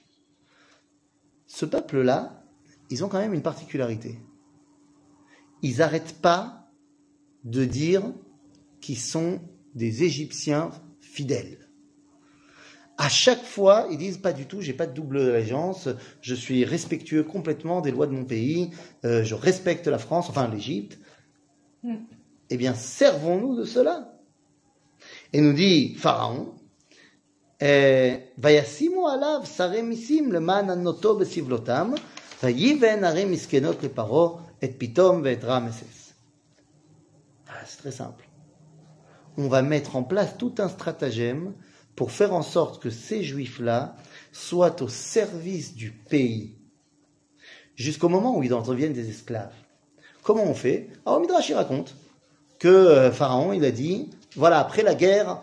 Ce 1.48 1.66
peuple-là, 1.66 2.44
ils 2.90 3.04
ont 3.04 3.08
quand 3.10 3.20
même 3.20 3.34
une 3.34 3.42
particularité. 3.42 4.20
Ils 5.62 5.78
n'arrêtent 5.78 6.22
pas 6.22 6.70
de 7.44 7.66
dire 7.66 8.04
qu'ils 8.82 9.00
sont 9.00 9.40
des 9.75 10.05
Égyptiens 10.05 10.71
fidèles. 11.01 11.59
À 12.97 13.09
chaque 13.09 13.43
fois, 13.43 13.89
ils 13.91 13.99
disent 13.99 14.19
pas 14.19 14.33
du 14.33 14.47
tout, 14.47 14.61
j'ai 14.61 14.73
pas 14.73 14.87
de 14.87 14.95
double 14.95 15.19
allégeance, 15.21 15.89
je 16.21 16.35
suis 16.35 16.65
respectueux 16.65 17.25
complètement 17.25 17.81
des 17.81 17.91
lois 17.91 18.07
de 18.07 18.13
mon 18.13 18.25
pays, 18.25 18.71
euh, 19.05 19.25
je 19.25 19.35
respecte 19.35 19.89
la 19.89 19.99
France, 19.99 20.31
enfin 20.31 20.49
l'Égypte. 20.49 20.99
Eh 22.51 22.57
bien, 22.57 22.75
servons-nous 22.75 23.57
de 23.57 23.65
cela. 23.65 24.17
Et 25.33 25.41
nous 25.41 25.53
dit 25.53 25.95
Pharaon, 25.97 26.55
וישימו 28.39 29.09
עליו 29.09 29.41
שרי 29.57 29.83
מיסים 29.83 30.33
למען 30.33 30.71
ענותו 30.71 31.19
בסבלותם, 31.19 31.91
ויבן 32.43 33.05
ערי 33.05 33.25
מסכנות 33.25 33.83
לפרעה 33.83 34.43
את 34.65 34.71
פתאום 34.79 35.21
ואת 35.25 35.45
רמסס. 35.45 36.13
Ah, 37.47 37.53
C'est 37.67 37.79
très 37.79 37.93
simple. 37.93 38.25
On 39.42 39.48
va 39.48 39.62
mettre 39.62 39.96
en 39.96 40.04
place 40.04 40.38
tout 40.38 40.56
un 40.58 40.68
stratagème 40.68 41.54
pour 41.96 42.12
faire 42.12 42.34
en 42.34 42.42
sorte 42.42 42.84
que 42.84 42.90
ces 42.90 43.24
juifs-là 43.24 43.96
soient 44.34 44.82
au 44.82 44.90
service 44.90 45.76
du 45.76 45.92
pays, 45.92 46.56
jusqu'au 47.78 48.10
moment 48.10 48.38
où 48.38 48.44
ils 48.44 48.54
en 48.54 48.62
deviennent 48.62 48.92
des 48.92 49.10
esclaves. 49.10 49.54
Comment 50.24 50.44
on 50.44 50.54
fait? 50.54 50.90
Alors 51.06 51.22
Midrash 51.22 51.48
il 51.48 51.54
raconte 51.54 51.96
que 52.60 52.68
euh, 52.68 53.12
Pharaon 53.14 53.54
il 53.54 53.64
a 53.64 53.72
dit 53.72 54.10
voilà 54.36 54.60
après 54.60 54.84
la 54.84 54.94
guerre 54.94 55.42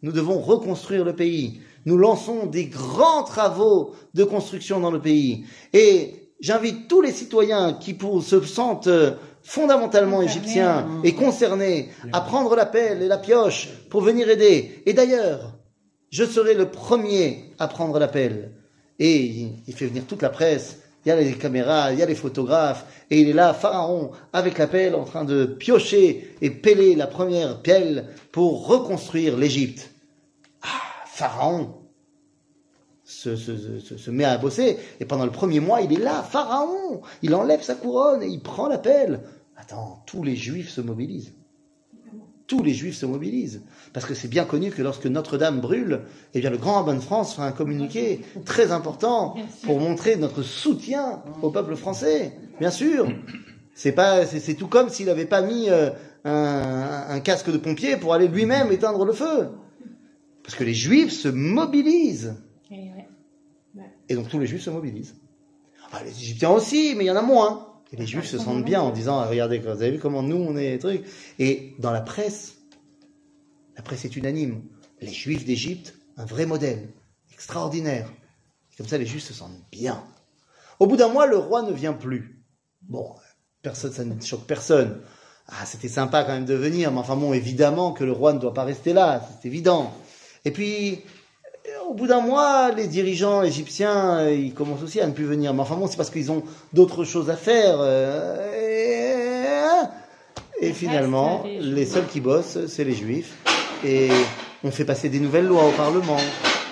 nous 0.00 0.12
devons 0.12 0.40
reconstruire 0.40 1.04
le 1.04 1.14
pays. 1.14 1.60
Nous 1.84 1.98
lançons 1.98 2.46
des 2.46 2.64
grands 2.64 3.24
travaux 3.24 3.94
de 4.14 4.24
construction 4.24 4.80
dans 4.80 4.90
le 4.90 5.02
pays. 5.02 5.44
Et 5.74 6.30
j'invite 6.40 6.88
tous 6.88 7.02
les 7.02 7.12
citoyens 7.12 7.74
qui 7.74 7.94
se 8.22 8.40
sentent 8.40 8.86
euh, 8.86 9.16
fondamentalement 9.44 10.18
Concernés. 10.18 10.40
égyptiens 10.42 10.86
et 11.04 11.14
concernés 11.14 11.90
à 12.12 12.20
prendre 12.22 12.56
la 12.56 12.66
pelle 12.66 13.02
et 13.02 13.08
la 13.08 13.18
pioche 13.18 13.68
pour 13.90 14.00
venir 14.00 14.28
aider. 14.28 14.82
Et 14.86 14.92
d'ailleurs, 14.94 15.52
je 16.10 16.24
serai 16.24 16.54
le 16.54 16.70
premier 16.70 17.50
à 17.58 17.68
prendre 17.68 17.98
la 17.98 18.08
pelle. 18.08 18.52
Et 18.98 19.16
il 19.20 19.52
il 19.66 19.74
fait 19.74 19.86
venir 19.86 20.04
toute 20.06 20.22
la 20.22 20.30
presse, 20.30 20.78
il 21.04 21.08
y 21.10 21.12
a 21.12 21.16
les 21.16 21.34
caméras, 21.34 21.92
il 21.92 21.98
y 21.98 22.02
a 22.02 22.06
les 22.06 22.14
photographes, 22.14 22.86
et 23.10 23.20
il 23.20 23.28
est 23.28 23.32
là, 23.34 23.52
Pharaon, 23.52 24.12
avec 24.32 24.56
la 24.56 24.66
pelle, 24.66 24.94
en 24.94 25.04
train 25.04 25.24
de 25.24 25.44
piocher 25.44 26.34
et 26.40 26.50
peler 26.50 26.94
la 26.94 27.06
première 27.06 27.60
pelle 27.60 28.06
pour 28.32 28.66
reconstruire 28.66 29.36
l'Égypte. 29.36 29.90
Ah, 30.62 30.66
Pharaon 31.06 31.74
se, 33.04 33.36
se- 33.36 33.80
se- 33.80 33.98
se 33.98 34.10
met 34.10 34.24
à 34.24 34.38
bosser, 34.38 34.78
et 35.00 35.04
pendant 35.04 35.26
le 35.26 35.30
premier 35.30 35.60
mois, 35.60 35.82
il 35.82 35.92
est 35.92 36.02
là, 36.02 36.22
Pharaon, 36.22 37.02
il 37.22 37.34
enlève 37.34 37.62
sa 37.62 37.74
couronne 37.74 38.22
et 38.22 38.28
il 38.28 38.40
prend 38.40 38.68
la 38.68 38.78
pelle. 38.78 39.20
Attends, 39.56 40.02
tous 40.06 40.22
les 40.22 40.36
juifs 40.36 40.70
se 40.70 40.80
mobilisent. 40.80 41.34
Tous 42.46 42.62
les 42.62 42.74
juifs 42.74 42.96
se 42.96 43.06
mobilisent. 43.06 43.62
Parce 43.92 44.04
que 44.04 44.14
c'est 44.14 44.28
bien 44.28 44.44
connu 44.44 44.70
que 44.70 44.82
lorsque 44.82 45.06
Notre-Dame 45.06 45.60
brûle, 45.60 46.02
eh 46.34 46.40
bien 46.40 46.50
le 46.50 46.58
Grand 46.58 46.74
Rabbin 46.74 46.94
de 46.94 47.00
France 47.00 47.34
fera 47.34 47.46
un 47.46 47.52
communiqué 47.52 48.20
très 48.44 48.70
important 48.70 49.34
pour 49.62 49.80
montrer 49.80 50.16
notre 50.16 50.42
soutien 50.42 51.22
au 51.40 51.50
peuple 51.50 51.74
français. 51.74 52.32
Bien 52.60 52.70
sûr. 52.70 53.08
C'est 53.74 53.92
pas, 53.92 54.26
c'est, 54.26 54.54
tout 54.54 54.68
comme 54.68 54.90
s'il 54.90 55.06
n'avait 55.06 55.24
pas 55.24 55.40
mis 55.40 55.70
euh, 55.70 55.90
un, 56.24 57.06
un 57.08 57.20
casque 57.20 57.50
de 57.50 57.56
pompier 57.56 57.96
pour 57.96 58.12
aller 58.12 58.28
lui-même 58.28 58.70
éteindre 58.70 59.04
le 59.04 59.12
feu. 59.12 59.48
Parce 60.42 60.54
que 60.54 60.64
les 60.64 60.74
juifs 60.74 61.12
se 61.12 61.28
mobilisent. 61.28 62.36
Et 62.70 62.90
ouais. 62.90 63.08
Et 64.08 64.14
donc 64.14 64.28
tous 64.28 64.38
les 64.38 64.46
juifs 64.46 64.62
se 64.62 64.70
mobilisent. 64.70 65.16
Ah, 65.92 66.02
les 66.04 66.10
Égyptiens 66.10 66.50
aussi, 66.50 66.94
mais 66.96 67.04
il 67.04 67.06
y 67.06 67.10
en 67.10 67.16
a 67.16 67.22
moins. 67.22 67.73
Et 67.94 67.96
les 67.96 68.08
juifs 68.08 68.26
se 68.26 68.38
sentent 68.38 68.64
bien 68.64 68.80
en 68.80 68.90
disant, 68.90 69.20
ah, 69.20 69.26
regardez, 69.28 69.60
vous 69.60 69.68
avez 69.68 69.92
vu 69.92 69.98
comment 70.00 70.20
nous 70.20 70.34
on 70.34 70.56
est 70.56 70.78
trucs. 70.78 71.04
Et 71.38 71.74
dans 71.78 71.92
la 71.92 72.00
presse, 72.00 72.56
la 73.76 73.82
presse 73.82 74.04
est 74.04 74.16
unanime. 74.16 74.64
Les 75.00 75.12
juifs 75.12 75.44
d'Égypte, 75.44 75.94
un 76.16 76.24
vrai 76.24 76.44
modèle, 76.44 76.88
extraordinaire. 77.32 78.10
Et 78.72 78.76
comme 78.76 78.88
ça, 78.88 78.98
les 78.98 79.06
juifs 79.06 79.22
se 79.22 79.32
sentent 79.32 79.62
bien. 79.70 80.02
Au 80.80 80.88
bout 80.88 80.96
d'un 80.96 81.06
mois, 81.06 81.28
le 81.28 81.36
roi 81.36 81.62
ne 81.62 81.70
vient 81.70 81.92
plus. 81.92 82.42
Bon, 82.82 83.14
personne, 83.62 83.92
ça 83.92 84.04
ne 84.04 84.20
choque 84.20 84.44
personne. 84.44 85.00
Ah, 85.46 85.64
c'était 85.64 85.86
sympa 85.86 86.24
quand 86.24 86.32
même 86.32 86.46
de 86.46 86.54
venir, 86.54 86.90
mais 86.90 86.98
enfin 86.98 87.14
bon, 87.14 87.32
évidemment 87.32 87.92
que 87.92 88.02
le 88.02 88.10
roi 88.10 88.32
ne 88.32 88.40
doit 88.40 88.54
pas 88.54 88.64
rester 88.64 88.92
là, 88.92 89.24
c'est 89.40 89.46
évident. 89.46 89.94
Et 90.44 90.50
puis, 90.50 91.02
au 91.88 91.94
bout 91.94 92.06
d'un 92.06 92.20
mois, 92.20 92.70
les 92.72 92.86
dirigeants 92.86 93.42
égyptiens, 93.42 94.18
euh, 94.18 94.32
ils 94.34 94.52
commencent 94.54 94.82
aussi 94.82 95.00
à 95.00 95.06
ne 95.06 95.12
plus 95.12 95.24
venir. 95.24 95.54
Mais 95.54 95.60
enfin 95.60 95.76
bon, 95.76 95.86
c'est 95.86 95.96
parce 95.96 96.10
qu'ils 96.10 96.30
ont 96.30 96.42
d'autres 96.72 97.04
choses 97.04 97.30
à 97.30 97.36
faire. 97.36 97.76
euh, 97.80 98.36
Et, 100.60 100.68
et 100.68 100.72
finalement, 100.72 101.44
les 101.60 101.86
seuls 101.86 102.06
qui 102.06 102.20
bossent, 102.20 102.58
c'est 102.68 102.84
les 102.84 102.94
juifs. 102.94 103.34
Et 103.84 104.08
on 104.62 104.70
fait 104.70 104.84
passer 104.84 105.08
des 105.08 105.20
nouvelles 105.20 105.46
lois 105.46 105.64
au 105.66 105.72
Parlement 105.72 106.16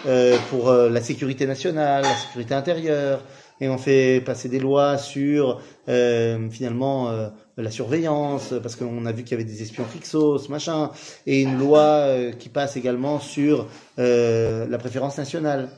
euh, 0.07 0.37
pour 0.51 0.73
la 0.73 1.01
sécurité 1.03 1.47
nationale, 1.47 2.03
la 2.03 2.17
sécurité 2.17 2.55
intérieure. 2.55 3.21
Et 3.63 3.69
on 3.69 3.79
fait 3.79 4.21
passer 4.27 4.49
des 4.49 4.59
lois 4.59 4.99
sur 4.99 5.61
euh, 5.89 6.51
finalement 6.51 7.11
euh, 7.11 7.29
la 7.57 7.71
surveillance, 7.71 8.53
parce 8.61 8.75
qu'on 8.77 9.07
a 9.07 9.13
vu 9.13 9.23
qu'il 9.23 9.39
y 9.39 9.41
avait 9.41 9.49
des 9.51 9.63
espions 9.63 9.85
fixos, 9.85 10.49
machin, 10.49 10.91
et 11.27 11.43
une 11.43 11.59
loi 11.59 11.81
euh, 11.81 12.33
qui 12.33 12.49
passe 12.49 12.77
également 12.77 13.21
sur 13.21 13.69
la 13.99 14.79
préférence 14.79 15.17
nationale, 15.17 15.69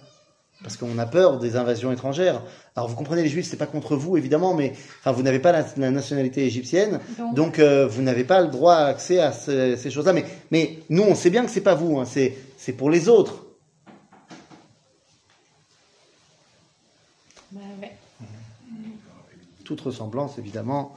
parce 0.62 0.78
qu'on 0.78 0.96
a 0.98 1.04
peur 1.04 1.38
des 1.38 1.56
invasions 1.56 1.92
étrangères. 1.92 2.40
Alors 2.74 2.88
vous 2.88 2.96
comprenez, 2.96 3.22
les 3.22 3.28
Juifs, 3.28 3.46
c'est 3.50 3.58
pas 3.58 3.66
contre 3.66 3.96
vous 3.96 4.16
évidemment, 4.16 4.54
mais 4.54 4.72
enfin 5.00 5.12
vous 5.12 5.22
n'avez 5.22 5.40
pas 5.40 5.52
la, 5.52 5.64
la 5.76 5.90
nationalité 5.90 6.46
égyptienne, 6.46 7.00
Donc- 7.18 7.34
donc 7.34 7.60
vous 7.60 8.00
n'avez 8.02 8.24
pas 8.24 8.40
le 8.40 8.48
droit 8.48 8.74
à 8.76 8.86
accès 8.86 9.18
à 9.18 9.30
ce- 9.32 9.76
ces 9.76 9.90
choses-là. 9.90 10.14
Mais, 10.14 10.24
mais 10.50 10.78
nous, 10.88 11.02
on 11.02 11.14
sait 11.14 11.28
bien 11.28 11.44
que 11.44 11.50
c'est 11.50 11.60
pas 11.60 11.74
vous, 11.74 11.98
hein, 11.98 12.06
c'est 12.06 12.34
c'est 12.56 12.72
pour 12.72 12.88
les 12.88 13.10
autres. 13.10 13.42
Bah 17.52 17.60
ouais 17.80 17.92
toute 19.64 19.80
ressemblance, 19.80 20.38
évidemment, 20.38 20.94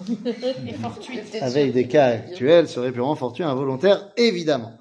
avec 1.41 1.73
des 1.73 1.87
cas 1.87 2.07
actuels 2.07 2.67
serait 2.67 2.91
purement 2.91 3.15
fortuite, 3.15 3.47
involontaire, 3.47 4.11
évidemment. 4.17 4.73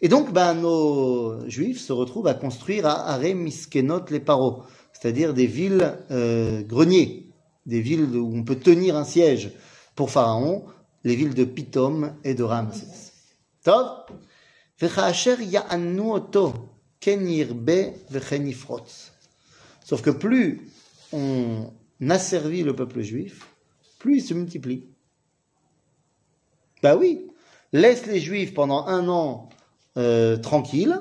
Et 0.00 0.08
donc, 0.08 0.32
ben, 0.32 0.54
nos 0.54 1.48
juifs 1.48 1.80
se 1.80 1.92
retrouvent 1.92 2.26
à 2.26 2.34
construire 2.34 2.86
à 2.86 3.12
Aremiskenot 3.12 4.06
les 4.10 4.20
paros, 4.20 4.62
c'est-à-dire 4.92 5.32
des 5.32 5.46
villes 5.46 5.94
euh, 6.10 6.62
greniers, 6.62 7.30
des 7.64 7.80
villes 7.80 8.04
où 8.16 8.32
on 8.34 8.42
peut 8.42 8.56
tenir 8.56 8.96
un 8.96 9.04
siège. 9.04 9.52
Pour 9.94 10.10
Pharaon, 10.10 10.64
les 11.04 11.16
villes 11.16 11.34
de 11.34 11.44
Pitom 11.44 12.12
et 12.24 12.34
de 12.34 12.42
Ramsès. 12.42 13.12
Sauf 19.84 20.02
que 20.02 20.10
plus 20.10 20.68
on 21.12 21.70
asservit 22.08 22.62
le 22.62 22.74
peuple 22.74 23.02
juif, 23.02 23.46
plus 23.98 24.18
il 24.18 24.22
se 24.22 24.34
multiplie. 24.34 24.88
Bah 26.82 26.96
oui, 26.96 27.26
laisse 27.72 28.06
les 28.06 28.20
juifs 28.20 28.54
pendant 28.54 28.86
un 28.86 29.08
an 29.08 29.48
euh, 29.96 30.36
tranquilles, 30.36 31.00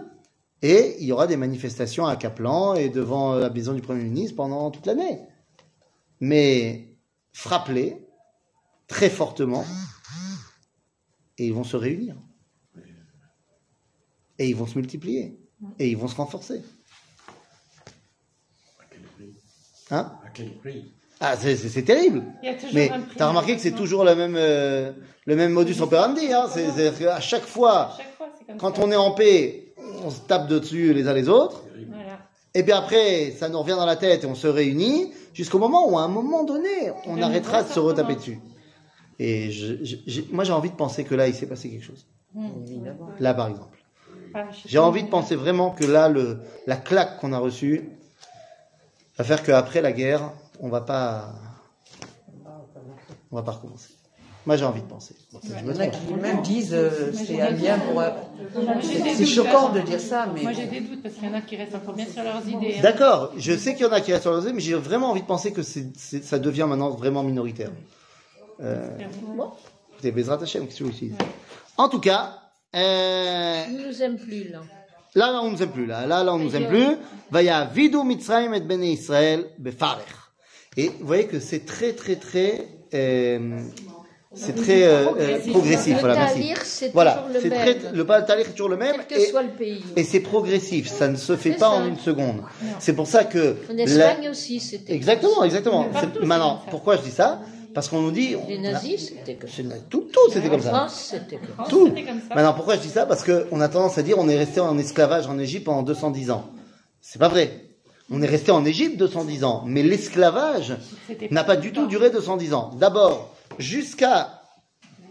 Et 0.62 0.96
il 1.00 1.06
y 1.06 1.12
aura 1.12 1.28
des 1.28 1.38
manifestations 1.38 2.06
à 2.06 2.16
Kaplan 2.16 2.76
et 2.76 2.90
devant 2.90 3.36
la 3.36 3.50
maison 3.50 3.74
du 3.74 3.82
Premier 3.82 4.04
ministre 4.04 4.36
pendant 4.36 4.72
toute 4.72 4.86
l'année. 4.86 5.22
Mais 6.22 6.96
frappe-les 7.34 8.08
très 8.88 9.10
fortement 9.10 9.66
et 11.38 11.48
ils 11.48 11.54
vont 11.54 11.64
se 11.64 11.76
réunir. 11.76 12.16
Et 14.40 14.50
ils 14.50 14.56
vont 14.56 14.66
se 14.66 14.78
multiplier. 14.78 15.40
Et 15.80 15.90
ils 15.90 15.98
vont 15.98 16.08
se 16.08 16.16
renforcer. 16.16 16.62
Hein 19.92 20.12
À 20.26 20.30
quel 20.34 20.52
prix? 20.58 20.92
Ah, 21.20 21.36
c'est- 21.38 21.56
c'est 21.56 21.70
c'est 21.70 21.84
terrible. 21.84 22.24
Il 22.44 22.48
y 22.48 22.52
a 22.52 22.56
toujours 22.56 22.72
Mais 22.74 22.92
t'as 23.18 23.28
remarqué 23.30 23.56
que 23.56 23.62
c'est 23.62 23.72
toujours 23.72 24.04
la 24.04 24.16
même, 24.16 24.36
euh, 24.38 24.92
le 25.26 25.36
même 25.36 25.52
modus 25.54 25.80
operandi. 25.82 26.32
Hein 26.34 26.48
c'est, 26.52 26.70
c'est 26.72 26.98
qu'à 26.98 27.20
chaque 27.22 27.46
fois, 27.46 27.92
Chaque 27.98 28.14
fois, 28.18 28.28
c'est 28.38 28.46
comme 28.48 28.58
quand 28.58 28.76
ça. 28.76 28.82
on 28.84 28.92
est 28.92 28.96
en 28.98 29.12
paix, 29.12 29.74
on 30.04 30.10
se 30.10 30.20
tape 30.22 30.48
dessus 30.48 30.94
les 30.94 31.08
uns 31.08 31.14
les 31.14 31.30
autres. 31.30 31.64
Voilà. 31.88 32.20
Et 32.54 32.64
puis 32.64 32.72
après, 32.74 33.32
ça 33.32 33.48
nous 33.50 33.60
revient 33.60 33.76
dans 33.78 33.86
la 33.86 33.96
tête 33.96 34.24
et 34.24 34.28
on 34.28 34.36
se 34.36 34.48
réunit 34.48 35.14
jusqu'au 35.34 35.60
moment 35.60 35.90
où, 35.90 35.98
à 35.98 36.02
un 36.04 36.08
moment 36.10 36.44
donné, 36.44 36.92
on 37.06 37.16
Le 37.16 37.24
arrêtera 37.24 37.64
de 37.64 37.70
se 37.70 37.80
retaper 37.80 38.16
dessus. 38.16 38.40
Et 39.20 39.52
je, 39.52 39.84
je- 39.84 39.96
j'ai- 40.06 40.28
moi, 40.32 40.44
j'ai 40.44 40.52
envie 40.54 40.70
de 40.70 40.76
penser 40.76 41.06
que 41.06 41.16
là, 41.16 41.28
il 41.30 41.34
s'est 41.34 41.48
passé 41.48 41.70
quelque 41.70 41.86
chose. 41.86 42.06
Évidemment. 42.68 43.10
Là, 43.20 43.34
par 43.34 43.48
exemple. 43.48 43.78
Ah, 44.34 44.44
J'ai 44.66 44.80
envie 44.80 45.04
de 45.04 45.08
penser 45.10 45.36
vraiment 45.38 45.70
que 45.72 45.86
là, 45.86 46.10
le, 46.10 46.40
la 46.68 46.76
claque 46.76 47.20
qu'on 47.22 47.32
a 47.32 47.38
reçue 47.40 47.90
va 49.18 49.24
faire 49.24 49.44
qu'après 49.44 49.82
la 49.82 49.92
guerre, 49.92 50.32
on 50.60 50.70
va 50.70 50.82
pas, 50.82 51.34
on 53.32 53.36
va 53.36 53.44
pas 53.44 53.52
recommencer. 53.52 53.90
Moi, 54.46 54.58
j'ai 54.58 54.66
envie 54.66 54.82
de 54.82 54.86
penser. 54.88 55.16
Bon, 55.34 55.40
ça, 55.42 55.48
je 55.58 55.64
Il 55.64 55.66
me 55.66 55.74
y 55.74 55.78
en 55.78 55.80
a 55.80 55.88
trompe. 55.88 56.08
qui 56.08 56.14
même 56.14 56.42
disent 56.44 56.74
euh, 56.74 57.12
c'est 57.14 57.42
un 57.42 57.52
bien 57.52 57.80
pour. 57.80 58.00
des 58.00 59.16
C'est 59.16 59.26
choquant 59.26 59.70
de 59.70 59.80
dire 59.80 60.00
ça, 60.00 60.28
mais. 60.32 60.44
Moi, 60.44 60.52
j'ai 60.54 60.68
des 60.68 60.82
doutes 60.82 61.02
parce 61.02 61.16
qu'il 61.16 61.28
y 61.28 61.32
en 61.32 61.34
a 61.34 61.42
qui 61.42 61.56
restent 61.56 61.74
encore 61.74 61.96
bien 61.96 62.06
sur 62.06 62.22
leurs 62.24 62.48
idées. 62.48 62.76
hein. 62.78 62.82
D'accord, 62.84 63.32
je 63.38 63.58
sais 63.58 63.74
qu'il 63.74 63.88
y 63.88 63.90
en 63.90 63.92
a 63.92 64.02
qui 64.02 64.12
restent 64.14 64.24
sur 64.24 64.34
le 64.40 64.54
mais 64.54 64.60
j'ai 64.60 64.76
vraiment 64.76 65.10
envie 65.10 65.22
de 65.22 65.26
penser 65.26 65.52
que 65.52 65.64
ça 65.64 66.38
devient 66.38 66.68
maintenant 66.70 66.92
vraiment 66.92 67.24
minoritaire. 67.24 67.72
Euh, 68.62 68.98
écoutez, 69.94 70.12
Bezrat 70.12 70.42
Hashem, 70.42 70.68
qu'est-ce 70.68 70.84
que 70.84 71.24
En 71.78 71.90
tout 71.90 72.00
cas, 72.00 72.38
euh, 72.76 73.64
Il 73.68 73.88
nous 73.88 74.02
aime 74.04 74.18
plus, 74.18 74.50
là. 74.50 74.62
Là, 75.16 75.32
là, 75.32 75.42
on 75.42 75.52
nous 75.52 75.62
aime 75.64 75.72
plus. 75.72 75.86
Là, 75.86 76.06
là, 76.06 76.24
là 76.24 76.34
on 76.34 76.40
nous 76.40 76.56
aime 76.56 76.68
plus. 76.68 76.98
Vaya 77.32 77.66
vidu 77.66 77.98
Mitzrayim 78.04 78.54
et 78.54 78.60
Bene 78.62 78.84
Israël 78.84 79.46
befarech. 79.58 80.06
Et 80.78 80.90
vous 80.90 81.08
voyez 81.08 81.26
que 81.26 81.40
c'est 81.40 81.66
très, 81.66 81.94
très, 81.94 82.18
très, 82.18 82.68
euh, 82.94 83.60
c'est 84.34 84.54
très 84.56 84.84
euh, 84.84 85.06
euh, 85.18 85.40
progressif. 85.50 85.96
Le 85.96 86.00
Voilà, 86.02 86.16
merci. 86.16 86.90
Voilà, 86.94 87.26
c'est 87.42 87.50
très, 87.50 87.78
le 87.94 88.06
pas 88.06 88.22
talir 88.22 88.46
est 88.48 88.52
toujours 88.52 88.68
le 88.70 88.76
même. 88.78 88.96
Quel 89.08 89.18
que 89.18 89.24
et- 89.24 89.30
soit 89.32 89.44
le 89.44 89.50
pays. 89.50 89.82
Et 89.96 90.04
c'est 90.04 90.20
progressif, 90.20 90.88
ça 90.88 91.08
ne 91.08 91.16
se 91.16 91.36
fait 91.38 91.52
pas 91.52 91.60
ça. 91.60 91.70
en 91.72 91.88
une 91.88 91.98
seconde. 91.98 92.42
C'est 92.80 92.94
pour 92.94 93.08
ça 93.08 93.24
que 93.24 93.56
En 93.72 93.74
la- 93.74 93.84
Espagne 93.84 94.30
aussi, 94.30 94.60
c'était. 94.60 94.94
Exactement, 94.94 95.44
exactement. 95.46 95.86
Partout, 95.86 96.20
Maintenant, 96.26 96.62
pourquoi 96.70 96.98
je 96.98 97.04
dis 97.04 97.12
ça? 97.12 97.40
Parce 97.76 97.90
qu'on 97.90 98.02
nous 98.02 98.12
dit. 98.12 98.36
Les 98.48 98.58
nazis, 98.58 99.10
c'était 99.10 99.36
comme 99.36 99.50
ça. 99.50 99.76
Tout, 99.90 100.08
tout 100.12 100.32
c'était 100.32 100.50
comme 100.50 100.62
En 100.62 100.64
ça. 100.64 100.70
France, 100.70 101.10
c'était 101.12 101.36
comme 101.38 101.56
ça. 101.58 101.70
Tout. 101.70 101.88
c'était 101.90 102.04
comme 102.04 102.22
ça. 102.22 102.34
Maintenant, 102.34 102.54
pourquoi 102.54 102.76
je 102.78 102.82
dis 102.82 102.90
ça? 102.90 103.06
Parce 103.06 103.24
qu'on 103.24 103.60
a 103.62 103.68
tendance 103.68 103.98
à 103.98 104.02
dire 104.02 104.18
on 104.18 104.30
est 104.30 104.38
resté 104.38 104.62
en 104.62 104.78
esclavage 104.78 105.28
en 105.28 105.38
Égypte 105.38 105.66
pendant 105.66 105.84
210 105.84 106.32
ans. 106.32 106.50
C'est 107.02 107.20
pas 107.20 107.28
vrai. 107.28 107.66
On 108.10 108.22
est 108.22 108.28
resté 108.28 108.52
en 108.52 108.64
Égypte 108.66 108.98
210 108.98 109.44
ans, 109.44 109.64
mais 109.66 109.84
l'esclavage 109.84 110.78
n'a 111.32 111.44
pas 111.44 111.56
du 111.58 111.74
tout 111.74 111.86
duré 111.88 112.10
210 112.12 112.54
ans. 112.54 112.72
D'abord, 112.80 113.36
jusqu'à 113.60 114.42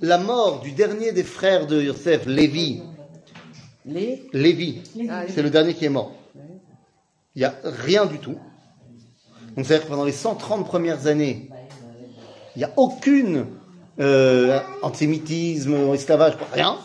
la 0.00 0.16
mort 0.18 0.60
du 0.60 0.72
dernier 0.72 1.12
des 1.12 1.24
frères 1.24 1.66
de 1.66 1.82
Yosef, 1.82 2.24
Lévi. 2.26 2.82
Les. 3.84 4.26
Lévi, 4.32 4.80
Ah, 5.10 5.24
c'est 5.28 5.42
le 5.42 5.50
dernier 5.50 5.74
qui 5.74 5.84
est 5.84 5.90
mort. 5.90 6.12
Il 7.34 7.40
n'y 7.40 7.44
a 7.44 7.54
rien 7.62 8.06
du 8.06 8.18
tout. 8.18 8.36
Donc, 9.56 9.66
c'est-à-dire 9.66 9.84
que 9.84 9.90
pendant 9.90 10.04
les 10.04 10.12
130 10.12 10.64
premières 10.66 11.06
années, 11.06 11.50
il 12.56 12.58
n'y 12.60 12.64
a 12.64 12.72
aucune 12.76 13.46
euh, 14.00 14.60
antisémitisme, 14.82 15.94
esclavage, 15.94 16.34
rien. 16.52 16.78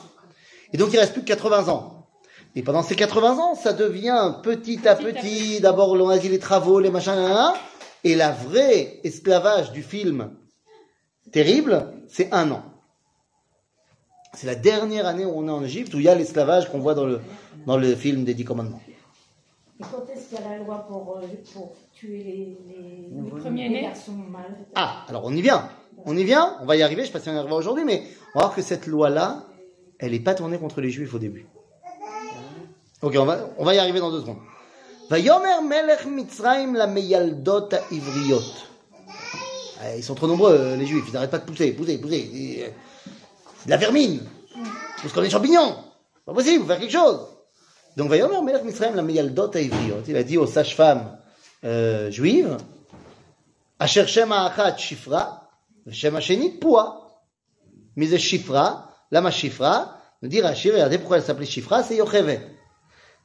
Et 0.73 0.77
donc, 0.77 0.89
il 0.93 0.99
reste 0.99 1.13
plus 1.13 1.21
que 1.21 1.27
80 1.27 1.69
ans. 1.69 2.07
Et 2.55 2.63
pendant 2.63 2.81
ces 2.81 2.95
80 2.95 3.37
ans, 3.37 3.55
ça 3.55 3.73
devient 3.73 4.35
petit 4.43 4.87
à 4.87 4.95
petit, 4.95 5.59
d'abord 5.59 5.91
on 5.91 6.09
a 6.09 6.17
dit 6.17 6.29
les 6.29 6.39
travaux, 6.39 6.79
les 6.79 6.89
machins, 6.89 7.15
nan. 7.15 7.53
et 8.03 8.15
la 8.15 8.31
vraie 8.31 8.99
esclavage 9.03 9.71
du 9.71 9.83
film 9.83 10.31
terrible, 11.31 11.93
c'est 12.07 12.33
un 12.33 12.49
an. 12.51 12.63
C'est 14.33 14.47
la 14.47 14.55
dernière 14.55 15.05
année 15.05 15.25
où 15.25 15.33
on 15.35 15.47
est 15.47 15.51
en 15.51 15.63
Égypte, 15.63 15.93
où 15.93 15.99
il 15.99 16.05
y 16.05 16.09
a 16.09 16.15
l'esclavage 16.15 16.69
qu'on 16.71 16.79
voit 16.79 16.95
dans 16.95 17.05
le, 17.05 17.19
dans 17.65 17.77
le 17.77 17.95
film 17.95 18.23
des 18.23 18.33
Dix 18.33 18.45
Commandements. 18.45 18.81
Et 19.79 19.83
quand 19.83 20.05
est-ce 20.13 20.29
qu'il 20.29 20.39
y 20.39 20.43
a 20.45 20.49
la 20.49 20.57
loi 20.63 20.85
pour, 20.87 21.17
euh, 21.17 21.21
pour 21.53 21.73
tuer 21.93 22.17
les, 22.23 22.57
les, 22.67 23.23
Les 23.23 23.29
premiers-nés. 23.41 23.75
les 23.75 23.81
garçons 23.83 24.11
mâles 24.11 24.57
Ah, 24.75 25.05
alors 25.07 25.23
on 25.25 25.31
y 25.33 25.41
vient. 25.41 25.69
On 26.05 26.15
y 26.17 26.23
vient, 26.23 26.57
on 26.61 26.65
va 26.65 26.75
y 26.75 26.81
arriver, 26.83 27.03
je 27.03 27.07
ne 27.09 27.13
sais 27.13 27.19
pas 27.19 27.23
si 27.23 27.29
on 27.29 27.33
y 27.33 27.37
arrivera 27.37 27.57
aujourd'hui, 27.57 27.83
mais 27.85 28.03
on 28.33 28.39
va 28.39 28.45
voir 28.45 28.55
que 28.55 28.61
cette 28.61 28.87
loi-là, 28.87 29.43
elle 29.99 30.11
n'est 30.11 30.19
pas 30.19 30.33
tournée 30.35 30.57
contre 30.57 30.81
les 30.81 30.89
Juifs 30.89 31.13
au 31.13 31.19
début. 31.19 31.45
Ok, 33.01 33.15
on 33.17 33.25
va, 33.25 33.37
on 33.57 33.63
va 33.65 33.73
y 33.75 33.79
arriver 33.79 33.99
dans 33.99 34.11
deux 34.11 34.19
secondes. 34.21 34.39
Vayomer 35.09 35.61
melech 35.65 36.05
Mitzrayim 36.05 36.73
la 36.75 36.85
meyaldot 36.87 37.69
ivriot. 37.91 38.41
Ah, 39.81 39.95
Ils 39.95 40.03
sont 40.03 40.15
trop 40.15 40.27
nombreux, 40.27 40.53
euh, 40.53 40.75
les 40.75 40.85
Juifs, 40.85 41.05
ils 41.07 41.13
n'arrêtent 41.13 41.31
pas 41.31 41.37
de 41.39 41.45
pousser, 41.45 41.71
pousser, 41.71 41.97
pousser. 41.99 42.63
Euh, 42.65 42.69
C'est 43.59 43.65
de 43.67 43.71
la 43.71 43.77
vermine. 43.77 44.21
Pousse 45.01 45.13
comme 45.13 45.23
des 45.23 45.29
champignons. 45.29 45.75
Pas 46.25 46.33
possible, 46.33 46.61
faut 46.63 46.67
faire 46.67 46.79
quelque 46.79 46.91
chose. 46.91 47.27
Donc, 47.99 48.11
Vayomer 48.11 48.41
melech 48.41 48.63
Mitzrayim 48.63 48.95
la 48.95 49.01
meyaldot 49.01 49.51
ivriot. 49.55 50.03
Il 50.07 50.15
a 50.15 50.23
dit 50.23 50.37
aux 50.37 50.47
sages-femmes 50.47 51.17
euh, 51.65 52.09
juives, 52.09 52.55
Asher 53.77 54.07
Shem 54.07 54.31
Ha'achat 54.31 54.77
Shifra, 54.77 55.49
Shem 55.91 56.15
Hasheni 56.15 56.51
Pua. 56.59 57.19
Mais 57.97 58.07
c'est 58.07 58.17
Shifra, 58.17 58.89
lama 59.11 59.31
Shifra, 59.31 59.97
nous 60.21 60.29
dit 60.29 60.39
Rachir, 60.39 60.75
regardez 60.75 60.97
pourquoi 60.97 61.17
elle 61.17 61.23
s'appelait 61.23 61.45
Shifra, 61.45 61.83
c'est 61.83 61.97
Yocheved. 61.97 62.39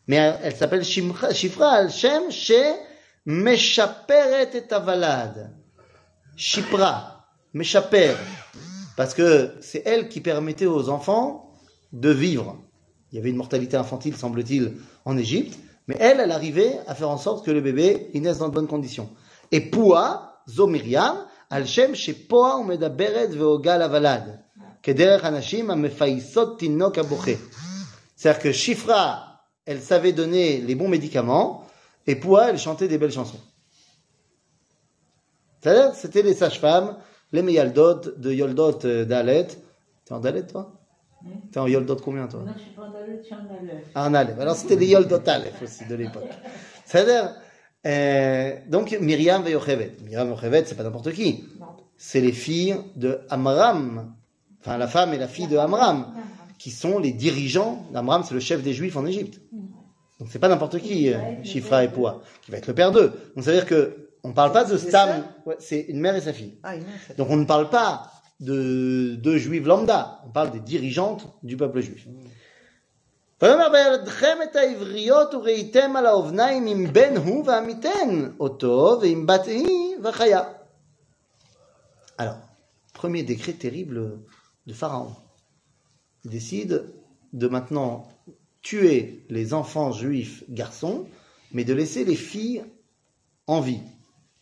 Mais 0.09 0.17
elle, 0.17 0.41
elle 0.43 0.57
s'appelle 0.57 0.83
Shifra 0.83 1.69
al 1.69 1.93
Shem 1.93 2.33
She 2.33 2.53
Meshaperet 3.27 4.57
et 4.57 4.73
Avalad. 4.73 5.53
Shipra, 6.35 7.29
Meshaper. 7.53 8.17
Parce 8.97 9.15
que 9.15 9.55
c'est 9.61 9.85
elle 9.87 10.09
qui 10.09 10.21
permettait 10.21 10.67
aux 10.67 10.89
enfants 10.89 11.53
de 11.93 12.11
vivre. 12.11 12.59
Il 13.15 13.19
y 13.19 13.21
avait 13.21 13.31
une 13.31 13.37
mortalité 13.37 13.77
infantile, 13.77 14.17
semble-t-il, 14.17 14.73
en 15.05 15.17
Égypte, 15.17 15.57
mais 15.87 15.97
elle, 16.01 16.19
elle 16.19 16.33
arrivait 16.33 16.81
à 16.89 16.97
faire 16.97 17.11
en 17.11 17.17
sorte 17.17 17.47
que 17.47 17.53
le 17.53 17.61
bébé 17.61 18.11
naisse 18.13 18.39
dans 18.39 18.49
de 18.49 18.55
bonnes 18.55 18.67
conditions. 18.67 19.09
Et 19.53 19.61
Pua, 19.71 20.43
Zo 20.49 20.67
Miriam, 20.67 21.25
al 21.49 21.65
Shem 21.65 21.95
Shepoa 21.95 22.59
umedaberet 22.59 23.29
veogal 23.29 23.83
avalad. 23.83 24.43
Kederech 24.83 25.23
anashim 25.23 25.71
amefaisot 25.71 26.57
tinok 26.57 26.99
aboche. 26.99 27.39
C'est-à-dire 28.17 28.43
que 28.43 28.51
Shifra, 28.51 29.45
elle 29.65 29.81
savait 29.81 30.13
donner 30.13 30.61
les 30.61 30.75
bons 30.75 30.89
médicaments, 30.89 31.65
et 32.09 32.17
Pua, 32.17 32.51
elle 32.51 32.59
chantait 32.59 32.89
des 32.89 32.99
belles 32.99 33.13
chansons. 33.13 33.41
C'est-à-dire, 35.63 35.95
c'était 35.95 36.23
les 36.23 36.35
sages-femmes, 36.35 36.97
les 37.31 37.43
Meyaldot 37.43 38.01
de 38.17 38.33
Yoldot 38.33 38.85
euh, 38.85 39.05
Dalet. 39.05 39.47
T'es 40.05 40.13
en 40.13 40.19
Dalet, 40.19 40.49
toi? 40.49 40.84
T'es 41.53 41.59
en 41.61 41.67
Yoldot 41.67 41.97
combien, 41.97 42.27
toi? 42.27 42.41
Non, 42.45 42.53
je 42.57 42.63
suis 42.63 42.71
pas 42.71 42.83
champ 43.29 43.43
dans 43.45 43.63
le. 43.63 43.73
Ah, 43.95 44.09
en 44.09 44.15
Aleph. 44.15 44.39
Alors, 44.39 44.57
c'était 44.57 44.77
les 44.77 44.87
Yoldot 44.87 45.21
Aleph 45.27 45.63
aussi, 45.63 45.87
de 45.87 45.95
l'époque. 45.95 46.29
C'est-à-dire, 46.85 47.35
euh, 47.87 48.55
donc, 48.69 48.97
Myriam 49.01 49.47
et 49.47 49.53
Yocheved. 49.53 50.03
Myriam 50.03 50.29
et 50.29 50.31
Yocheved, 50.31 50.67
c'est 50.67 50.75
pas 50.75 50.83
n'importe 50.83 51.13
qui. 51.13 51.45
C'est 51.97 52.21
les 52.21 52.33
filles 52.33 52.77
de 52.97 53.21
Amram. 53.31 54.15
Enfin, 54.61 54.79
la 54.79 54.89
femme 54.89 55.13
et 55.13 55.19
la 55.19 55.29
fille 55.29 55.47
de 55.47 55.57
Amram, 55.57 56.07
qui 56.59 56.71
sont 56.71 56.99
les 56.99 57.13
dirigeants. 57.13 57.85
Amram, 57.95 58.23
c'est 58.25 58.35
le 58.35 58.41
chef 58.41 58.63
des 58.63 58.73
Juifs 58.73 58.97
en 58.97 59.07
Égypte. 59.07 59.41
Donc, 60.21 60.29
c'est 60.31 60.39
pas 60.39 60.49
n'importe 60.49 60.79
qui, 60.79 61.13
euh, 61.13 61.19
Shifra 61.43 61.85
et 61.85 61.89
Poua, 61.89 62.23
qui 62.43 62.51
va 62.51 62.59
être 62.59 62.67
le 62.67 62.75
père 62.75 62.93
d'eux. 62.93 63.13
Donc, 63.35 63.45
ça 63.45 63.51
veut 63.51 63.57
dire 63.57 63.67
que, 63.67 64.05
on 64.23 64.33
parle 64.33 64.53
pas 64.53 64.65
de 64.65 64.77
Stam. 64.79 65.25
Ouais, 65.45 65.57
c'est 65.59 65.81
une 65.83 66.01
mère 66.01 66.17
et 66.17 66.23
sa 66.23 66.33
fille. 66.33 66.55
Ah, 66.63 66.73
Donc 67.19 67.29
on 67.31 67.37
ne 67.37 67.45
parle 67.45 67.69
pas 67.69 68.11
de, 68.40 69.16
de 69.16 69.38
juives 69.38 69.68
lambda, 69.68 70.22
on 70.26 70.30
parle 70.30 70.52
des 70.52 70.60
dirigeantes 70.60 71.28
du 71.44 71.58
peuple 71.58 71.82
juif. 71.82 72.08
ויאמר 73.42 73.70
בידכם 73.72 74.38
את 74.44 74.56
העבריות 74.56 75.34
וראיתם 75.34 75.96
על 75.96 76.06
האובניים 76.06 76.68
אם 76.68 76.94
בן 76.94 77.18
הוא 77.18 77.46
ועמיתן 77.46 78.32
אותו 78.40 78.98
ואם 79.02 79.26
בת 79.26 79.46
היא 79.46 79.96
וחיה. 80.04 80.44
Alors, 82.18 82.36
premier 82.94 83.24
décret 83.24 83.54
terrible 83.54 84.20
de 84.68 84.74
Pharaon. 84.74 85.16
Il 86.26 86.32
décide 86.32 86.84
de 87.32 87.48
maintenant 87.48 88.10
tuer 88.62 89.26
les 89.30 89.54
enfants 89.54 89.94
juifs 89.94 90.44
garçons, 90.50 91.08
mais 91.54 91.64
de 91.64 91.74
laisser 91.74 92.04
les 92.04 92.18
filles 92.18 92.66
en 93.48 93.62
vie. 93.62 93.80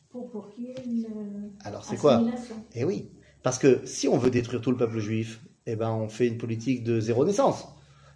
pour, 0.09 0.31
pour 0.31 0.49
qu'il 0.49 0.65
y 0.65 0.67
ait 0.71 0.83
une 0.85 1.05
euh, 1.05 1.67
Alors 1.67 1.85
c'est 1.85 1.97
quoi 1.97 2.15
assimilation. 2.15 2.55
Eh 2.73 2.83
oui, 2.83 3.11
parce 3.42 3.58
que 3.58 3.80
si 3.84 4.08
on 4.08 4.18
veut 4.18 4.30
détruire 4.30 4.60
tout 4.60 4.70
le 4.70 4.76
peuple 4.76 4.98
juif, 4.98 5.40
eh 5.66 5.76
ben 5.76 5.90
on 5.90 6.08
fait 6.08 6.26
une 6.26 6.38
politique 6.38 6.84
de 6.84 7.00
zéro 7.00 7.24
naissance. 7.24 7.64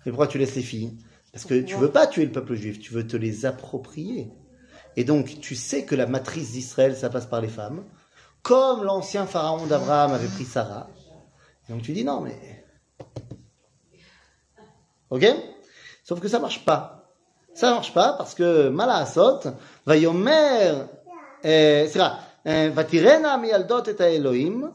Mais 0.04 0.12
pourquoi 0.12 0.26
tu 0.26 0.38
laisses 0.38 0.54
les 0.54 0.62
filles? 0.62 0.96
Parce 1.32 1.44
que 1.44 1.60
tu 1.60 1.76
veux 1.76 1.90
pas 1.90 2.06
tuer 2.06 2.24
le 2.24 2.32
peuple 2.32 2.54
juif, 2.54 2.78
tu 2.78 2.92
veux 2.92 3.06
te 3.06 3.16
les 3.16 3.44
approprier. 3.44 4.30
Et 4.96 5.04
donc 5.04 5.40
tu 5.40 5.54
sais 5.54 5.84
que 5.84 5.94
la 5.94 6.06
matrice 6.06 6.52
d'Israël, 6.52 6.96
ça 6.96 7.10
passe 7.10 7.26
par 7.26 7.40
les 7.40 7.48
femmes, 7.48 7.84
comme 8.42 8.84
l'ancien 8.84 9.26
pharaon 9.26 9.66
d'Abraham 9.66 10.12
avait 10.12 10.28
pris 10.28 10.44
Sarah. 10.44 10.88
Et 11.68 11.72
donc 11.72 11.82
tu 11.82 11.92
dis 11.92 12.04
non, 12.04 12.20
mais... 12.20 12.64
Ok? 15.10 15.26
Sauf 16.04 16.20
que 16.20 16.28
ça 16.28 16.38
marche 16.38 16.64
pas. 16.64 17.12
Ça 17.54 17.70
marche 17.70 17.92
pas 17.92 18.12
parce 18.12 18.34
que 18.34 18.68
Malahasot 18.68 19.40
va 19.84 19.96
yomer... 19.96 20.74
Eh, 21.42 21.88
c'est 21.88 22.00
eh, 22.44 22.68
va 22.68 22.84
tirena 22.84 23.36
mi 23.38 23.48
et 23.50 23.94
ta 23.94 24.08
Elohim. 24.10 24.72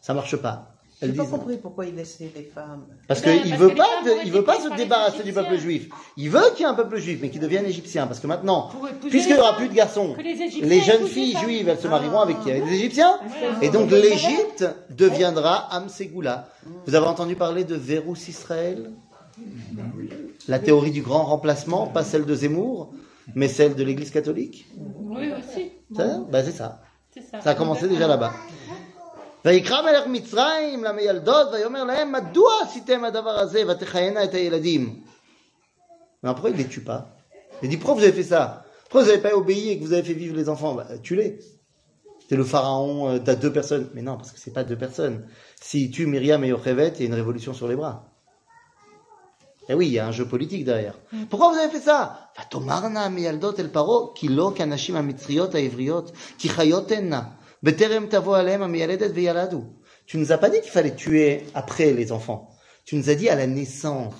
Ça 0.00 0.12
marche 0.12 0.36
pas. 0.36 0.74
J'ai 1.00 1.08
Elles 1.10 1.16
pas 1.16 1.26
compris 1.26 1.56
pourquoi 1.58 1.86
il 1.86 1.94
laissait 1.94 2.30
les 2.34 2.42
femmes. 2.42 2.84
parce 3.08 3.22
ben, 3.22 3.40
qu'il 3.40 3.50
parce 3.50 3.62
veut 3.62 3.74
pas, 3.74 4.02
de- 4.04 4.26
il 4.26 4.32
veut 4.32 4.44
pas 4.44 4.60
se 4.60 4.74
débarrasser 4.76 5.22
du 5.22 5.32
peuple 5.32 5.58
juif. 5.58 5.88
Il 6.16 6.30
veut 6.30 6.42
qu'il 6.54 6.60
y 6.60 6.62
ait 6.62 6.70
un 6.72 6.74
peuple 6.74 6.98
juif, 6.98 7.18
mais 7.22 7.30
qu'il 7.30 7.40
devienne 7.40 7.66
égyptien. 7.66 8.06
Parce 8.06 8.20
que 8.20 8.26
maintenant, 8.26 8.70
puisqu'il 9.00 9.34
n'y 9.34 9.38
aura 9.40 9.56
plus 9.56 9.68
de 9.68 9.74
garçons, 9.74 10.14
les 10.18 10.80
jeunes 10.80 11.06
filles 11.06 11.36
juives, 11.38 11.68
elles 11.68 11.78
se 11.80 11.88
marieront 11.88 12.20
avec 12.20 12.40
qui? 12.40 12.50
Avec 12.50 12.64
des 12.64 12.74
égyptiens. 12.74 13.18
Et 13.62 13.70
donc 13.70 13.90
l'Égypte 13.90 14.64
deviendra 14.90 15.72
Amségoula. 15.74 16.48
Vous 16.86 16.94
avez 16.94 17.06
entendu 17.06 17.36
parler 17.36 17.64
de 17.64 17.74
Vérus 17.76 18.28
Israël? 18.28 18.90
La 20.48 20.58
théorie 20.58 20.90
du 20.92 21.02
grand 21.02 21.24
remplacement, 21.24 21.86
pas 21.86 22.04
celle 22.04 22.24
de 22.24 22.34
Zemmour, 22.34 22.92
mais 23.35 23.47
celle 23.47 23.75
de 23.75 23.83
l'Église 23.83 24.11
catholique. 24.11 24.65
Oui, 24.77 25.31
aussi. 25.31 25.71
Ça, 25.95 26.19
bah, 26.29 26.43
c'est 26.43 26.51
ça. 26.51 26.81
C'est 27.13 27.21
ça. 27.21 27.41
Ça 27.41 27.49
a 27.51 27.55
commencé 27.55 27.87
déjà 27.87 28.07
là-bas. 28.07 28.33
ויקרא 29.45 29.81
מלך 29.81 30.07
מצרים 30.07 30.83
למילדות 30.83 31.47
ויאמר 31.53 31.83
להם 31.83 32.11
מדוע 32.11 32.51
עשיתם 32.63 33.03
הדבר 33.03 33.39
הזה 33.39 33.63
ותחיינה 33.67 34.23
את 34.23 34.33
הילדים. 34.33 35.03
Mais 36.23 36.33
pourquoi 36.33 36.49
il 36.49 36.57
les 36.57 36.67
tue 36.67 36.81
pas 36.81 37.15
Il 37.63 37.69
dit 37.69 37.77
pourquoi 37.77 37.95
vous 37.95 38.03
avez 38.03 38.11
fait 38.11 38.23
ça 38.23 38.65
Pourquoi 38.83 39.03
vous 39.03 39.07
n'avez 39.07 39.21
pas 39.21 39.33
obéi 39.35 39.69
et 39.69 39.79
que 39.79 39.83
vous 39.85 39.93
avez 39.93 40.03
fait 40.03 40.13
vivre 40.13 40.35
les 40.35 40.49
enfants 40.49 40.73
bah, 40.75 40.85
Tue-les. 41.01 41.39
C'est 42.27 42.35
le 42.35 42.43
pharaon, 42.43 43.09
euh, 43.09 43.19
t'as 43.19 43.35
deux 43.35 43.53
personnes. 43.53 43.89
Mais 43.93 44.01
non, 44.01 44.17
parce 44.17 44.31
que 44.31 44.39
c'est 44.39 44.51
pas 44.53 44.63
deux 44.63 44.77
personnes. 44.77 45.25
S'il 45.59 45.89
tue 45.91 46.05
Myriam 46.05 46.43
et 46.43 46.49
Yochevet, 46.49 46.93
il 46.95 46.99
y 46.99 47.03
a 47.03 47.07
une 47.07 47.13
révolution 47.13 47.53
sur 47.53 47.67
les 47.67 47.75
bras. 47.75 48.11
Et 49.69 49.73
oui, 49.75 49.87
il 49.87 49.93
y 49.93 49.99
a 49.99 50.07
un 50.07 50.11
jeu 50.11 50.25
politique 50.25 50.65
derrière. 50.65 50.95
pourquoi 51.29 51.51
vous 51.51 51.57
avez 51.59 51.71
fait 51.71 51.85
ça 51.85 52.07
ותאמרנה 52.41 53.05
המילדות 53.05 53.59
אל 53.59 53.67
פרעה 53.67 54.07
כי 54.15 54.27
לא 54.27 54.51
כנשים 54.55 54.95
המצריות 54.95 55.55
העבריות 55.55 56.11
כי 56.37 56.49
חיות 56.49 56.91
הנה 56.91 57.21
בטרם 57.63 58.05
תבוא 58.09 58.37
עליהם 58.37 58.61
המילדת 58.61 59.11
וילדו. 59.13 59.61
Tu 60.07 60.17
nous 60.17 60.31
as 60.31 60.39
pas 60.39 60.49
dit 60.49 60.59
qu'il 60.61 60.71
fallait 60.71 60.95
tuer 60.95 61.43
après 61.53 61.91
les 61.93 62.11
enfants. 62.11 62.49
Tu 62.85 62.95
nous 62.95 63.11
as 63.11 63.15
dit 63.15 63.29
à 63.29 63.35
la 63.35 63.45
naissance. 63.45 64.15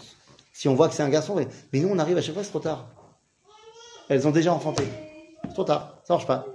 Si 0.54 0.68
on 0.68 0.76
voit 0.76 0.88
que 0.88 0.94
c'est 0.94 1.02
un 1.02 1.10
garçon, 1.10 1.34
mais- 1.36 1.48
mais 1.74 1.80
nous 1.80 1.90
on 1.90 1.98
arrive 1.98 2.18
à 2.18 2.22
chaque 2.22 2.36
fois, 2.36 2.44
c'est 2.44 2.52
trop 2.52 2.60
tard. 2.60 2.82
Elles 4.08 4.28
ont 4.28 4.32
déjà 4.40 4.54
enfanté. 4.54 4.84
C'est 5.48 5.54
trop 5.56 5.64
tard, 5.64 5.84
ça 6.06 6.14
marche 6.14 6.28
pas. 6.28 6.46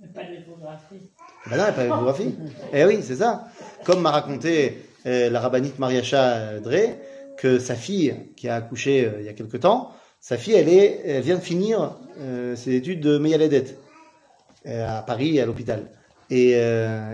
Mais 0.00 0.08
pas 0.08 0.22
l'échographie. 0.22 1.10
Ben 1.50 1.56
non, 1.58 1.64
il 1.64 1.66
n'y 1.66 1.68
a 1.68 1.72
pas 1.72 1.82
d'échographie. 1.82 2.34
Eh 2.72 2.84
oui, 2.86 3.00
c'est 3.02 3.16
ça. 3.16 3.48
Comme 3.84 4.00
m'a 4.00 4.12
raconté 4.12 4.82
euh, 5.06 5.28
la 5.28 5.40
rabbinite 5.40 5.78
Mariacha 5.78 6.22
euh, 6.36 6.60
Drey, 6.60 6.98
que 7.37 7.59
sa 7.59 7.75
fille, 7.75 8.15
qui 8.35 8.47
a 8.47 8.55
accouché 8.55 9.05
euh, 9.05 9.19
il 9.19 9.25
y 9.25 9.29
a 9.29 9.33
quelque 9.33 9.57
temps, 9.57 9.91
sa 10.19 10.37
fille, 10.37 10.53
elle, 10.53 10.69
est, 10.69 11.01
elle 11.05 11.23
vient 11.23 11.35
de 11.35 11.41
finir 11.41 11.97
euh, 12.19 12.55
ses 12.55 12.75
études 12.75 13.01
de 13.01 13.17
Meyaledet 13.17 13.77
euh, 14.65 14.99
à 14.99 15.01
Paris, 15.01 15.39
à 15.39 15.45
l'hôpital. 15.45 15.89
Et, 16.29 16.53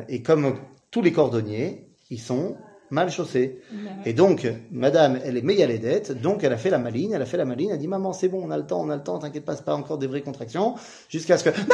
et 0.07 0.21
comme 0.21 0.59
tous 0.91 1.01
les 1.01 1.11
cordonniers, 1.11 1.89
ils 2.09 2.21
sont 2.21 2.55
mal 2.89 3.11
chaussés. 3.11 3.59
Et 4.05 4.13
donc, 4.13 4.47
madame, 4.71 5.19
elle 5.25 5.35
est 5.35 5.41
Meyaledet, 5.41 6.13
donc 6.15 6.43
elle 6.43 6.53
a 6.53 6.57
fait 6.57 6.69
la 6.69 6.77
maline, 6.77 7.13
elle 7.13 7.21
a 7.21 7.25
fait 7.25 7.35
la 7.35 7.43
maline, 7.43 7.71
elle 7.71 7.75
a 7.75 7.79
dit, 7.79 7.87
maman, 7.87 8.13
c'est 8.13 8.29
bon, 8.29 8.41
on 8.45 8.51
a 8.51 8.57
le 8.57 8.65
temps, 8.65 8.79
on 8.81 8.89
a 8.89 8.95
le 8.95 9.03
temps, 9.03 9.19
t'inquiète 9.19 9.43
pas, 9.43 9.57
c'est 9.57 9.65
pas 9.65 9.75
encore 9.75 9.97
des 9.97 10.07
vraies 10.07 10.21
contractions, 10.21 10.75
jusqu'à 11.09 11.37
ce 11.37 11.43
que, 11.43 11.49
maman! 11.49 11.73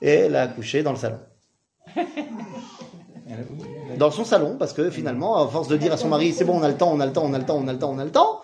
Et 0.00 0.10
elle 0.10 0.36
a 0.36 0.42
accouché 0.42 0.84
dans 0.84 0.92
le 0.92 0.98
salon 0.98 1.18
dans 3.97 4.11
son 4.11 4.25
salon, 4.25 4.57
parce 4.57 4.73
que 4.73 4.89
finalement, 4.89 5.43
à 5.43 5.47
force 5.47 5.67
de 5.67 5.77
dire 5.77 5.93
à 5.93 5.97
son 5.97 6.09
mari, 6.09 6.33
c'est 6.33 6.45
bon, 6.45 6.59
on 6.59 6.63
a 6.63 6.67
le 6.67 6.77
temps, 6.77 6.91
on 6.91 6.99
a 6.99 7.05
le 7.05 7.13
temps, 7.13 7.25
on 7.25 7.33
a 7.33 7.39
le 7.39 7.45
temps, 7.45 7.57
on 7.57 7.67
a 7.67 7.73
le 7.73 7.79
temps, 7.79 7.91
on 7.91 7.99
a 7.99 8.05
le 8.05 8.11
temps, 8.11 8.41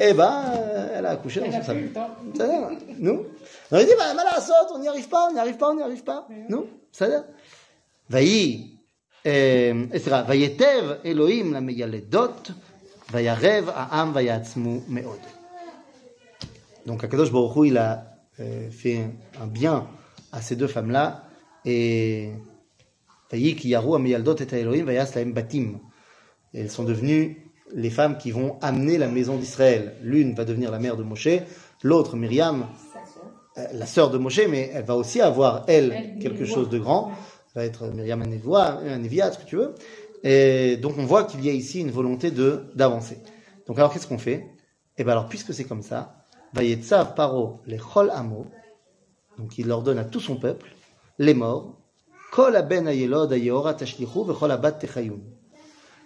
eh 0.00 0.14
ben, 0.14 0.42
euh, 0.56 0.96
elle 0.96 1.06
a 1.06 1.10
accouché 1.10 1.40
dans 1.40 1.46
Elle 1.46 1.52
son 1.52 1.58
a 1.60 1.62
salon. 1.64 1.78
plus 1.80 1.88
le 1.88 1.94
temps. 1.94 2.08
Ça 2.36 2.46
va, 2.46 2.70
nous 2.98 3.24
On 3.70 3.76
a 3.76 3.84
dit, 3.84 3.90
bah, 3.98 4.14
mal 4.14 4.26
à 4.26 4.36
la 4.36 4.40
saute, 4.40 4.70
on 4.74 4.78
n'y 4.78 4.88
arrive 4.88 5.08
pas, 5.08 5.28
on 5.28 5.32
n'y 5.34 5.38
arrive 5.38 5.56
pas, 5.56 5.70
on 5.70 5.74
n'y 5.74 5.82
arrive 5.82 6.04
pas. 6.04 6.26
Nous 6.48 6.66
Ça 6.92 7.08
va 7.08 7.24
ויהי, 8.10 8.76
אה, 9.26 9.72
סליחה, 9.98 10.22
ויטב 10.28 10.90
אלוהים 11.04 11.54
למיילדות, 11.54 12.50
וירב 13.12 13.68
העם 13.74 14.12
ויעצמו 14.14 14.80
מאוד. 14.88 15.18
Donc 16.86 17.02
Akadosh 17.02 17.32
Baruch 17.32 17.56
Hu, 17.56 17.66
il 17.66 17.78
a 17.78 18.04
euh, 18.38 18.70
fait 18.70 19.00
un 19.42 19.46
bien 19.48 19.88
à 20.32 20.40
ces 20.40 20.54
deux 20.54 20.68
femmes-là, 20.68 21.24
et 21.64 22.30
elles 26.53 26.69
sont 26.69 26.83
devenues 26.83 27.51
les 27.73 27.89
femmes 27.89 28.17
qui 28.17 28.31
vont 28.31 28.57
amener 28.61 28.97
la 28.97 29.07
maison 29.07 29.37
d'Israël. 29.37 29.95
L'une 30.01 30.33
va 30.33 30.45
devenir 30.45 30.71
la 30.71 30.79
mère 30.79 30.97
de 30.97 31.03
Moshe, 31.03 31.29
l'autre 31.83 32.17
Myriam, 32.17 32.67
euh, 33.57 33.65
la 33.73 33.85
sœur 33.85 34.09
de 34.09 34.17
Moshe, 34.17 34.41
mais 34.49 34.71
elle 34.73 34.83
va 34.83 34.95
aussi 34.95 35.21
avoir, 35.21 35.63
elle, 35.67 36.17
quelque 36.21 36.45
chose 36.45 36.69
de 36.69 36.77
grand. 36.77 37.11
Elle 37.55 37.61
va 37.61 37.65
être 37.65 37.87
Myriam 37.87 38.21
un 38.21 38.97
Névia, 38.97 39.31
ce 39.31 39.39
que 39.39 39.45
tu 39.45 39.55
veux. 39.55 39.75
Et 40.23 40.77
donc 40.77 40.97
on 40.97 41.05
voit 41.05 41.23
qu'il 41.23 41.43
y 41.43 41.49
a 41.49 41.53
ici 41.53 41.79
une 41.79 41.91
volonté 41.91 42.29
de 42.31 42.65
d'avancer. 42.75 43.17
Donc 43.67 43.79
alors 43.79 43.91
qu'est-ce 43.91 44.07
qu'on 44.07 44.19
fait? 44.19 44.45
Eh 44.97 45.03
bien 45.03 45.13
alors 45.13 45.27
puisque 45.27 45.53
c'est 45.53 45.63
comme 45.63 45.81
ça, 45.81 46.25
Vayetzav 46.53 47.15
Paro 47.15 47.61
les 47.65 47.79
Chol 47.79 48.11
Amo, 48.11 48.45
donc 49.39 49.57
il 49.57 49.71
ordonne 49.71 49.97
à 49.97 50.03
tout 50.03 50.19
son 50.19 50.35
peuple, 50.35 50.67
les 51.17 51.33
morts, 51.33 51.80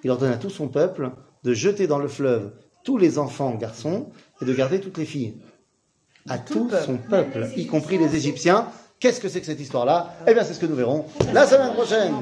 Il 0.03 0.11
ordonne 0.11 0.32
à 0.32 0.38
tout 0.38 0.49
son 0.49 0.67
peuple 0.67 1.11
de 1.43 1.53
jeter 1.53 1.88
dans 1.88 1.99
le 1.99 2.07
fleuve 2.07 2.51
tous 2.84 2.97
les 2.97 3.19
enfants 3.19 3.53
garçons 3.55 4.09
et 4.41 4.45
de 4.45 4.53
garder 4.53 4.80
toutes 4.80 4.97
les 4.97 5.05
filles. 5.05 5.36
À 6.28 6.39
tout 6.39 6.69
son 6.86 6.97
peuple, 6.97 7.49
y 7.55 7.67
compris 7.67 7.97
les 7.99 8.15
Égyptiens. 8.15 8.67
Qu'est-ce 8.99 9.19
que 9.19 9.30
c'est 9.30 9.41
que 9.41 9.45
cette 9.45 9.59
histoire-là? 9.59 10.15
Eh 10.28 10.34
bien, 10.34 10.43
c'est 10.43 10.53
ce 10.53 10.59
que 10.59 10.65
nous 10.65 10.76
verrons 10.76 11.05
la 11.34 11.45
semaine 11.45 11.73
prochaine. 11.73 12.13